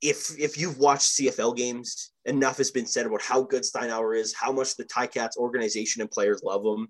If 0.00 0.38
if 0.38 0.58
you've 0.58 0.78
watched 0.78 1.16
CFL 1.16 1.56
games, 1.56 2.12
enough 2.24 2.58
has 2.58 2.70
been 2.70 2.86
said 2.86 3.06
about 3.06 3.22
how 3.22 3.42
good 3.42 3.62
Steinauer 3.62 4.16
is, 4.16 4.34
how 4.34 4.52
much 4.52 4.76
the 4.76 4.84
Ticats 4.84 5.36
organization 5.36 6.02
and 6.02 6.10
players 6.10 6.42
love 6.44 6.64
him. 6.64 6.88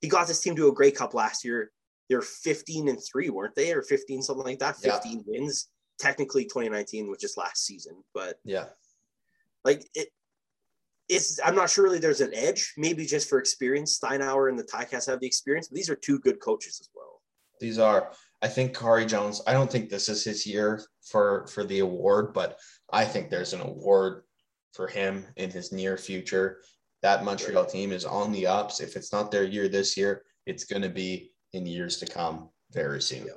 He 0.00 0.08
got 0.08 0.26
this 0.26 0.40
team 0.40 0.56
to 0.56 0.68
a 0.68 0.72
Grey 0.72 0.90
Cup 0.90 1.14
last 1.14 1.44
year. 1.44 1.70
They're 2.08 2.22
15 2.22 2.88
and 2.88 2.98
three, 3.00 3.30
weren't 3.30 3.54
they, 3.54 3.72
or 3.72 3.82
15 3.82 4.22
something 4.22 4.44
like 4.44 4.58
that? 4.58 4.76
15 4.76 5.12
yeah. 5.12 5.22
wins. 5.26 5.68
Technically, 6.00 6.44
2019 6.44 7.08
was 7.08 7.20
just 7.20 7.38
last 7.38 7.64
season, 7.64 8.02
but 8.12 8.36
yeah, 8.44 8.66
like 9.64 9.86
it. 9.94 10.08
It's, 11.08 11.38
I'm 11.44 11.54
not 11.54 11.68
sure 11.68 11.84
really 11.84 11.98
there's 11.98 12.22
an 12.22 12.34
edge, 12.34 12.72
maybe 12.78 13.04
just 13.04 13.28
for 13.28 13.38
experience. 13.38 13.98
Steinauer 13.98 14.48
and 14.48 14.58
the 14.58 14.64
Ticats 14.64 15.06
have 15.06 15.20
the 15.20 15.26
experience, 15.26 15.68
but 15.68 15.76
these 15.76 15.90
are 15.90 15.96
two 15.96 16.18
good 16.20 16.40
coaches 16.40 16.78
as 16.80 16.88
well. 16.94 17.20
These 17.60 17.78
are. 17.78 18.12
I 18.42 18.48
think 18.48 18.76
Khari 18.76 19.06
Jones. 19.06 19.40
I 19.46 19.52
don't 19.52 19.70
think 19.70 19.88
this 19.88 20.08
is 20.08 20.24
his 20.24 20.46
year 20.46 20.82
for 21.02 21.46
for 21.46 21.64
the 21.64 21.78
award, 21.78 22.34
but 22.34 22.58
I 22.92 23.04
think 23.04 23.30
there's 23.30 23.52
an 23.52 23.60
award 23.60 24.24
for 24.72 24.88
him 24.88 25.24
in 25.36 25.50
his 25.50 25.70
near 25.70 25.96
future. 25.96 26.58
That 27.02 27.24
Montreal 27.24 27.66
team 27.66 27.92
is 27.92 28.04
on 28.04 28.32
the 28.32 28.46
ups. 28.46 28.80
If 28.80 28.96
it's 28.96 29.12
not 29.12 29.30
their 29.30 29.44
year 29.44 29.68
this 29.68 29.96
year, 29.96 30.22
it's 30.46 30.64
going 30.64 30.82
to 30.82 30.88
be 30.88 31.32
in 31.52 31.66
years 31.66 31.98
to 31.98 32.06
come 32.06 32.48
very 32.72 33.00
soon. 33.00 33.28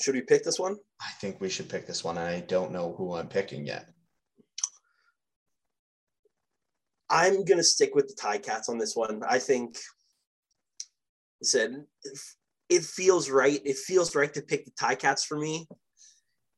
Should 0.00 0.14
we 0.14 0.22
pick 0.22 0.42
this 0.42 0.58
one? 0.58 0.76
I 1.00 1.10
think 1.20 1.40
we 1.40 1.48
should 1.48 1.68
pick 1.68 1.86
this 1.86 2.02
one. 2.02 2.18
I 2.18 2.40
don't 2.40 2.72
know 2.72 2.94
who 2.96 3.14
I'm 3.14 3.28
picking 3.28 3.66
yet. 3.66 3.88
I'm 7.08 7.44
gonna 7.44 7.62
stick 7.62 7.94
with 7.94 8.08
the 8.08 8.14
Ticats 8.14 8.70
on 8.70 8.78
this 8.78 8.96
one. 8.96 9.22
I 9.28 9.38
think 9.38 9.76
said 11.42 11.84
it 12.72 12.84
feels 12.84 13.28
right. 13.28 13.60
It 13.66 13.76
feels 13.76 14.16
right 14.16 14.32
to 14.32 14.40
pick 14.40 14.64
the 14.64 14.70
Ticats 14.70 15.26
for 15.26 15.38
me. 15.38 15.68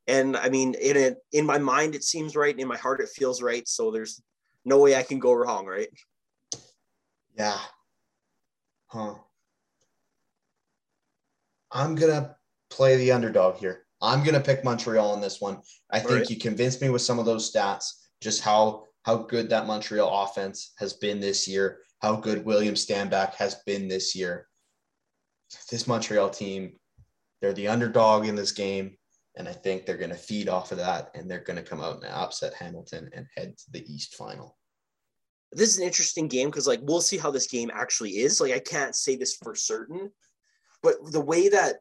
And 0.06 0.36
I 0.36 0.48
mean, 0.48 0.74
in 0.74 0.96
it 0.96 1.16
in 1.32 1.44
my 1.44 1.58
mind, 1.58 1.96
it 1.96 2.04
seems 2.04 2.36
right. 2.36 2.56
In 2.56 2.68
my 2.68 2.76
heart, 2.76 3.00
it 3.00 3.08
feels 3.08 3.42
right. 3.42 3.66
So 3.66 3.90
there's 3.90 4.22
no 4.64 4.78
way 4.78 4.94
I 4.94 5.02
can 5.02 5.18
go 5.18 5.32
wrong, 5.32 5.66
right? 5.66 5.88
Yeah. 7.36 7.58
Huh. 8.86 9.14
I'm 11.72 11.96
gonna 11.96 12.36
play 12.70 12.96
the 12.96 13.10
underdog 13.10 13.56
here. 13.56 13.86
I'm 14.00 14.22
gonna 14.22 14.40
pick 14.40 14.62
Montreal 14.62 15.14
in 15.14 15.20
this 15.20 15.40
one. 15.40 15.62
I 15.90 15.98
think 15.98 16.10
right. 16.12 16.30
you 16.30 16.36
convinced 16.36 16.80
me 16.80 16.90
with 16.90 17.02
some 17.02 17.18
of 17.18 17.26
those 17.26 17.50
stats, 17.50 17.86
just 18.20 18.40
how 18.40 18.84
how 19.02 19.16
good 19.16 19.48
that 19.50 19.66
Montreal 19.66 20.22
offense 20.22 20.74
has 20.78 20.92
been 20.92 21.18
this 21.18 21.48
year, 21.48 21.80
how 22.00 22.14
good 22.14 22.44
William 22.44 22.74
Stanback 22.74 23.34
has 23.34 23.56
been 23.66 23.88
this 23.88 24.14
year 24.14 24.46
this 25.70 25.86
Montreal 25.86 26.30
team, 26.30 26.72
they're 27.40 27.52
the 27.52 27.68
underdog 27.68 28.26
in 28.26 28.34
this 28.34 28.52
game. 28.52 28.96
And 29.36 29.48
I 29.48 29.52
think 29.52 29.84
they're 29.84 29.96
going 29.96 30.10
to 30.10 30.16
feed 30.16 30.48
off 30.48 30.70
of 30.70 30.78
that 30.78 31.10
and 31.14 31.28
they're 31.28 31.42
going 31.42 31.56
to 31.56 31.62
come 31.62 31.80
out 31.80 31.96
and 31.96 32.04
upset 32.04 32.54
Hamilton 32.54 33.10
and 33.12 33.26
head 33.36 33.56
to 33.58 33.64
the 33.72 33.84
East 33.92 34.14
final. 34.14 34.56
This 35.50 35.70
is 35.70 35.78
an 35.78 35.84
interesting 35.84 36.28
game 36.28 36.48
because, 36.48 36.66
like, 36.66 36.80
we'll 36.82 37.00
see 37.00 37.18
how 37.18 37.30
this 37.30 37.46
game 37.46 37.70
actually 37.72 38.10
is. 38.18 38.40
Like, 38.40 38.52
I 38.52 38.60
can't 38.60 38.94
say 38.94 39.16
this 39.16 39.36
for 39.36 39.54
certain, 39.54 40.10
but 40.82 40.94
the 41.10 41.20
way 41.20 41.48
that 41.48 41.76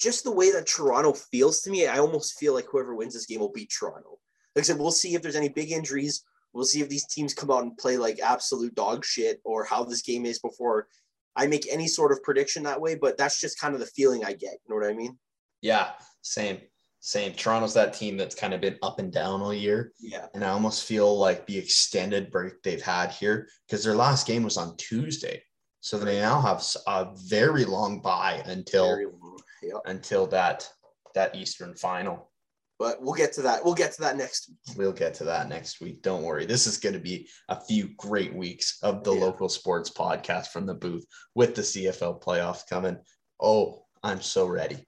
just 0.00 0.24
the 0.24 0.32
way 0.32 0.52
that 0.52 0.66
Toronto 0.66 1.12
feels 1.12 1.60
to 1.62 1.70
me, 1.70 1.86
I 1.86 1.98
almost 1.98 2.38
feel 2.38 2.52
like 2.52 2.66
whoever 2.70 2.94
wins 2.94 3.14
this 3.14 3.26
game 3.26 3.40
will 3.40 3.52
beat 3.52 3.72
Toronto. 3.76 4.18
Like 4.54 4.62
I 4.62 4.66
said, 4.66 4.78
we'll 4.78 4.90
see 4.90 5.14
if 5.14 5.22
there's 5.22 5.36
any 5.36 5.48
big 5.48 5.72
injuries. 5.72 6.22
We'll 6.52 6.64
see 6.64 6.80
if 6.80 6.88
these 6.88 7.06
teams 7.06 7.34
come 7.34 7.50
out 7.50 7.62
and 7.62 7.76
play 7.76 7.96
like 7.96 8.18
absolute 8.20 8.74
dog 8.74 9.04
shit 9.04 9.40
or 9.44 9.64
how 9.64 9.84
this 9.84 10.02
game 10.02 10.26
is 10.26 10.38
before 10.38 10.88
I 11.36 11.46
make 11.46 11.66
any 11.70 11.86
sort 11.86 12.12
of 12.12 12.22
prediction 12.22 12.62
that 12.64 12.80
way, 12.80 12.94
but 12.94 13.18
that's 13.18 13.40
just 13.40 13.60
kind 13.60 13.74
of 13.74 13.80
the 13.80 13.86
feeling 13.86 14.24
I 14.24 14.32
get. 14.32 14.52
You 14.52 14.70
know 14.70 14.76
what 14.76 14.90
I 14.90 14.94
mean? 14.94 15.18
Yeah, 15.62 15.90
same. 16.22 16.58
Same. 17.00 17.34
Toronto's 17.34 17.74
that 17.74 17.94
team 17.94 18.16
that's 18.16 18.34
kind 18.34 18.52
of 18.52 18.60
been 18.60 18.78
up 18.82 18.98
and 18.98 19.12
down 19.12 19.40
all 19.40 19.54
year. 19.54 19.92
Yeah. 20.00 20.26
And 20.34 20.42
I 20.44 20.48
almost 20.48 20.84
feel 20.84 21.16
like 21.16 21.46
the 21.46 21.56
extended 21.56 22.32
break 22.32 22.62
they've 22.62 22.82
had 22.82 23.12
here, 23.12 23.48
because 23.66 23.84
their 23.84 23.94
last 23.94 24.26
game 24.26 24.42
was 24.42 24.56
on 24.56 24.76
Tuesday. 24.76 25.40
So 25.80 25.98
they 25.98 26.18
now 26.20 26.40
have 26.40 26.64
a 26.88 27.14
very 27.14 27.64
long 27.64 28.00
bye 28.00 28.42
until 28.46 28.88
long. 28.88 29.38
Yep. 29.62 29.82
until 29.84 30.26
that 30.28 30.68
that 31.14 31.36
Eastern 31.36 31.76
final. 31.76 32.30
But 32.78 33.00
we'll 33.00 33.14
get 33.14 33.32
to 33.34 33.42
that. 33.42 33.64
We'll 33.64 33.74
get 33.74 33.92
to 33.92 34.02
that 34.02 34.16
next 34.16 34.50
week. 34.50 34.76
We'll 34.76 34.92
get 34.92 35.14
to 35.14 35.24
that 35.24 35.48
next 35.48 35.80
week. 35.80 36.02
Don't 36.02 36.22
worry. 36.22 36.44
This 36.44 36.66
is 36.66 36.76
going 36.76 36.92
to 36.92 37.00
be 37.00 37.28
a 37.48 37.58
few 37.58 37.90
great 37.96 38.34
weeks 38.34 38.78
of 38.82 39.02
the 39.02 39.14
yeah. 39.14 39.20
local 39.20 39.48
sports 39.48 39.90
podcast 39.90 40.48
from 40.48 40.66
the 40.66 40.74
booth 40.74 41.06
with 41.34 41.54
the 41.54 41.62
CFL 41.62 42.22
playoffs 42.22 42.68
coming. 42.68 42.98
Oh, 43.40 43.84
I'm 44.02 44.20
so 44.20 44.46
ready. 44.46 44.86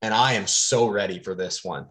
And 0.00 0.14
I 0.14 0.32
am 0.32 0.46
so 0.46 0.88
ready 0.88 1.18
for 1.18 1.34
this 1.34 1.62
one. 1.62 1.86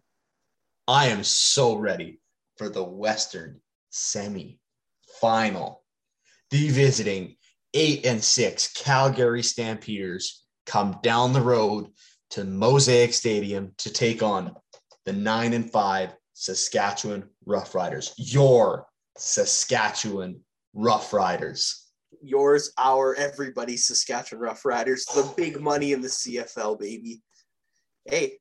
I 0.88 1.08
am 1.08 1.24
so 1.24 1.76
ready 1.76 2.20
for 2.58 2.70
the 2.70 2.84
Western 2.84 3.62
semi 3.92 4.60
final. 5.22 5.84
The 6.50 6.70
visiting 6.70 7.36
eight 7.76 8.06
and 8.08 8.24
six 8.24 8.74
Calgary 8.74 9.44
Stampeders 9.44 10.44
come 10.66 10.98
down 11.04 11.34
the 11.34 11.42
road 11.42 11.88
to 12.32 12.44
Mosaic 12.44 13.14
Stadium 13.14 13.74
to 13.78 13.92
take 13.92 14.24
on 14.24 14.56
the 15.10 15.16
nine 15.16 15.54
and 15.54 15.72
five 15.72 16.14
Saskatchewan 16.34 17.28
Roughriders, 17.48 18.14
your 18.18 18.86
Saskatchewan 19.18 20.40
Roughriders. 20.76 21.86
yours, 22.22 22.72
our, 22.78 23.16
everybody's 23.16 23.88
Saskatchewan 23.88 24.48
Roughriders, 24.48 25.12
the 25.16 25.34
big 25.38 25.60
money 25.60 25.94
in 25.94 26.02
the 26.02 26.10
CFL, 26.10 26.80
baby. 26.80 27.24
Hey, 28.06 28.34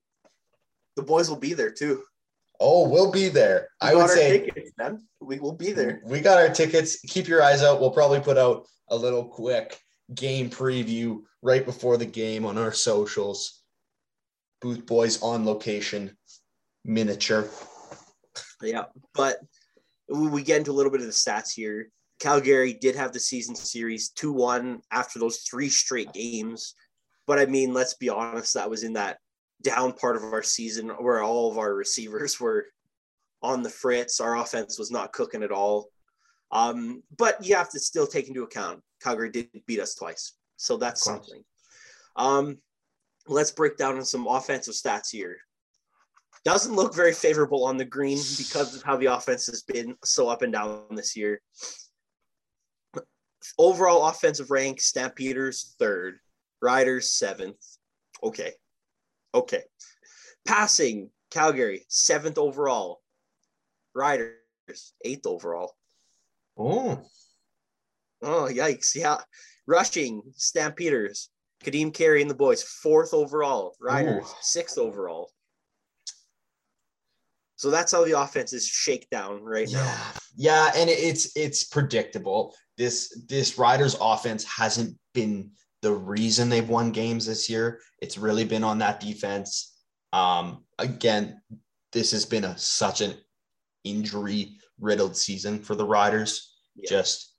the 0.94 1.02
boys 1.02 1.30
will 1.30 1.38
be 1.38 1.54
there 1.54 1.70
too. 1.70 2.02
Oh, 2.60 2.86
we'll 2.86 3.10
be 3.10 3.30
there. 3.30 3.68
We 3.82 3.88
I 3.88 3.94
would 3.94 4.10
say 4.10 4.40
tickets, 4.40 4.72
man. 4.76 5.06
We 5.22 5.38
will 5.38 5.54
be 5.54 5.72
there. 5.72 6.02
we 6.04 6.20
got 6.20 6.36
our 6.36 6.52
tickets. 6.52 7.00
Keep 7.00 7.28
your 7.28 7.42
eyes 7.42 7.62
out. 7.62 7.80
We'll 7.80 7.92
probably 7.92 8.20
put 8.20 8.36
out 8.36 8.66
a 8.88 8.96
little 8.96 9.24
quick 9.24 9.80
game 10.14 10.50
preview 10.50 11.22
right 11.40 11.64
before 11.64 11.96
the 11.96 12.04
game 12.04 12.44
on 12.44 12.58
our 12.58 12.72
socials. 12.74 13.62
Booth 14.60 14.84
Boys 14.86 15.22
on 15.22 15.46
location, 15.46 16.16
miniature. 16.88 17.48
Yeah, 18.62 18.84
but 19.14 19.38
we 20.08 20.42
get 20.42 20.58
into 20.58 20.72
a 20.72 20.72
little 20.72 20.90
bit 20.90 21.00
of 21.00 21.06
the 21.06 21.12
stats 21.12 21.52
here. 21.54 21.90
Calgary 22.18 22.72
did 22.72 22.96
have 22.96 23.12
the 23.12 23.20
season 23.20 23.54
series 23.54 24.08
2 24.10 24.32
1 24.32 24.80
after 24.90 25.20
those 25.20 25.38
three 25.38 25.68
straight 25.68 26.12
games. 26.12 26.74
But 27.26 27.38
I 27.38 27.46
mean, 27.46 27.72
let's 27.72 27.94
be 27.94 28.08
honest, 28.08 28.54
that 28.54 28.70
was 28.70 28.82
in 28.82 28.94
that 28.94 29.18
down 29.62 29.92
part 29.92 30.16
of 30.16 30.24
our 30.24 30.42
season 30.42 30.88
where 30.88 31.22
all 31.22 31.50
of 31.50 31.58
our 31.58 31.74
receivers 31.74 32.40
were 32.40 32.66
on 33.42 33.62
the 33.62 33.70
fritz. 33.70 34.18
Our 34.18 34.36
offense 34.36 34.78
was 34.78 34.90
not 34.90 35.12
cooking 35.12 35.44
at 35.44 35.52
all. 35.52 35.90
Um, 36.50 37.02
but 37.16 37.44
you 37.44 37.54
have 37.54 37.70
to 37.70 37.78
still 37.78 38.06
take 38.06 38.28
into 38.28 38.42
account 38.42 38.82
Calgary 39.02 39.30
did 39.30 39.48
beat 39.66 39.80
us 39.80 39.94
twice. 39.94 40.34
So 40.56 40.76
that's 40.76 41.04
something. 41.04 41.42
Um, 42.16 42.58
let's 43.26 43.50
break 43.50 43.76
down 43.76 44.04
some 44.04 44.26
offensive 44.26 44.74
stats 44.74 45.10
here. 45.10 45.38
Doesn't 46.44 46.74
look 46.74 46.94
very 46.94 47.12
favorable 47.12 47.64
on 47.64 47.76
the 47.76 47.84
green 47.84 48.18
because 48.36 48.74
of 48.74 48.82
how 48.82 48.96
the 48.96 49.06
offense 49.06 49.46
has 49.46 49.62
been 49.62 49.96
so 50.04 50.28
up 50.28 50.42
and 50.42 50.52
down 50.52 50.84
this 50.94 51.16
year. 51.16 51.40
Overall 53.58 54.06
offensive 54.08 54.50
rank, 54.50 54.80
Stampeders 54.80 55.74
third, 55.78 56.18
Riders 56.60 57.10
seventh. 57.12 57.56
Okay. 58.22 58.52
Okay. 59.34 59.62
Passing, 60.46 61.10
Calgary 61.30 61.84
seventh 61.88 62.38
overall, 62.38 63.00
Riders 63.94 64.34
eighth 65.04 65.26
overall. 65.26 65.74
Oh, 66.56 67.02
Oh, 68.20 68.48
yikes. 68.50 68.94
Yeah. 68.96 69.18
Rushing, 69.66 70.22
Stampeders, 70.34 71.30
Kadeem 71.62 71.92
Carey 71.94 72.20
and 72.20 72.30
the 72.30 72.34
boys, 72.34 72.62
fourth 72.62 73.14
overall, 73.14 73.76
Riders, 73.80 74.24
Ooh. 74.28 74.34
sixth 74.40 74.78
overall. 74.78 75.30
So 77.58 77.72
that's 77.72 77.90
how 77.90 78.04
the 78.04 78.20
offense 78.20 78.52
is 78.52 78.66
shakedown 78.66 79.42
right 79.42 79.68
now. 79.68 79.82
yeah, 79.82 80.06
yeah, 80.36 80.72
and 80.76 80.88
it's 80.88 81.36
it's 81.36 81.64
predictable. 81.64 82.54
This 82.76 83.24
this 83.28 83.58
Riders 83.58 83.96
offense 84.00 84.44
hasn't 84.44 84.96
been 85.12 85.50
the 85.82 85.92
reason 85.92 86.48
they've 86.48 86.68
won 86.68 86.92
games 86.92 87.26
this 87.26 87.50
year. 87.50 87.80
It's 88.00 88.16
really 88.16 88.44
been 88.44 88.62
on 88.62 88.78
that 88.78 89.00
defense. 89.00 89.76
Um, 90.12 90.64
again, 90.78 91.42
this 91.92 92.12
has 92.12 92.24
been 92.24 92.44
a 92.44 92.56
such 92.56 93.00
an 93.00 93.14
injury 93.82 94.58
riddled 94.78 95.16
season 95.16 95.60
for 95.60 95.74
the 95.74 95.84
Riders. 95.84 96.56
Yeah. 96.76 96.88
Just 96.88 97.34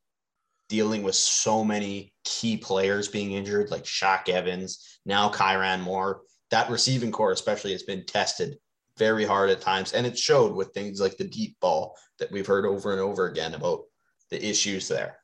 dealing 0.67 1.01
with 1.01 1.15
so 1.15 1.63
many 1.63 2.13
key 2.25 2.57
players 2.57 3.07
being 3.07 3.31
injured, 3.31 3.71
like 3.71 3.85
Shaq 3.85 4.27
Evans, 4.27 4.99
now 5.05 5.29
Kyran 5.29 5.79
Moore. 5.79 6.23
That 6.51 6.69
receiving 6.69 7.13
corps, 7.13 7.31
especially, 7.31 7.71
has 7.71 7.83
been 7.83 8.05
tested 8.05 8.57
very 8.99 9.25
hard 9.25 9.49
at 9.49 9.61
times. 9.61 9.93
And 9.93 10.05
it 10.05 10.17
showed 10.17 10.53
with 10.53 10.73
things 10.73 11.01
like 11.01 11.17
the 11.17 11.27
deep 11.27 11.59
ball 11.59 11.97
that 12.19 12.31
we've 12.31 12.45
heard 12.45 12.65
over 12.65 12.91
and 12.91 13.01
over 13.01 13.27
again 13.27 13.55
about 13.55 13.85
the 14.29 14.45
issues 14.45 14.87
there. 14.87 15.17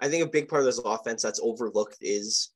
I 0.00 0.08
think 0.08 0.24
a 0.24 0.28
big 0.28 0.48
part 0.48 0.62
of 0.62 0.66
this 0.66 0.80
offense 0.84 1.22
that's 1.22 1.40
overlooked 1.42 1.98
is 2.00 2.50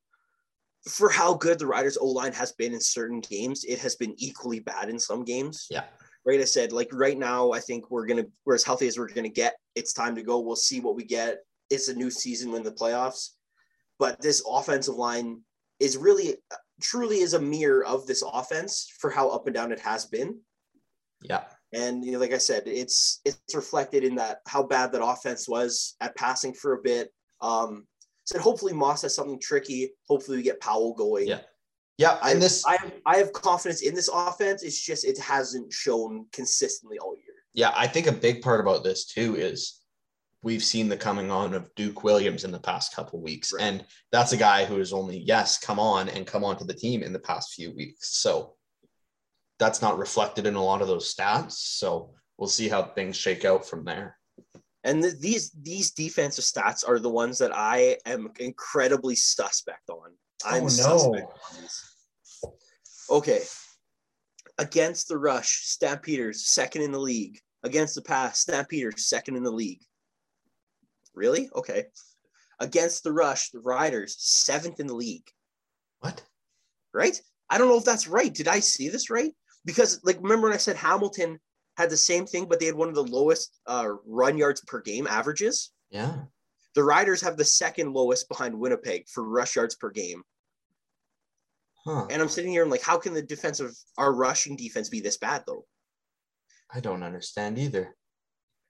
for 0.89 1.09
how 1.09 1.35
good 1.35 1.59
the 1.59 1.67
Riders 1.67 1.97
O 1.97 2.07
line 2.07 2.33
has 2.33 2.53
been 2.53 2.73
in 2.73 2.81
certain 2.81 3.21
games, 3.21 3.65
it 3.65 3.79
has 3.79 3.95
been 3.95 4.15
equally 4.19 4.61
bad 4.61 4.89
in 4.89 4.99
some 4.99 5.25
games. 5.25 5.67
Yeah. 5.71 5.85
Right. 6.25 6.41
I 6.41 6.45
said, 6.45 6.73
like 6.73 6.89
right 6.93 7.19
now, 7.19 7.51
I 7.51 7.59
think 7.59 7.91
we're 7.91 8.07
gonna 8.07 8.27
we're 8.45 8.55
as 8.55 8.63
healthy 8.63 8.87
as 8.87 8.97
we're 8.97 9.09
gonna 9.09 9.29
get. 9.29 9.55
It's 9.75 9.93
time 9.93 10.15
to 10.15 10.23
go. 10.23 10.39
We'll 10.39 10.57
see 10.57 10.81
what 10.81 10.95
we 10.95 11.05
get. 11.05 11.39
It's 11.69 11.89
a 11.89 11.95
new 11.95 12.11
season 12.11 12.53
when 12.53 12.63
the 12.63 12.71
playoffs. 12.71 13.31
But 13.99 14.21
this 14.21 14.43
offensive 14.49 14.95
line 14.95 15.41
is 15.81 15.97
really 15.97 16.37
truly 16.83 17.21
is 17.21 17.35
a 17.35 17.41
mirror 17.41 17.85
of 17.85 18.07
this 18.07 18.23
offense 18.33 18.93
for 18.99 19.11
how 19.11 19.29
up 19.29 19.47
and 19.47 19.55
down 19.55 19.73
it 19.73 19.81
has 19.81 20.07
been. 20.07 20.39
Yeah. 21.23 21.45
And 21.73 22.05
you 22.05 22.13
know, 22.13 22.19
like 22.19 22.33
I 22.33 22.39
said, 22.39 22.65
it's 22.67 23.21
it's 23.25 23.55
reflected 23.55 24.05
in 24.05 24.15
that 24.17 24.39
how 24.47 24.63
bad 24.63 24.93
that 24.93 25.05
offense 25.05 25.49
was 25.49 25.97
at 26.01 26.15
passing 26.17 26.53
for 26.53 26.75
a 26.75 26.83
bit. 26.83 27.13
Um, 27.41 27.87
said 28.25 28.41
hopefully 28.41 28.73
Maas 28.73 29.03
has 29.03 29.15
something 29.15 29.41
tricky. 29.41 29.93
Hopefully 30.09 30.37
we 30.37 30.43
get 30.43 30.61
Powell 30.61 30.95
going. 30.95 31.27
Yeah. 31.27 31.41
Yeah. 31.99 32.19
I, 32.23 32.33
And 32.33 32.43
this, 32.43 32.65
I 32.67 32.77
have 32.77 32.93
I 33.07 33.17
have 33.17 33.33
confidence 33.33 33.83
in 33.83 33.95
this 33.95 34.11
offense. 34.13 34.63
It's 34.63 34.81
just 34.81 35.05
it 35.05 35.19
hasn't 35.19 35.73
shown 35.73 36.27
consistently 36.33 36.99
all 36.99 37.15
year. 37.15 37.35
yeah, 37.55 37.73
I 37.75 37.87
think 37.87 38.07
a 38.07 38.13
big 38.13 38.43
part 38.43 38.61
about 38.61 38.85
this 38.85 39.07
too 39.07 39.37
is 39.37 39.82
we've 40.43 40.63
seen 40.65 40.89
the 40.89 40.97
coming 40.97 41.31
on 41.31 41.55
of 41.55 41.73
Duke 41.77 42.03
Williams 42.03 42.45
in 42.45 42.51
the 42.51 42.59
past 42.59 42.95
couple 42.95 43.21
weeks. 43.21 43.53
Right. 43.53 43.63
And 43.63 43.85
that's 44.11 44.33
a 44.33 44.37
guy 44.37 44.65
who 44.65 44.79
has 44.79 44.93
only, 44.93 45.19
yes, 45.19 45.59
come 45.59 45.79
on 45.79 46.09
and 46.09 46.27
come 46.27 46.45
onto 46.45 46.65
the 46.65 46.75
team 46.75 47.03
in 47.03 47.13
the 47.13 47.19
past 47.21 47.55
few 47.55 47.75
weeks. 47.75 48.17
So 48.19 48.55
that's 49.59 49.81
not 49.83 49.99
reflected 49.99 50.47
in 50.47 50.55
a 50.57 50.63
lot 50.63 50.83
of 50.83 50.89
those 50.89 51.15
stats. 51.15 51.53
So 51.53 52.15
we'll 52.39 52.49
see 52.49 52.69
how 52.69 52.83
things 52.83 53.17
shake 53.17 53.45
out 53.45 53.65
from 53.65 53.85
there. 53.85 54.17
And 54.85 55.01
th- 55.03 55.21
these 55.21 55.53
these 55.63 55.93
defensive 55.93 56.45
stats 56.45 56.87
are 56.87 56.99
the 56.99 57.09
ones 57.09 57.39
that 57.39 57.55
I 57.55 57.99
am 58.05 58.31
incredibly 58.41 59.15
suspect 59.15 59.89
on. 59.89 60.11
Oh, 60.45 60.49
I'm 60.51 60.63
Oh, 60.63 60.65
no. 60.65 60.69
suspect 60.69 61.33
on 61.55 61.61
these. 61.61 61.85
Okay. 63.09 63.43
Against 64.59 65.07
the 65.07 65.19
rush, 65.19 65.61
Stampeders 65.67 66.47
second 66.49 66.83
in 66.83 66.91
the 66.91 66.99
league. 66.99 67.39
Against 67.63 67.95
the 67.95 68.03
pass, 68.03 68.41
Stampeders 68.41 69.07
second 69.07 69.37
in 69.37 69.45
the 69.45 69.53
league. 69.53 69.83
Really? 71.15 71.51
Okay. 71.55 71.85
Against 72.61 73.03
the 73.03 73.13
rush, 73.13 73.51
the 73.51 73.61
Riders 73.61 74.17
seventh 74.19 74.81
in 74.81 74.87
the 74.87 74.95
league. 74.95 75.29
What? 76.01 76.23
Right? 76.95 77.21
I 77.51 77.59
don't 77.59 77.69
know 77.69 77.79
if 77.79 77.85
that's 77.85 78.09
right. 78.09 78.33
Did 78.33 78.49
I 78.49 78.61
see 78.61 78.89
this 78.89 79.11
right? 79.11 79.33
Because 79.65 80.01
like 80.05 80.17
remember 80.21 80.49
when 80.49 80.55
I 80.55 80.59
said 80.59 80.77
Hamilton 80.77 81.39
had 81.77 81.91
the 81.91 81.97
same 81.97 82.27
thing, 82.27 82.47
but 82.47 82.61
they 82.61 82.67
had 82.67 82.75
one 82.75 82.89
of 82.89 82.95
the 82.95 83.05
lowest 83.05 83.59
uh, 83.67 83.89
run 84.07 84.37
yards 84.39 84.61
per 84.63 84.81
game 84.81 85.07
averages. 85.07 85.71
Yeah. 85.91 86.15
The 86.75 86.83
Riders 86.83 87.21
have 87.23 87.37
the 87.37 87.45
second 87.45 87.93
lowest 87.93 88.29
behind 88.29 88.59
Winnipeg 88.59 89.09
for 89.09 89.25
rush 89.25 89.57
yards 89.57 89.75
per 89.75 89.91
game. 89.91 90.23
Huh. 91.85 92.07
And 92.11 92.23
I'm 92.23 92.29
sitting 92.29 92.53
here 92.53 92.63
and 92.63 92.71
like, 92.71 92.83
how 92.83 92.97
can 92.97 93.13
the 93.13 93.23
defense 93.23 93.61
of 93.61 93.77
our 93.99 94.15
rushing 94.15 94.57
defense 94.57 94.89
be 94.89 95.01
this 95.01 95.19
bad 95.19 95.43
though? 95.47 95.67
I 96.73 96.81
don't 96.81 97.03
understand 97.03 97.59
either. 97.59 97.95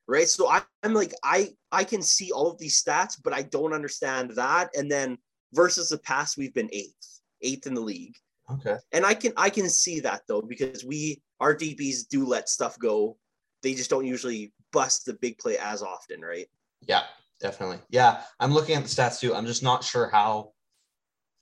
Right. 0.08 0.28
So 0.28 0.48
I, 0.48 0.62
I'm 0.82 0.94
like, 0.94 1.14
I 1.22 1.50
I 1.70 1.84
can 1.84 2.02
see 2.02 2.32
all 2.32 2.50
of 2.50 2.58
these 2.58 2.82
stats, 2.82 3.18
but 3.22 3.32
I 3.32 3.42
don't 3.42 3.72
understand 3.72 4.32
that. 4.36 4.70
And 4.76 4.90
then 4.90 5.16
versus 5.54 5.88
the 5.88 5.98
past, 5.98 6.36
we've 6.36 6.54
been 6.54 6.68
eighth, 6.72 7.20
eighth 7.40 7.66
in 7.66 7.74
the 7.74 7.80
league. 7.80 8.16
Okay. 8.50 8.76
And 8.92 9.06
I 9.06 9.14
can 9.14 9.32
I 9.36 9.48
can 9.48 9.68
see 9.68 10.00
that 10.00 10.22
though, 10.26 10.42
because 10.42 10.84
we 10.84 11.22
our 11.40 11.54
DBs 11.54 12.08
do 12.08 12.26
let 12.26 12.48
stuff 12.48 12.78
go. 12.78 13.16
They 13.62 13.74
just 13.74 13.90
don't 13.90 14.06
usually 14.06 14.52
bust 14.72 15.06
the 15.06 15.14
big 15.14 15.38
play 15.38 15.56
as 15.58 15.82
often, 15.82 16.20
right? 16.20 16.48
Yeah, 16.86 17.04
definitely. 17.40 17.78
Yeah, 17.90 18.22
I'm 18.40 18.52
looking 18.52 18.74
at 18.74 18.82
the 18.82 18.88
stats 18.88 19.20
too. 19.20 19.34
I'm 19.34 19.46
just 19.46 19.62
not 19.62 19.84
sure 19.84 20.08
how 20.10 20.52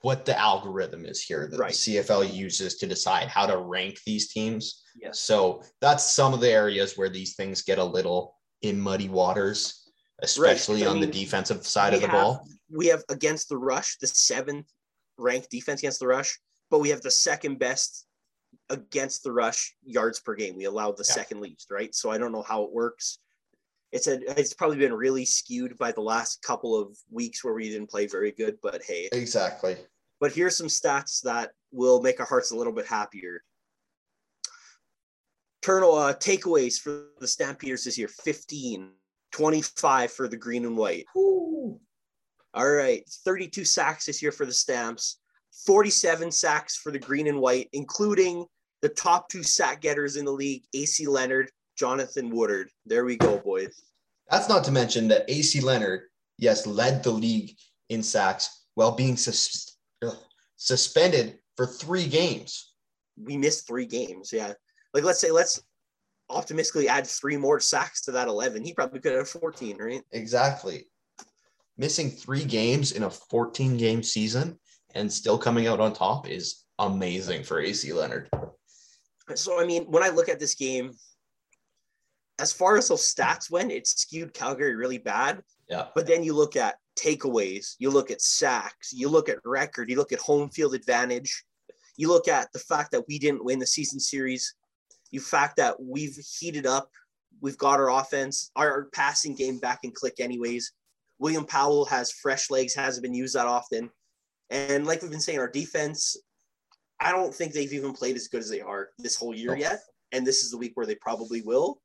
what 0.03 0.25
the 0.25 0.39
algorithm 0.39 1.05
is 1.05 1.23
here 1.23 1.49
that 1.51 1.59
Right. 1.59 1.73
the 1.73 1.97
CFL 1.97 2.33
uses 2.33 2.77
to 2.77 2.87
decide 2.87 3.29
how 3.29 3.47
to 3.47 3.59
rank 3.59 4.01
these 4.07 4.29
teams. 4.33 4.83
Yes. 4.97 5.21
So 5.21 5.63
that's 5.81 6.05
some 6.05 6.33
of 6.33 6.41
the 6.41 6.49
areas 6.51 6.97
where 6.97 7.11
these 7.11 7.35
things 7.35 7.63
get 7.63 7.79
a 7.79 7.85
little 7.85 8.37
in 8.63 8.81
muddy 8.81 9.09
waters, 9.09 9.91
especially 10.23 10.85
I 10.85 10.89
on 10.89 11.01
the 11.01 11.07
mean, 11.07 11.11
defensive 11.15 11.67
side 11.67 11.95
of 11.95 12.01
the 12.01 12.09
have- 12.09 12.15
ball. 12.23 12.49
we 12.69 12.87
have 12.89 13.03
against 13.09 13.49
the 13.49 13.57
rush 13.57 13.97
the 13.99 14.07
seventh 14.07 14.67
ranked 15.19 15.51
defense 15.51 15.81
against 15.81 16.01
the 16.01 16.07
rush, 16.07 16.39
but 16.71 16.79
we 16.79 16.89
have 16.91 17.01
the 17.03 17.11
second 17.11 17.59
best 17.59 18.07
against 18.69 19.23
the 19.23 19.33
rush 19.33 19.75
yards 19.85 20.21
per 20.21 20.35
game. 20.35 20.57
We 20.57 20.65
allow 20.65 20.93
the 20.93 21.05
Yeah. 21.09 21.15
second 21.15 21.41
least, 21.41 21.71
right? 21.71 21.95
So 21.95 22.11
I 22.11 22.19
don't 22.19 22.33
know 22.33 22.43
how 22.43 22.63
it 22.65 22.71
works. 22.73 23.19
It's 23.93 24.07
a 24.07 24.21
it's 24.39 24.55
probably 24.55 24.77
been 24.79 24.95
really 24.95 25.25
skewed 25.25 25.77
by 25.79 25.91
the 25.93 26.01
last 26.01 26.43
couple 26.43 26.77
of 26.81 26.97
weeks 27.11 27.43
where 27.43 27.55
we 27.55 27.69
didn't 27.71 27.91
play 27.91 28.07
very 28.07 28.31
good, 28.31 28.59
but 28.63 28.83
hey. 28.85 29.09
Exactly. 29.13 29.77
But 30.21 30.33
here's 30.33 30.57
some 30.57 30.69
stats 30.69 31.21
that 31.23 31.53
will 31.73 32.01
make 32.01 32.21
our 32.21 32.27
hearts 32.27 32.51
a 32.51 32.57
little 32.57 32.73
bit 32.73 32.87
happier. 32.87 33.43
Turtle 35.63 35.95
uh, 35.95 36.15
takeaways 36.15 36.81
for 36.81 37.09
the 37.19 37.27
Stampeders 37.27 37.85
this 37.85 37.99
year 37.99 38.09
15, 38.09 38.91
25 39.33 40.13
for 40.13 40.29
the 40.29 40.37
green 40.37 40.65
and 40.65 40.77
white. 40.77 41.07
All 41.15 42.71
right, 42.71 43.05
32 43.25 43.65
sacks 43.65 44.07
this 44.07 44.23
year 44.23 44.33
for 44.33 44.47
the 44.47 44.53
Stamps, 44.53 45.21
47 45.67 46.33
sacks 46.33 46.77
for 46.77 46.91
the 46.91 46.99
green 46.99 47.29
and 47.29 47.41
white, 47.41 47.69
including 47.73 48.45
the 48.83 48.89
top 48.89 49.29
two 49.29 49.43
sack 49.43 49.83
getters 49.83 50.17
in 50.17 50.25
the 50.25 50.33
league, 50.33 50.65
AC 50.75 51.07
Leonard, 51.07 51.51
Jonathan 51.77 52.31
Woodard. 52.31 52.71
There 52.87 53.05
we 53.05 53.17
go, 53.17 53.39
boys. 53.39 53.83
That's 54.31 54.49
not 54.49 54.65
to 54.65 54.73
mention 54.73 55.09
that 55.09 55.25
AC 55.29 55.61
Leonard 55.61 56.03
yes, 56.41 56.67
led 56.67 57.05
the 57.05 57.11
league 57.11 57.57
in 57.89 58.03
sacks 58.03 58.65
while 58.75 58.93
being 58.93 59.17
sus- 59.17 59.77
ugh, 60.03 60.17
suspended 60.57 61.39
for 61.57 61.67
three 61.67 62.07
games. 62.07 62.73
We 63.17 63.37
missed 63.37 63.67
three 63.67 63.87
games. 63.87 64.33
Yeah. 64.33 64.55
Like 64.95 65.05
let's 65.05 65.21
say 65.21 65.31
let's 65.31 65.63
optimistically 66.29 66.89
add 66.89 67.07
three 67.07 67.37
more 67.37 67.61
sacks 67.61 68.03
to 68.03 68.13
that 68.13 68.29
11. 68.29 68.65
He 68.65 68.73
probably 68.73 69.01
could 69.01 69.15
have 69.15 69.29
14, 69.29 69.77
right? 69.79 70.03
Exactly. 70.13 70.87
Missing 71.77 72.11
three 72.11 72.45
games 72.45 72.93
in 72.93 73.05
a 73.05 73.11
14 73.11 73.77
game 73.77 74.03
season 74.03 74.59
and 74.95 75.13
still 75.13 75.39
coming 75.39 75.67
out 75.67 75.81
on 75.81 75.93
top 75.93 76.29
is 76.29 76.65
amazing 76.79 77.43
for 77.43 77.61
AC 77.61 77.93
Leonard. 77.93 78.29
So 79.35 79.61
I 79.61 79.67
mean, 79.67 79.85
when 79.85 80.03
I 80.03 80.09
look 80.09 80.29
at 80.29 80.41
this 80.41 80.55
game, 80.55 80.93
as 82.41 82.53
far 82.53 82.77
as 82.77 82.89
those 82.89 83.03
stats 83.03 83.51
went, 83.51 83.71
it 83.71 83.87
skewed 83.87 84.33
Calgary 84.33 84.75
really 84.75 84.99
bad. 84.99 85.43
Yeah. 85.69 85.87
But 85.95 86.07
then 86.07 86.25
you 86.25 86.35
look 86.35 86.57
at 86.57 86.77
takeaways, 86.99 87.75
you 87.79 87.91
look 87.91 88.11
at 88.11 88.21
sacks, 88.21 88.93
you 88.93 89.09
look 89.09 89.29
at 89.29 89.39
record, 89.45 89.91
you 89.91 89.97
look 89.97 90.13
at 90.13 90.19
home 90.19 90.49
field 90.51 90.75
advantage, 90.75 91.45
you 91.97 92.09
look 92.09 92.29
at 92.29 92.53
the 92.53 92.59
fact 92.59 92.93
that 92.93 93.07
we 93.09 93.19
didn't 93.19 93.45
win 93.45 93.59
the 93.59 93.67
season 93.67 94.01
series, 94.01 94.55
you 95.11 95.21
fact 95.21 95.57
that 95.57 95.81
we've 95.81 96.17
heated 96.39 96.67
up, 96.67 96.91
we've 97.41 97.59
got 97.59 97.81
our 97.81 97.91
offense, 97.91 98.51
our 98.57 98.89
passing 98.93 99.35
game 99.35 99.59
back 99.59 99.81
in 99.83 99.93
click 99.93 100.21
anyways. 100.21 100.73
William 101.19 101.45
Powell 101.45 101.85
has 101.87 102.13
fresh 102.13 102.51
legs, 102.51 102.75
hasn't 102.75 103.03
been 103.03 103.15
used 103.15 103.35
that 103.35 103.47
often. 103.47 103.91
And 104.49 104.87
like 104.87 105.03
we've 105.03 105.11
been 105.11 105.21
saying, 105.21 105.39
our 105.39 105.51
defense, 105.51 106.17
I 106.99 107.13
don't 107.13 107.35
think 107.35 107.53
they've 107.53 107.73
even 107.73 107.93
played 107.93 108.17
as 108.17 108.29
good 108.29 108.41
as 108.41 108.51
they 108.51 108.61
are 108.61 108.89
this 108.99 109.17
whole 109.17 109.35
year 109.35 109.57
yet. 109.57 109.81
And 110.13 110.27
this 110.27 110.43
is 110.43 110.51
the 110.51 110.59
week 110.59 110.73
where 110.75 110.87
they 110.87 110.97
probably 110.97 111.43
will. 111.43 111.81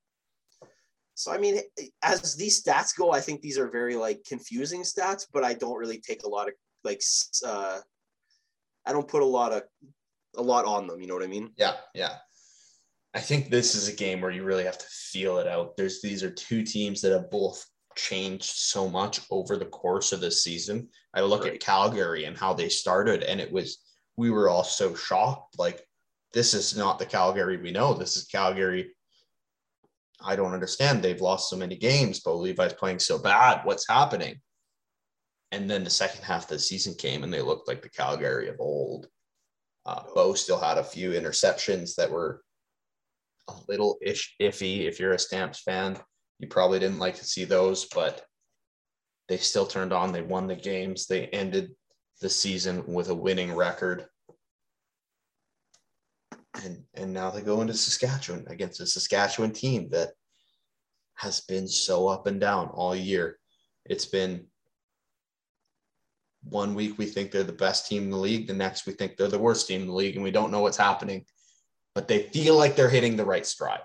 So 1.16 1.32
I 1.32 1.38
mean, 1.38 1.62
as 2.04 2.36
these 2.36 2.62
stats 2.62 2.96
go, 2.96 3.12
I 3.12 3.22
think 3.22 3.42
these 3.42 3.58
are 3.58 3.70
very 3.70 3.96
like 3.96 4.24
confusing 4.28 4.82
stats, 4.82 5.26
but 5.32 5.44
I 5.44 5.54
don't 5.54 5.78
really 5.78 6.00
take 6.00 6.24
a 6.24 6.30
lot 6.30 6.50
of 6.50 6.54
like 6.84 7.02
uh 7.46 7.80
I 8.86 8.92
don't 8.92 9.08
put 9.08 9.22
a 9.22 9.26
lot 9.26 9.54
of 9.54 9.64
a 10.36 10.42
lot 10.42 10.66
on 10.66 10.88
them, 10.88 11.00
you 11.00 11.08
know 11.08 11.14
what 11.14 11.24
I 11.24 11.28
mean? 11.28 11.52
Yeah, 11.58 11.76
yeah. 11.94 12.18
I 13.16 13.22
think 13.22 13.50
this 13.50 13.76
is 13.76 13.88
a 13.88 13.94
game 13.96 14.20
where 14.20 14.32
you 14.32 14.44
really 14.44 14.66
have 14.66 14.78
to 14.78 14.86
feel 14.88 15.38
it 15.38 15.48
out. 15.48 15.78
There's 15.78 16.02
these 16.02 16.22
are 16.22 16.30
two 16.30 16.64
teams 16.64 17.00
that 17.02 17.14
have 17.14 17.32
both 17.32 17.66
changed 17.96 18.44
so 18.44 18.90
much 18.90 19.22
over 19.32 19.56
the 19.56 19.66
course 19.66 20.12
of 20.12 20.20
this 20.20 20.44
season. 20.44 20.90
I 21.14 21.22
look 21.22 21.46
Right. 21.46 21.54
at 21.54 21.62
Calgary 21.62 22.26
and 22.26 22.38
how 22.38 22.54
they 22.54 22.68
started, 22.68 23.24
and 23.24 23.40
it 23.40 23.52
was 23.52 23.78
we 24.18 24.32
were 24.32 24.50
all 24.50 24.64
so 24.66 24.96
shocked. 24.96 25.58
Like, 25.58 25.88
this 26.34 26.54
is 26.54 26.76
not 26.76 27.00
the 27.00 27.06
Calgary 27.06 27.58
we 27.58 27.72
know. 27.72 27.94
This 27.94 28.18
is 28.18 28.26
Calgary. 28.26 28.94
I 30.22 30.36
don't 30.36 30.54
understand. 30.54 31.02
They've 31.02 31.22
lost 31.22 31.50
so 31.50 31.56
many 31.56 31.78
games, 31.78 32.20
but 32.20 32.36
Levi's 32.36 32.74
playing 32.74 33.00
so 33.00 33.18
bad. 33.18 33.66
What's 33.66 33.88
happening? 33.88 34.42
And 35.52 35.70
then 35.70 35.84
the 35.84 35.90
second 35.90 36.24
half 36.24 36.44
of 36.44 36.50
the 36.50 36.60
season 36.60 36.96
came, 36.96 37.24
and 37.24 37.34
they 37.34 37.42
looked 37.42 37.68
like 37.68 37.82
the 37.82 37.90
Calgary 37.90 38.50
of 38.50 38.60
old. 38.60 39.08
Uh, 39.86 40.04
Bo 40.14 40.34
still 40.34 40.60
had 40.60 40.78
a 40.78 40.84
few 40.84 41.12
interceptions 41.12 41.96
that 41.96 42.12
were 42.12 42.45
a 43.48 43.54
little 43.68 43.98
ish 44.02 44.36
iffy. 44.42 44.88
If 44.88 45.00
you're 45.00 45.14
a 45.14 45.20
Stamps 45.20 45.62
fan, 45.62 45.98
you 46.40 46.48
probably 46.48 46.80
didn't 46.80 47.00
like 47.00 47.16
to 47.16 47.26
see 47.26 47.46
those, 47.46 47.86
but 47.86 48.26
they 49.28 49.38
still 49.38 49.66
turned 49.66 49.94
on. 49.94 50.12
They 50.12 50.22
won 50.22 50.48
the 50.48 50.56
games. 50.56 51.08
They 51.08 51.28
ended 51.28 51.72
the 52.22 52.30
season 52.30 52.84
with 52.88 53.10
a 53.10 53.16
winning 53.16 53.54
record. 53.54 54.06
And 56.64 56.84
and 56.94 57.14
now 57.14 57.32
they 57.32 57.42
go 57.42 57.62
into 57.62 57.74
Saskatchewan 57.74 58.46
against 58.48 58.80
a 58.80 58.86
Saskatchewan 58.86 59.52
team 59.52 59.90
that 59.90 60.12
has 61.16 61.42
been 61.42 61.68
so 61.68 62.08
up 62.08 62.28
and 62.28 62.40
down 62.40 62.68
all 62.70 62.96
year. 62.96 63.38
It's 63.86 64.06
been 64.06 64.48
one 66.44 66.76
week 66.76 66.98
we 66.98 67.06
think 67.06 67.32
they're 67.32 67.44
the 67.44 67.52
best 67.52 67.88
team 67.88 68.04
in 68.04 68.10
the 68.12 68.18
league, 68.18 68.48
the 68.48 68.54
next 68.54 68.86
we 68.86 68.94
think 68.94 69.18
they're 69.18 69.28
the 69.28 69.40
worst 69.40 69.68
team 69.68 69.82
in 69.82 69.88
the 69.88 69.94
league, 69.94 70.16
and 70.16 70.24
we 70.24 70.32
don't 70.32 70.52
know 70.52 70.62
what's 70.62 70.78
happening. 70.78 71.26
But 71.96 72.08
they 72.08 72.24
feel 72.24 72.58
like 72.58 72.76
they're 72.76 72.90
hitting 72.90 73.16
the 73.16 73.26
right 73.26 73.46
stride. 73.46 73.84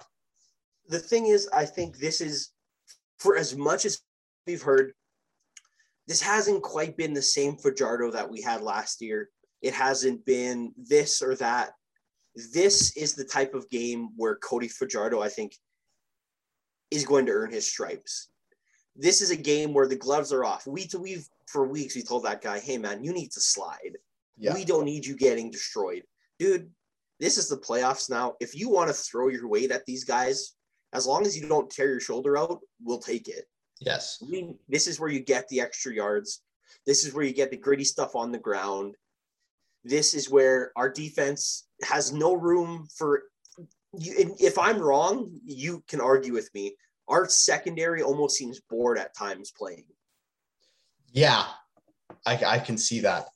The 0.88 0.98
thing 0.98 1.26
is, 1.26 1.48
I 1.52 1.64
think 1.64 1.96
this 1.96 2.20
is 2.20 2.50
for 3.18 3.36
as 3.36 3.56
much 3.56 3.84
as 3.84 4.00
we've 4.46 4.62
heard, 4.62 4.92
this 6.08 6.20
hasn't 6.20 6.62
quite 6.62 6.96
been 6.96 7.14
the 7.14 7.22
same 7.22 7.56
Fajardo 7.56 8.10
that 8.10 8.28
we 8.28 8.42
had 8.42 8.62
last 8.62 9.00
year. 9.00 9.30
It 9.62 9.74
hasn't 9.74 10.24
been 10.24 10.72
this 10.76 11.22
or 11.22 11.36
that. 11.36 11.70
This 12.52 12.96
is 12.96 13.14
the 13.14 13.24
type 13.24 13.54
of 13.54 13.70
game 13.70 14.08
where 14.16 14.36
Cody 14.36 14.68
Fajardo, 14.68 15.20
I 15.20 15.28
think, 15.28 15.54
is 16.90 17.04
going 17.04 17.26
to 17.26 17.32
earn 17.32 17.52
his 17.52 17.68
stripes. 17.68 18.28
This 18.96 19.20
is 19.20 19.30
a 19.30 19.36
game 19.36 19.72
where 19.72 19.86
the 19.86 19.96
gloves 19.96 20.32
are 20.32 20.44
off. 20.44 20.66
We 20.66 20.88
we've 20.98 21.28
for 21.46 21.66
weeks 21.66 21.94
we 21.94 22.02
told 22.02 22.24
that 22.24 22.42
guy, 22.42 22.58
"Hey 22.58 22.78
man, 22.78 23.04
you 23.04 23.12
need 23.12 23.30
to 23.32 23.40
slide. 23.40 23.96
Yeah. 24.36 24.54
We 24.54 24.64
don't 24.64 24.84
need 24.84 25.06
you 25.06 25.16
getting 25.16 25.50
destroyed, 25.50 26.02
dude." 26.38 26.70
This 27.20 27.36
is 27.36 27.48
the 27.48 27.58
playoffs 27.58 28.08
now. 28.08 28.34
If 28.40 28.56
you 28.56 28.70
want 28.70 28.88
to 28.88 28.94
throw 28.94 29.28
your 29.28 29.46
weight 29.46 29.70
at 29.70 29.84
these 29.84 30.04
guys, 30.04 30.54
as 30.94 31.06
long 31.06 31.26
as 31.26 31.38
you 31.38 31.46
don't 31.46 31.70
tear 31.70 31.88
your 31.88 32.00
shoulder 32.00 32.38
out, 32.38 32.60
we'll 32.82 32.98
take 32.98 33.28
it. 33.28 33.44
Yes. 33.78 34.18
We, 34.26 34.54
this 34.68 34.86
is 34.86 34.98
where 34.98 35.10
you 35.10 35.20
get 35.20 35.46
the 35.48 35.60
extra 35.60 35.92
yards. 35.92 36.42
This 36.86 37.04
is 37.04 37.12
where 37.12 37.24
you 37.24 37.34
get 37.34 37.50
the 37.50 37.56
gritty 37.56 37.84
stuff 37.84 38.16
on 38.16 38.32
the 38.32 38.38
ground. 38.38 38.96
This 39.84 40.14
is 40.14 40.30
where 40.30 40.72
our 40.76 40.88
defense 40.88 41.66
has 41.84 42.12
no 42.12 42.34
room 42.34 42.88
for 42.96 43.24
you. 43.92 44.34
If 44.38 44.58
I'm 44.58 44.78
wrong, 44.78 45.30
you 45.44 45.84
can 45.88 46.00
argue 46.00 46.32
with 46.32 46.50
me. 46.54 46.74
Our 47.08 47.28
secondary 47.28 48.02
almost 48.02 48.36
seems 48.36 48.60
bored 48.60 48.98
at 48.98 49.16
times 49.16 49.52
playing. 49.56 49.86
Yeah. 51.12 51.44
I, 52.26 52.42
I 52.44 52.58
can 52.58 52.78
see 52.78 53.00
that. 53.00 53.26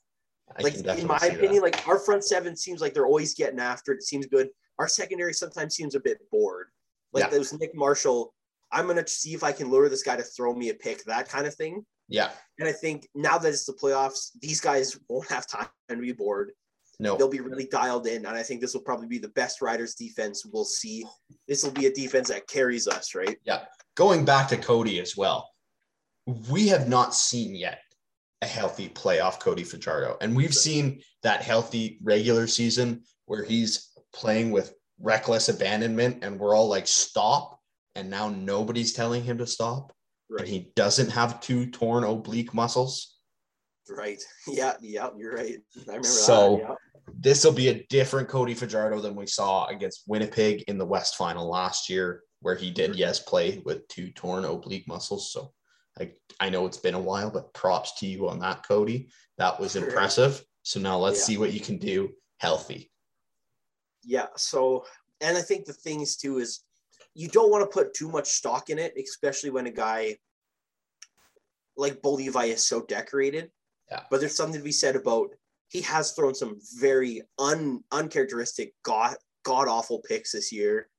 I 0.57 0.61
like 0.63 0.75
in 0.75 1.07
my 1.07 1.17
see 1.17 1.29
that. 1.29 1.37
opinion, 1.37 1.61
like 1.61 1.87
our 1.87 1.99
front 1.99 2.23
seven 2.23 2.55
seems 2.55 2.81
like 2.81 2.93
they're 2.93 3.05
always 3.05 3.33
getting 3.33 3.59
after 3.59 3.91
it. 3.91 3.97
It 3.97 4.03
seems 4.03 4.25
good. 4.25 4.49
Our 4.79 4.87
secondary 4.87 5.33
sometimes 5.33 5.75
seems 5.75 5.95
a 5.95 5.99
bit 5.99 6.19
bored. 6.31 6.67
Like 7.13 7.25
Yeah. 7.25 7.29
those 7.29 7.53
Nick 7.53 7.75
Marshall, 7.75 8.33
I'm 8.71 8.87
gonna 8.87 9.07
see 9.07 9.33
if 9.33 9.43
I 9.43 9.51
can 9.51 9.69
lure 9.69 9.89
this 9.89 10.03
guy 10.03 10.15
to 10.15 10.23
throw 10.23 10.53
me 10.53 10.69
a 10.69 10.73
pick, 10.73 11.03
that 11.05 11.29
kind 11.29 11.47
of 11.47 11.55
thing. 11.55 11.85
Yeah. 12.07 12.31
And 12.59 12.67
I 12.67 12.71
think 12.71 13.07
now 13.15 13.37
that 13.37 13.49
it's 13.49 13.65
the 13.65 13.73
playoffs, 13.73 14.31
these 14.41 14.61
guys 14.61 14.97
won't 15.09 15.29
have 15.29 15.47
time 15.47 15.67
to 15.89 15.95
be 15.97 16.11
bored. 16.11 16.51
No. 16.99 17.17
They'll 17.17 17.27
be 17.27 17.41
really 17.41 17.65
dialed 17.65 18.07
in, 18.07 18.25
and 18.25 18.37
I 18.37 18.43
think 18.43 18.61
this 18.61 18.73
will 18.73 18.81
probably 18.81 19.07
be 19.07 19.17
the 19.17 19.29
best 19.29 19.61
Riders 19.61 19.95
defense 19.95 20.45
we'll 20.45 20.63
see. 20.63 21.05
This 21.47 21.63
will 21.63 21.71
be 21.71 21.87
a 21.87 21.93
defense 21.93 22.29
that 22.29 22.47
carries 22.47 22.87
us, 22.87 23.13
right? 23.15 23.37
Yeah. 23.43 23.65
Going 23.95 24.23
back 24.23 24.47
to 24.49 24.57
Cody 24.57 24.99
as 25.01 25.17
well, 25.17 25.49
we 26.49 26.67
have 26.69 26.87
not 26.87 27.13
seen 27.13 27.53
yet 27.53 27.79
a 28.45 28.47
healthy 28.47 28.89
playoff 28.89 29.39
Cody 29.39 29.63
Fajardo. 29.63 30.17
And 30.21 30.35
we've 30.35 30.53
seen 30.53 31.01
that 31.23 31.41
healthy 31.41 31.97
regular 32.03 32.47
season 32.47 33.01
where 33.25 33.43
he's 33.43 33.91
playing 34.13 34.51
with 34.51 34.73
reckless 34.99 35.49
abandonment 35.49 36.23
and 36.23 36.39
we're 36.39 36.55
all 36.55 36.67
like, 36.67 36.87
stop. 36.87 37.59
And 37.95 38.09
now 38.09 38.29
nobody's 38.29 38.93
telling 38.93 39.23
him 39.23 39.37
to 39.39 39.47
stop. 39.47 39.91
Right. 40.29 40.41
And 40.41 40.49
he 40.49 40.71
doesn't 40.75 41.09
have 41.11 41.41
two 41.41 41.71
torn 41.71 42.03
oblique 42.03 42.53
muscles. 42.53 43.17
right. 43.89 44.21
Yeah. 44.47 44.73
Yeah. 44.79 45.09
You're 45.17 45.33
right. 45.33 45.57
I 45.75 45.79
remember 45.81 46.07
So- 46.07 46.59
Yeah. 46.59 46.75
This 47.19 47.45
will 47.45 47.51
be 47.51 47.67
a 47.69 47.85
different 47.89 48.27
Cody 48.29 48.55
Fajardo 48.55 48.99
than 48.99 49.15
we 49.15 49.27
saw 49.27 49.67
against 49.67 50.03
Winnipeg 50.07 50.63
in 50.67 50.79
the 50.79 50.85
West 50.87 51.15
final 51.15 51.47
last 51.47 51.87
year, 51.87 52.23
where 52.41 52.55
he 52.55 52.71
did, 52.71 52.95
yes, 52.95 53.19
play 53.19 53.61
with 53.63 53.87
two 53.89 54.09
torn 54.11 54.43
oblique 54.43 54.87
muscles. 54.87 55.31
So 55.31 55.53
I, 55.99 56.11
I 56.39 56.49
know 56.49 56.65
it's 56.65 56.77
been 56.77 56.93
a 56.95 56.99
while, 56.99 57.29
but 57.31 57.53
props 57.53 57.93
to 57.99 58.05
you 58.05 58.27
on 58.27 58.39
that, 58.39 58.67
Cody. 58.67 59.09
That 59.37 59.59
was 59.59 59.75
Right. 59.75 59.85
impressive. 59.85 60.43
So 60.63 60.79
now 60.79 60.97
let's 60.97 61.19
Yeah. 61.19 61.25
see 61.25 61.37
what 61.37 61.53
you 61.53 61.59
can 61.59 61.77
do 61.77 62.13
healthy. 62.37 62.91
Yeah. 64.03 64.27
So, 64.35 64.85
and 65.21 65.37
I 65.37 65.41
think 65.41 65.65
the 65.65 65.73
things 65.73 66.15
too 66.15 66.39
is 66.39 66.61
you 67.13 67.29
don't 67.29 67.49
want 67.49 67.63
to 67.63 67.73
put 67.73 67.93
too 67.93 68.09
much 68.09 68.27
stock 68.27 68.69
in 68.69 68.77
it, 68.77 68.93
especially 68.97 69.49
when 69.49 69.67
a 69.67 69.71
guy 69.71 70.17
like 71.77 72.01
Bo 72.01 72.17
is 72.17 72.65
so 72.65 72.81
decorated. 72.81 73.51
Yeah. 73.89 74.03
But 74.09 74.19
there's 74.19 74.35
something 74.35 74.59
to 74.59 74.63
be 74.63 74.71
said 74.71 74.95
about 74.95 75.29
he 75.69 75.81
has 75.81 76.11
thrown 76.11 76.35
some 76.35 76.59
very 76.77 77.21
un 77.39 77.83
uncharacteristic 77.91 78.73
god 78.83 79.15
god 79.43 79.67
awful 79.67 79.99
picks 79.99 80.31
this 80.31 80.51
year. 80.51 80.89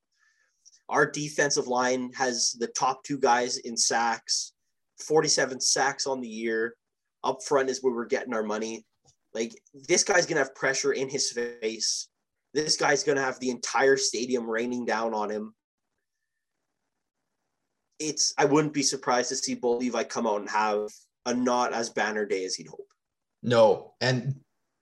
Our 0.88 1.10
defensive 1.10 1.66
line 1.66 2.12
has 2.12 2.52
the 2.58 2.68
top 2.68 3.02
two 3.02 3.18
guys 3.18 3.58
in 3.58 3.76
sacks, 3.76 4.52
47 5.00 5.60
sacks 5.60 6.06
on 6.06 6.20
the 6.20 6.28
year. 6.28 6.74
Up 7.24 7.42
front 7.42 7.70
is 7.70 7.82
where 7.82 7.94
we're 7.94 8.06
getting 8.06 8.34
our 8.34 8.42
money. 8.42 8.86
Like 9.34 9.52
this 9.88 10.04
guy's 10.04 10.26
gonna 10.26 10.40
have 10.40 10.54
pressure 10.54 10.92
in 10.92 11.08
his 11.08 11.32
face 11.32 12.08
this 12.56 12.76
guy's 12.76 13.04
going 13.04 13.16
to 13.16 13.22
have 13.22 13.38
the 13.38 13.50
entire 13.50 13.98
stadium 13.98 14.48
raining 14.48 14.86
down 14.86 15.12
on 15.12 15.30
him. 15.30 15.54
It's 17.98 18.32
I 18.38 18.46
wouldn't 18.46 18.72
be 18.72 18.82
surprised 18.82 19.28
to 19.28 19.36
see 19.36 19.54
Bo 19.54 19.76
Levi 19.76 20.04
come 20.04 20.26
out 20.26 20.40
and 20.40 20.50
have 20.50 20.88
a 21.26 21.34
not 21.34 21.74
as 21.74 21.90
banner 21.90 22.24
day 22.24 22.44
as 22.44 22.54
he'd 22.54 22.68
hope. 22.68 22.88
No. 23.42 23.94
And 24.00 24.36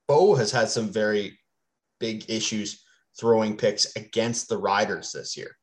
Bo 0.07 0.35
has 0.35 0.51
had 0.51 0.69
some 0.69 0.89
very 0.89 1.37
big 1.99 2.29
issues 2.29 2.83
throwing 3.19 3.57
picks 3.57 3.95
against 3.95 4.47
the 4.47 4.57
Riders 4.57 5.11
this 5.11 5.35
year. 5.35 5.55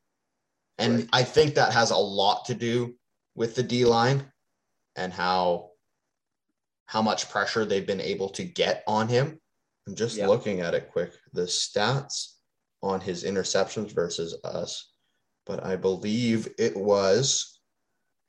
And 0.79 0.99
Right. 0.99 1.09
I 1.13 1.23
think 1.25 1.55
that 1.55 1.73
has 1.73 1.91
a 1.91 1.97
lot 1.97 2.45
to 2.47 2.55
do 2.55 2.95
with 3.35 3.55
the 3.55 3.63
D 3.63 3.85
line 3.85 4.32
and 4.97 5.13
how 5.13 5.71
how 6.87 7.01
much 7.03 7.31
pressure 7.31 7.65
they've 7.65 7.87
been 7.87 8.01
able 8.01 8.29
to 8.29 8.45
get 8.45 8.83
on 8.87 9.09
him. 9.09 9.41
I'm 9.87 9.95
just 9.95 10.17
Yeah. 10.17 10.27
looking 10.29 10.61
at 10.61 10.75
it 10.75 10.91
quick. 10.93 11.13
The 11.33 11.43
stats 11.43 12.35
on 12.83 13.01
his 13.01 13.25
interceptions 13.25 13.93
versus 13.93 14.37
us, 14.45 14.93
but 15.47 15.65
I 15.65 15.77
believe 15.77 16.49
it 16.59 16.77
was 16.77 17.61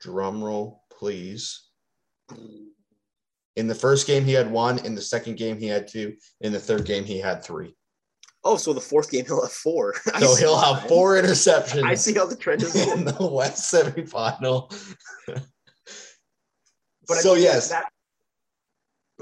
drum 0.00 0.42
roll, 0.42 0.82
please. 0.90 1.68
In 3.56 3.66
the 3.68 3.74
first 3.74 4.06
game, 4.06 4.24
he 4.24 4.32
had 4.32 4.50
one. 4.50 4.78
In 4.84 4.94
the 4.94 5.02
second 5.02 5.36
game, 5.36 5.58
he 5.58 5.66
had 5.66 5.86
two. 5.86 6.16
In 6.40 6.52
the 6.52 6.58
third 6.60 6.84
game, 6.86 7.04
he 7.04 7.18
had 7.18 7.44
three. 7.44 7.76
Oh, 8.42 8.56
so 8.56 8.72
the 8.72 8.80
fourth 8.80 9.10
game 9.10 9.24
he'll 9.26 9.42
have 9.42 9.52
four. 9.52 9.94
So 10.20 10.34
he'll 10.34 10.58
have 10.58 10.88
four 10.88 11.14
interceptions. 11.14 11.82
I 11.84 11.94
see 11.94 12.14
how 12.14 12.26
the 12.26 12.36
trend 12.36 12.62
is 12.62 12.74
in 12.74 13.04
the 13.04 13.26
West 13.26 13.72
semifinal. 13.72 14.72
But 17.06 17.18
I 17.18 17.20
so 17.20 17.34
mean, 17.34 17.42
yes, 17.42 17.68
that 17.68 17.86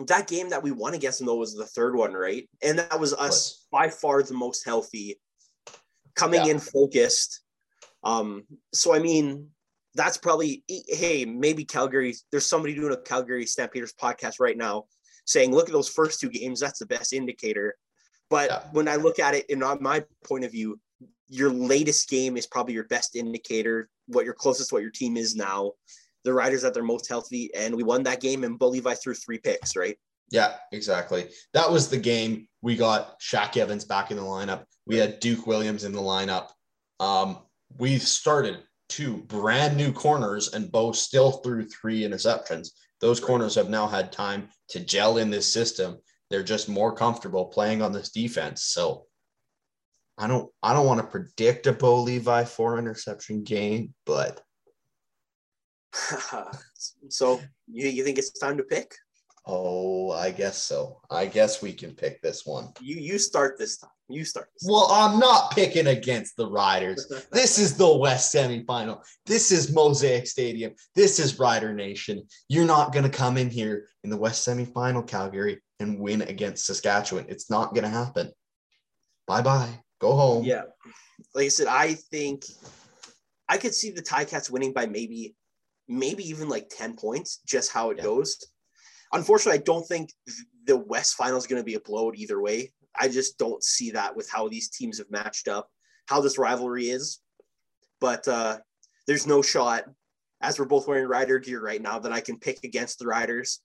that 0.06 0.26
game 0.26 0.50
that 0.50 0.62
we 0.62 0.70
won 0.70 0.94
against 0.94 1.18
them 1.18 1.26
though 1.26 1.36
was 1.36 1.54
the 1.54 1.66
third 1.66 1.94
one, 1.94 2.12
right? 2.12 2.48
And 2.62 2.78
that 2.78 2.98
was 2.98 3.12
us 3.12 3.66
by 3.70 3.88
far 3.88 4.22
the 4.22 4.34
most 4.34 4.64
healthy, 4.64 5.20
coming 6.14 6.46
Yeah. 6.46 6.52
in 6.52 6.58
focused. 6.60 7.40
Um, 8.02 8.44
so 8.72 8.94
I 8.94 8.98
mean, 8.98 9.50
that's 9.94 10.16
probably 10.16 10.64
hey, 10.88 11.24
maybe 11.24 11.64
Calgary. 11.64 12.14
There's 12.30 12.46
somebody 12.46 12.74
doing 12.74 12.92
a 12.92 12.96
Calgary 12.96 13.46
Stampeders 13.46 13.92
podcast 13.92 14.40
right 14.40 14.56
now 14.56 14.86
saying, 15.26 15.52
look 15.52 15.68
at 15.68 15.72
those 15.72 15.88
first 15.88 16.20
two 16.20 16.30
games. 16.30 16.60
That's 16.60 16.78
the 16.78 16.86
best 16.86 17.12
indicator. 17.12 17.76
But 18.30 18.50
Yeah. 18.50 18.62
when 18.72 18.88
I 18.88 18.96
look 18.96 19.18
at 19.18 19.34
it 19.34 19.46
in 19.50 19.62
on 19.62 19.82
my 19.82 20.04
point 20.24 20.44
of 20.44 20.52
view, 20.52 20.80
your 21.28 21.50
latest 21.50 22.08
game 22.08 22.36
is 22.36 22.46
probably 22.46 22.74
your 22.74 22.84
best 22.84 23.14
indicator. 23.14 23.88
What 24.06 24.24
your 24.24 24.34
closest 24.34 24.70
to 24.70 24.74
what 24.74 24.82
your 24.82 24.90
team 24.90 25.16
is 25.16 25.36
now. 25.36 25.72
The 26.24 26.32
Riders 26.32 26.64
at 26.64 26.74
their 26.74 26.82
most 26.82 27.08
healthy, 27.08 27.50
and 27.54 27.74
we 27.74 27.82
won 27.82 28.02
that 28.04 28.20
game. 28.20 28.44
And 28.44 28.58
Bo 28.58 28.68
Levi 28.68 28.94
threw 28.94 29.14
three 29.14 29.38
picks, 29.38 29.76
right? 29.76 29.96
yeah, 30.32 30.54
exactly. 30.72 31.28
That 31.52 31.70
was 31.70 31.88
the 31.88 31.98
game. 31.98 32.48
We 32.62 32.74
got 32.74 33.20
Shaq 33.20 33.58
Evans 33.58 33.84
back 33.84 34.10
in 34.10 34.16
the 34.16 34.22
lineup. 34.22 34.64
We 34.86 34.96
had 34.96 35.20
Duke 35.20 35.46
Williams 35.46 35.84
in 35.84 35.92
the 35.92 36.00
lineup. 36.00 36.48
Um, 36.98 37.40
we 37.78 37.98
started 37.98 38.62
two 38.88 39.18
brand 39.24 39.76
new 39.76 39.92
corners, 39.92 40.54
and 40.54 40.72
Bo 40.72 40.92
still 40.92 41.32
threw 41.32 41.68
three 41.68 42.00
interceptions. 42.00 42.70
Those 43.02 43.20
corners 43.20 43.54
have 43.56 43.68
now 43.68 43.86
had 43.86 44.10
time 44.10 44.48
to 44.70 44.80
gel 44.80 45.18
in 45.18 45.28
this 45.28 45.52
system. 45.52 45.98
They're 46.30 46.42
just 46.42 46.66
more 46.66 46.94
comfortable 46.94 47.44
playing 47.46 47.82
on 47.82 47.92
this 47.92 48.10
defense. 48.10 48.64
So 48.64 49.04
I 50.16 50.28
don't 50.28 50.50
I 50.62 50.72
don't 50.72 50.86
want 50.86 51.00
to 51.00 51.06
predict 51.06 51.66
a 51.66 51.72
Bo 51.74 52.00
Levi 52.00 52.44
four 52.44 52.78
interception 52.78 53.44
game, 53.44 53.92
but 54.06 54.40
so 57.08 57.40
you, 57.70 57.88
you 57.88 58.04
think 58.04 58.18
it's 58.18 58.38
time 58.38 58.56
to 58.56 58.62
pick? 58.62 58.94
Oh, 59.44 60.12
I 60.12 60.30
guess 60.30 60.62
so. 60.62 61.00
I 61.10 61.26
guess 61.26 61.62
we 61.62 61.72
can 61.72 61.94
pick 61.94 62.22
this 62.22 62.46
one. 62.46 62.68
You 62.80 62.96
you 62.96 63.18
start 63.18 63.58
this 63.58 63.78
time. 63.78 63.90
You 64.08 64.24
start. 64.24 64.48
This 64.54 64.70
Well, 64.70 64.86
I'm 64.90 65.18
not 65.18 65.50
picking 65.50 65.88
against 65.88 66.36
the 66.36 66.48
Riders. 66.48 67.10
This 67.32 67.58
is 67.58 67.76
the 67.76 67.96
West 67.96 68.32
semifinal. 68.32 69.02
This 69.26 69.50
is 69.50 69.74
Mosaic 69.74 70.28
Stadium. 70.28 70.74
This 70.94 71.18
is 71.18 71.40
Rider 71.40 71.72
Nation. 71.72 72.22
You're 72.48 72.66
not 72.66 72.92
going 72.92 73.04
to 73.04 73.10
come 73.10 73.36
in 73.36 73.50
here 73.50 73.88
in 74.04 74.10
the 74.10 74.16
West 74.16 74.46
semifinal, 74.46 75.06
Calgary, 75.06 75.60
and 75.80 75.98
win 75.98 76.22
against 76.22 76.66
Saskatchewan. 76.66 77.26
It's 77.28 77.50
not 77.50 77.74
going 77.74 77.84
to 77.84 77.90
happen. 77.90 78.30
Bye 79.26 79.42
bye. 79.42 79.80
Go 80.00 80.12
home. 80.14 80.44
yeah. 80.44 80.62
Like 81.34 81.46
I 81.46 81.48
said, 81.48 81.66
I 81.66 81.94
think 81.94 82.44
I 83.48 83.56
could 83.56 83.74
see 83.74 83.90
the 83.90 84.02
Ticats 84.02 84.50
winning 84.50 84.72
by 84.72 84.86
maybe, 84.86 85.34
maybe 85.88 86.28
even 86.28 86.48
like 86.48 86.68
ten 86.70 86.96
points. 86.96 87.40
Just 87.46 87.72
how 87.72 87.90
it 87.90 87.98
Yeah. 87.98 88.04
goes. 88.04 88.38
Unfortunately, 89.12 89.58
I 89.58 89.62
don't 89.62 89.86
think 89.86 90.10
the 90.64 90.76
West 90.76 91.14
final 91.14 91.36
is 91.36 91.46
going 91.46 91.60
to 91.60 91.66
be 91.66 91.74
a 91.74 91.80
blowout 91.80 92.16
either 92.16 92.40
way. 92.40 92.72
I 92.98 93.08
just 93.08 93.38
don't 93.38 93.62
see 93.62 93.90
that 93.92 94.16
with 94.16 94.28
how 94.30 94.48
these 94.48 94.70
teams 94.70 94.98
have 94.98 95.10
matched 95.10 95.48
up, 95.48 95.70
how 96.06 96.20
this 96.20 96.38
rivalry 96.38 96.90
is. 96.90 97.20
But 98.00 98.26
uh, 98.26 98.58
there's 99.06 99.26
no 99.26 99.42
shot, 99.42 99.84
as 100.40 100.58
we're 100.58 100.64
both 100.64 100.88
wearing 100.88 101.06
Rider 101.06 101.38
gear 101.38 101.62
right 101.62 101.80
now, 101.80 101.98
that 101.98 102.12
I 102.12 102.20
can 102.20 102.38
pick 102.38 102.64
against 102.64 102.98
the 102.98 103.06
Riders. 103.06 103.60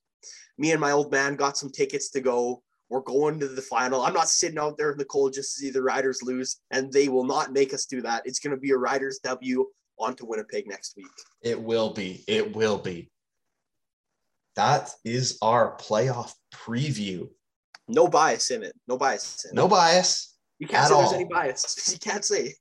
Me 0.57 0.71
and 0.71 0.81
my 0.81 0.91
old 0.91 1.11
man 1.11 1.35
got 1.35 1.57
some 1.57 1.71
tickets 1.71 2.09
to 2.11 2.21
go. 2.21 2.61
We're 2.89 3.01
going 3.01 3.39
to 3.39 3.47
the 3.47 3.61
final. 3.61 4.01
I'm 4.01 4.13
not 4.13 4.29
sitting 4.29 4.57
out 4.57 4.77
there 4.77 4.91
in 4.91 4.97
the 4.97 5.05
cold 5.05 5.33
just 5.33 5.55
to 5.55 5.59
see 5.61 5.69
the 5.71 5.81
Riders 5.83 6.23
lose, 6.23 6.61
and 6.71 6.91
they 6.91 7.09
will 7.09 7.25
not 7.25 7.51
make 7.51 7.73
us 7.73 7.85
do 7.85 8.01
that. 8.01 8.23
It's 8.25 8.39
going 8.39 8.55
to 8.55 8.61
be 8.61 8.71
a 8.71 8.77
Riders 8.77 9.19
W 9.23 9.65
on 9.99 10.15
to 10.15 10.25
Winnipeg 10.25 10.67
next 10.67 10.95
week. 10.97 11.07
It 11.41 11.59
will 11.61 11.91
be. 11.93 12.23
It 12.27 12.55
will 12.55 12.77
be. 12.77 13.09
That 14.55 14.89
is 15.05 15.37
our 15.41 15.77
playoff 15.77 16.33
preview. 16.53 17.29
No 17.87 18.07
bias 18.07 18.51
in 18.51 18.63
it. 18.63 18.73
No 18.87 18.97
bias 18.97 19.45
in 19.45 19.51
it. 19.51 19.55
No 19.55 19.67
bias. 19.67 20.35
You 20.59 20.67
can't 20.67 20.87
say 20.87 20.95
there's 20.95 21.13
any 21.13 21.25
bias. 21.25 21.89
You 21.93 21.99
can't 21.99 22.25
say. 22.25 22.53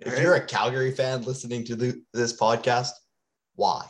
If 0.00 0.08
Alright? 0.08 0.22
you're 0.22 0.34
a 0.34 0.44
Calgary 0.46 0.90
fan 0.90 1.22
listening 1.22 1.64
to 1.66 1.76
the, 1.76 2.02
this 2.12 2.38
podcast, 2.38 2.90
why? 3.54 3.84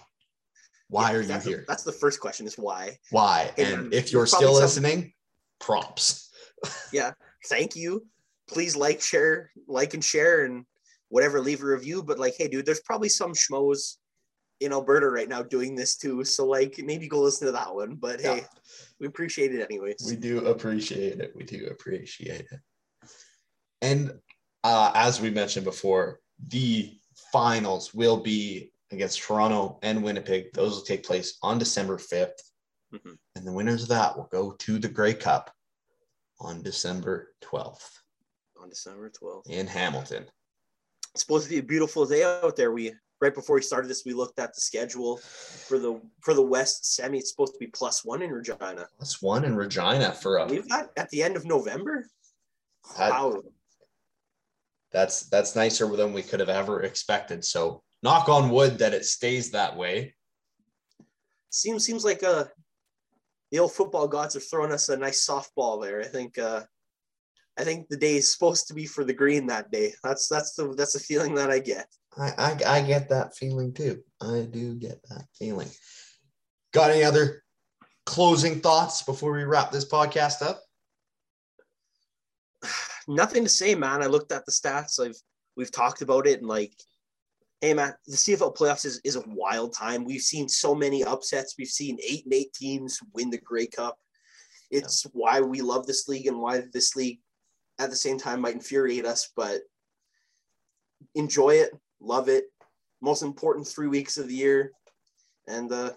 Why 0.88 1.11
Yeah, 1.11 1.16
are 1.16 1.20
you 1.22 1.26
the- 1.28 1.40
here? 1.40 1.64
that's 1.66 1.82
the 1.82 1.92
first 1.92 2.20
question 2.20 2.46
is 2.46 2.57
why. 2.57 2.98
Why? 3.11 3.50
And 3.57 3.74
And 3.84 3.94
if 3.94 4.12
you're 4.12 4.26
probably 4.26 4.44
still 4.46 4.55
some- 4.55 4.62
listening, 4.62 5.12
props. 5.61 6.30
Yeah. 6.92 7.12
Thank 7.48 7.74
you. 7.74 8.07
Please 8.48 8.76
like, 8.76 9.00
share, 9.00 9.50
like 9.66 9.94
and 9.94 10.05
share 10.05 10.44
and 10.44 10.66
whatever, 11.15 11.41
leave 11.41 11.62
a 11.62 11.67
review. 11.67 12.03
But 12.03 12.19
like, 12.19 12.35
hey, 12.37 12.49
dude, 12.49 12.67
there's 12.67 12.81
probably 12.81 13.09
some 13.09 13.35
schmoes 13.35 13.99
in 14.59 14.73
Alberta 14.73 15.09
right 15.09 15.29
now 15.29 15.43
doing 15.43 15.77
this 15.77 15.97
too. 15.97 16.25
So 16.25 16.45
like 16.45 16.75
maybe 16.83 17.07
go 17.07 17.21
listen 17.21 17.47
to 17.47 17.53
that 17.53 17.73
one. 17.73 17.95
But 17.95 18.21
hey, 18.21 18.43
we 18.99 19.07
appreciate 19.07 19.55
it 19.55 19.62
anyways. 19.62 20.05
We 20.05 20.17
do 20.17 20.45
appreciate 20.47 21.21
it. 21.21 21.33
We 21.37 21.45
do 21.45 21.69
appreciate 21.71 22.47
it. 22.51 22.61
And 23.81 24.12
uh, 24.65 24.91
as 24.95 25.21
we 25.21 25.31
mentioned 25.31 25.65
before, 25.65 26.19
the 26.49 26.99
finals 27.31 27.95
will 27.95 28.17
be 28.17 28.73
against 28.91 29.23
Toronto 29.23 29.79
and 29.83 30.03
Winnipeg. 30.03 30.53
Those 30.53 30.75
will 30.75 30.83
take 30.83 31.05
place 31.05 31.39
on 31.43 31.59
December 31.61 31.97
5th. 31.97 32.41
Mhm. 32.93 33.17
And 33.37 33.47
the 33.47 33.53
winners 33.53 33.85
of 33.85 33.89
that 33.91 34.17
will 34.17 34.29
go 34.33 34.53
to 34.53 34.79
the 34.81 34.89
Grey 34.89 35.15
Cup 35.15 35.53
on 36.41 36.62
December 36.62 37.35
12th 37.41 37.89
On 38.61 38.69
December 38.69 39.11
12th. 39.11 39.49
in 39.49 39.67
Hamilton. 39.69 40.27
It's 41.15 41.23
supposed 41.23 41.45
to 41.45 41.51
be 41.51 41.59
a 41.59 41.62
beautiful 41.62 42.05
day 42.07 42.25
out 42.25 42.57
there. 42.57 42.73
We 42.73 42.93
right 43.21 43.35
before 43.35 43.55
we 43.57 43.62
started 43.62 43.89
this, 43.89 44.05
we 44.05 44.12
looked 44.12 44.39
at 44.41 44.53
the 44.55 44.61
schedule 44.61 45.19
for 45.19 45.79
the 45.79 46.01
for 46.21 46.35
the 46.35 46.43
West 46.43 46.95
semi. 46.95 47.19
It's 47.19 47.31
supposed 47.31 47.53
to 47.55 47.59
be 47.59 47.69
plus 47.69 48.05
one 48.05 48.21
in 48.23 48.31
Regina. 48.31 48.89
Plus 48.99 49.23
one 49.23 49.45
in 49.45 49.55
Regina 49.55 50.12
for 50.12 50.39
a 50.39 50.47
We've 50.47 50.69
got 50.69 50.91
at 50.97 51.09
the 51.11 51.23
end 51.23 51.37
of 51.37 51.45
November. 51.45 52.09
That- 52.99 53.11
Wow. 53.11 53.43
that's 54.93 55.23
that's 55.29 55.55
nicer 55.57 55.87
than 55.97 56.12
we 56.12 56.23
could 56.23 56.41
have 56.41 56.49
ever 56.49 56.83
expected. 56.83 57.45
So 57.45 57.83
knock 58.03 58.29
on 58.29 58.51
wood 58.51 58.79
that 58.79 58.93
it 58.93 59.05
stays 59.05 59.53
that 59.53 59.77
way. 59.77 60.15
seems 61.51 61.87
seems 61.87 62.05
like 62.05 62.25
uh 62.25 62.45
the 63.53 63.61
old 63.61 63.73
football 63.73 64.09
gods 64.09 64.35
are 64.35 64.41
throwing 64.41 64.73
us 64.73 64.89
a 64.89 64.97
nice 64.97 65.25
softball 65.25 65.81
there. 65.81 66.01
I 66.01 66.07
think 66.07 66.39
uh 66.39 66.65
I 67.59 67.64
think 67.64 67.88
the 67.88 67.96
day 67.96 68.16
is 68.16 68.32
supposed 68.32 68.66
to 68.68 68.74
be 68.74 68.86
for 68.86 69.05
the 69.05 69.12
green 69.12 69.46
that 69.46 69.70
day. 69.70 69.94
That's 70.02 70.28
that's 70.28 70.55
the 70.55 70.74
that's 70.74 70.94
the 70.94 70.98
feeling 70.98 71.34
that 71.36 71.50
I 71.50 71.61
get. 71.61 71.86
I, 72.16 72.32
I 72.38 72.78
I 72.78 72.82
get 72.82 73.09
that 73.11 73.36
feeling 73.36 73.72
too. 73.72 74.02
I 74.20 74.46
do 74.50 74.74
get 74.74 75.02
that 75.09 75.26
feeling. 75.38 75.68
Got 76.72 76.90
any 76.90 77.05
other 77.05 77.42
closing 78.07 78.61
thoughts 78.61 79.02
before 79.02 79.32
we 79.32 79.44
wrap 79.44 79.70
this 79.70 79.88
podcast 79.88 80.42
up? 80.42 80.61
Nothing 83.09 83.44
to 83.44 83.50
say, 83.50 83.74
man. 83.74 84.02
I 84.02 84.07
looked 84.07 84.32
at 84.32 84.44
the 84.46 84.52
stats. 84.52 84.98
I've 84.98 85.16
we've 85.57 85.72
talked 85.72 86.02
about 86.02 86.26
it 86.26 86.40
and 86.40 86.48
like 86.48 86.72
hey 87.64 87.72
man, 87.72 87.94
the 88.07 88.16
CFL 88.16 88.55
playoffs 88.55 88.84
is, 88.84 89.00
is 89.05 89.16
a 89.16 89.24
wild 89.26 89.72
time. 89.72 90.05
We've 90.05 90.20
seen 90.20 90.50
so 90.50 90.74
many 90.74 91.02
upsets. 91.02 91.55
We've 91.57 91.66
seen 91.66 91.98
eight 92.07 92.24
and 92.24 92.34
eight 92.34 92.52
teams 92.52 93.00
win 93.14 93.30
the 93.30 93.38
Grey 93.38 93.66
Cup. 93.66 93.96
It's 94.70 95.05
why 95.12 95.40
we 95.40 95.62
love 95.62 95.86
this 95.86 96.07
league 96.07 96.26
and 96.26 96.40
why 96.42 96.64
this 96.74 96.94
league 96.94 97.20
at 97.79 97.91
the 97.91 97.97
same 97.97 98.18
time 98.18 98.41
might 98.41 98.55
infuriate 98.55 99.07
us, 99.07 99.31
but 99.37 99.62
enjoy 101.14 101.51
it, 101.51 101.70
love 102.01 102.29
it. 102.29 102.45
Most 103.01 103.22
important 103.22 103.66
three 103.66 103.89
weeks 103.89 104.16
of 104.16 104.29
the 104.29 104.35
year. 104.35 104.72
And 105.47 105.70
uh 105.72 105.93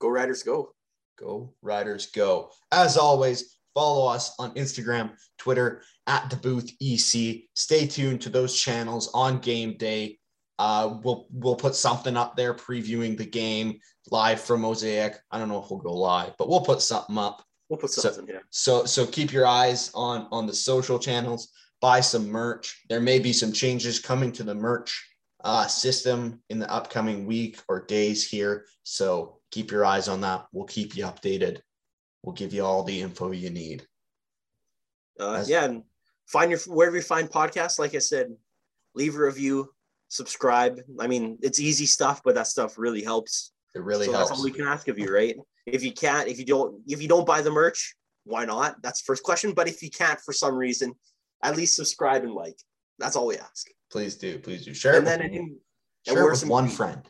go 0.00 0.08
Riders 0.08 0.42
go. 0.42 0.74
Go 1.18 1.54
Riders 1.62 2.06
go. 2.06 2.50
As 2.72 2.96
always, 2.96 3.58
follow 3.74 4.08
us 4.08 4.34
on 4.38 4.54
Instagram, 4.54 5.12
Twitter 5.38 5.82
at 6.06 6.28
the 6.30 6.36
booth 6.36 6.70
EC. 6.80 7.44
Stay 7.54 7.86
tuned 7.86 8.20
to 8.22 8.28
those 8.28 8.58
channels 8.58 9.10
on 9.14 9.38
game 9.38 9.76
day. 9.76 10.18
Uh, 10.58 10.98
we'll 11.04 11.28
we'll 11.30 11.54
put 11.54 11.76
something 11.76 12.16
up 12.16 12.36
there 12.36 12.52
previewing 12.52 13.16
the 13.16 13.24
game 13.24 13.78
live 14.10 14.40
from 14.40 14.62
Mosaic. 14.62 15.16
I 15.30 15.38
don't 15.38 15.48
know 15.48 15.62
if 15.62 15.70
we'll 15.70 15.78
go 15.78 15.94
live, 15.94 16.34
but 16.36 16.48
we'll 16.48 16.64
put 16.64 16.82
something 16.82 17.16
up. 17.16 17.44
We'll 17.68 17.78
put 17.78 17.90
So- 17.90 18.02
something 18.02 18.26
here. 18.26 18.42
So 18.50 18.84
so 18.84 19.06
keep 19.06 19.32
your 19.32 19.46
eyes 19.46 19.90
on 19.94 20.26
on 20.32 20.46
the 20.46 20.54
social 20.54 20.98
channels. 20.98 21.52
Buy 21.80 22.00
some 22.00 22.28
merch. 22.28 22.84
There 22.88 23.00
may 23.00 23.18
be 23.18 23.32
some 23.32 23.52
changes 23.52 24.00
coming 24.00 24.32
to 24.32 24.42
the 24.42 24.54
merch 24.54 25.04
uh, 25.44 25.66
system 25.68 26.42
in 26.48 26.58
the 26.58 26.70
upcoming 26.72 27.24
week 27.26 27.60
or 27.68 27.84
days 27.84 28.28
here. 28.28 28.66
So 28.82 29.38
keep 29.52 29.70
your 29.70 29.84
eyes 29.84 30.08
on 30.08 30.20
that. 30.22 30.46
We'll 30.52 30.66
keep 30.66 30.96
you 30.96 31.04
updated. 31.04 31.60
We'll 32.24 32.34
give 32.34 32.52
you 32.52 32.64
all 32.64 32.82
the 32.82 33.00
info 33.00 33.30
you 33.30 33.50
need. 33.50 33.86
Uh, 35.20 35.34
As- 35.34 35.48
yeah, 35.48 35.64
and 35.64 35.84
find 36.26 36.50
your 36.50 36.58
wherever 36.66 36.96
you 36.96 37.02
find 37.02 37.30
podcasts. 37.30 37.78
Like 37.78 37.94
I 37.94 37.98
said, 37.98 38.34
leave 38.94 39.14
a 39.14 39.20
review, 39.20 39.72
subscribe. 40.08 40.80
I 40.98 41.06
mean, 41.06 41.38
it's 41.42 41.60
easy 41.60 41.86
stuff, 41.86 42.22
but 42.24 42.34
that 42.34 42.46
stuff 42.48 42.76
really 42.78 43.04
helps. 43.04 43.52
It 43.76 43.82
really 43.82 44.06
so 44.06 44.12
helps. 44.12 44.30
that's 44.30 44.40
all 44.40 44.44
we 44.44 44.50
can 44.50 44.66
ask 44.66 44.88
of 44.88 44.98
you, 44.98 45.14
right? 45.14 45.36
If 45.72 45.82
you 45.84 45.92
can't, 45.92 46.28
if 46.28 46.38
you 46.38 46.44
don't, 46.44 46.80
if 46.86 47.00
you 47.02 47.08
don't 47.08 47.26
buy 47.26 47.42
the 47.42 47.50
merch, 47.50 47.94
why 48.24 48.44
not? 48.44 48.80
That's 48.82 49.02
the 49.02 49.06
first 49.06 49.22
question. 49.22 49.52
But 49.52 49.68
if 49.68 49.82
you 49.82 49.90
can't 49.90 50.20
for 50.20 50.32
some 50.32 50.54
reason, 50.54 50.94
at 51.42 51.56
least 51.56 51.76
subscribe 51.76 52.24
and 52.24 52.32
like. 52.32 52.56
That's 52.98 53.16
all 53.16 53.26
we 53.26 53.36
ask. 53.36 53.68
Please 53.90 54.16
do. 54.16 54.38
Please 54.38 54.64
do. 54.64 54.74
Share 54.74 54.94
it 54.94 54.96
And 54.98 55.06
with, 55.06 55.18
then 55.18 55.22
I 55.22 55.28
think 55.28 55.52
share 56.06 56.26
it 56.26 56.30
with 56.30 56.46
one 56.46 56.64
green. 56.64 56.76
friend. 56.76 57.08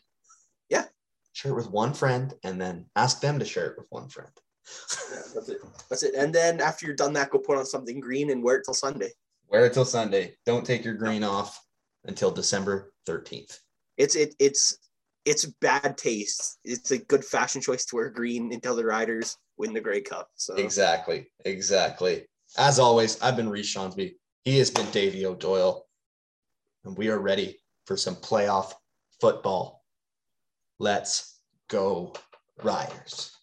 Yeah. 0.68 0.84
Share 1.32 1.52
it 1.52 1.56
with 1.56 1.70
one 1.70 1.94
friend 1.94 2.34
and 2.44 2.60
then 2.60 2.86
ask 2.94 3.20
them 3.20 3.38
to 3.38 3.44
share 3.44 3.66
it 3.70 3.78
with 3.78 3.86
one 3.90 4.08
friend. 4.08 4.30
Yeah, 5.10 5.22
that's 5.34 5.48
it. 5.48 5.58
That's 5.88 6.02
it. 6.02 6.14
And 6.14 6.34
then 6.34 6.60
after 6.60 6.84
you're 6.86 6.94
done 6.94 7.14
that, 7.14 7.30
go 7.30 7.38
put 7.38 7.56
on 7.56 7.64
something 7.64 8.00
green 8.00 8.30
and 8.30 8.42
wear 8.42 8.56
it 8.56 8.64
till 8.64 8.74
Sunday. 8.74 9.10
Wear 9.48 9.64
it 9.64 9.72
till 9.72 9.86
Sunday. 9.86 10.36
Don't 10.44 10.66
take 10.66 10.84
your 10.84 10.94
green 10.94 11.24
off 11.24 11.58
until 12.04 12.30
December 12.30 12.92
13th. 13.08 13.58
It's 13.96 14.14
it 14.14 14.34
it's 14.38 14.76
it's 15.28 15.44
bad 15.44 15.98
taste. 15.98 16.58
It's 16.64 16.90
a 16.90 16.98
good 16.98 17.24
fashion 17.24 17.60
choice 17.60 17.84
to 17.86 17.96
wear 17.96 18.08
green 18.08 18.50
until 18.52 18.74
the 18.74 18.84
Riders 18.84 19.36
win 19.58 19.74
the 19.74 19.80
Grey 19.80 20.00
Cup. 20.00 20.30
So 20.36 20.54
Exactly. 20.54 21.30
Exactly. 21.44 22.26
As 22.56 22.78
always, 22.78 23.20
I've 23.20 23.36
been 23.36 23.50
Rich 23.50 23.74
Skjonsby. 23.74 24.14
He 24.44 24.58
has 24.58 24.70
been 24.70 24.90
Davey 24.90 25.26
O'Doyle. 25.26 25.84
And 26.84 26.96
we 26.96 27.10
are 27.10 27.18
ready 27.18 27.58
for 27.84 27.96
some 27.96 28.16
playoff 28.16 28.72
football. 29.20 29.84
Let's 30.78 31.40
go, 31.68 32.14
Riders. 32.62 33.37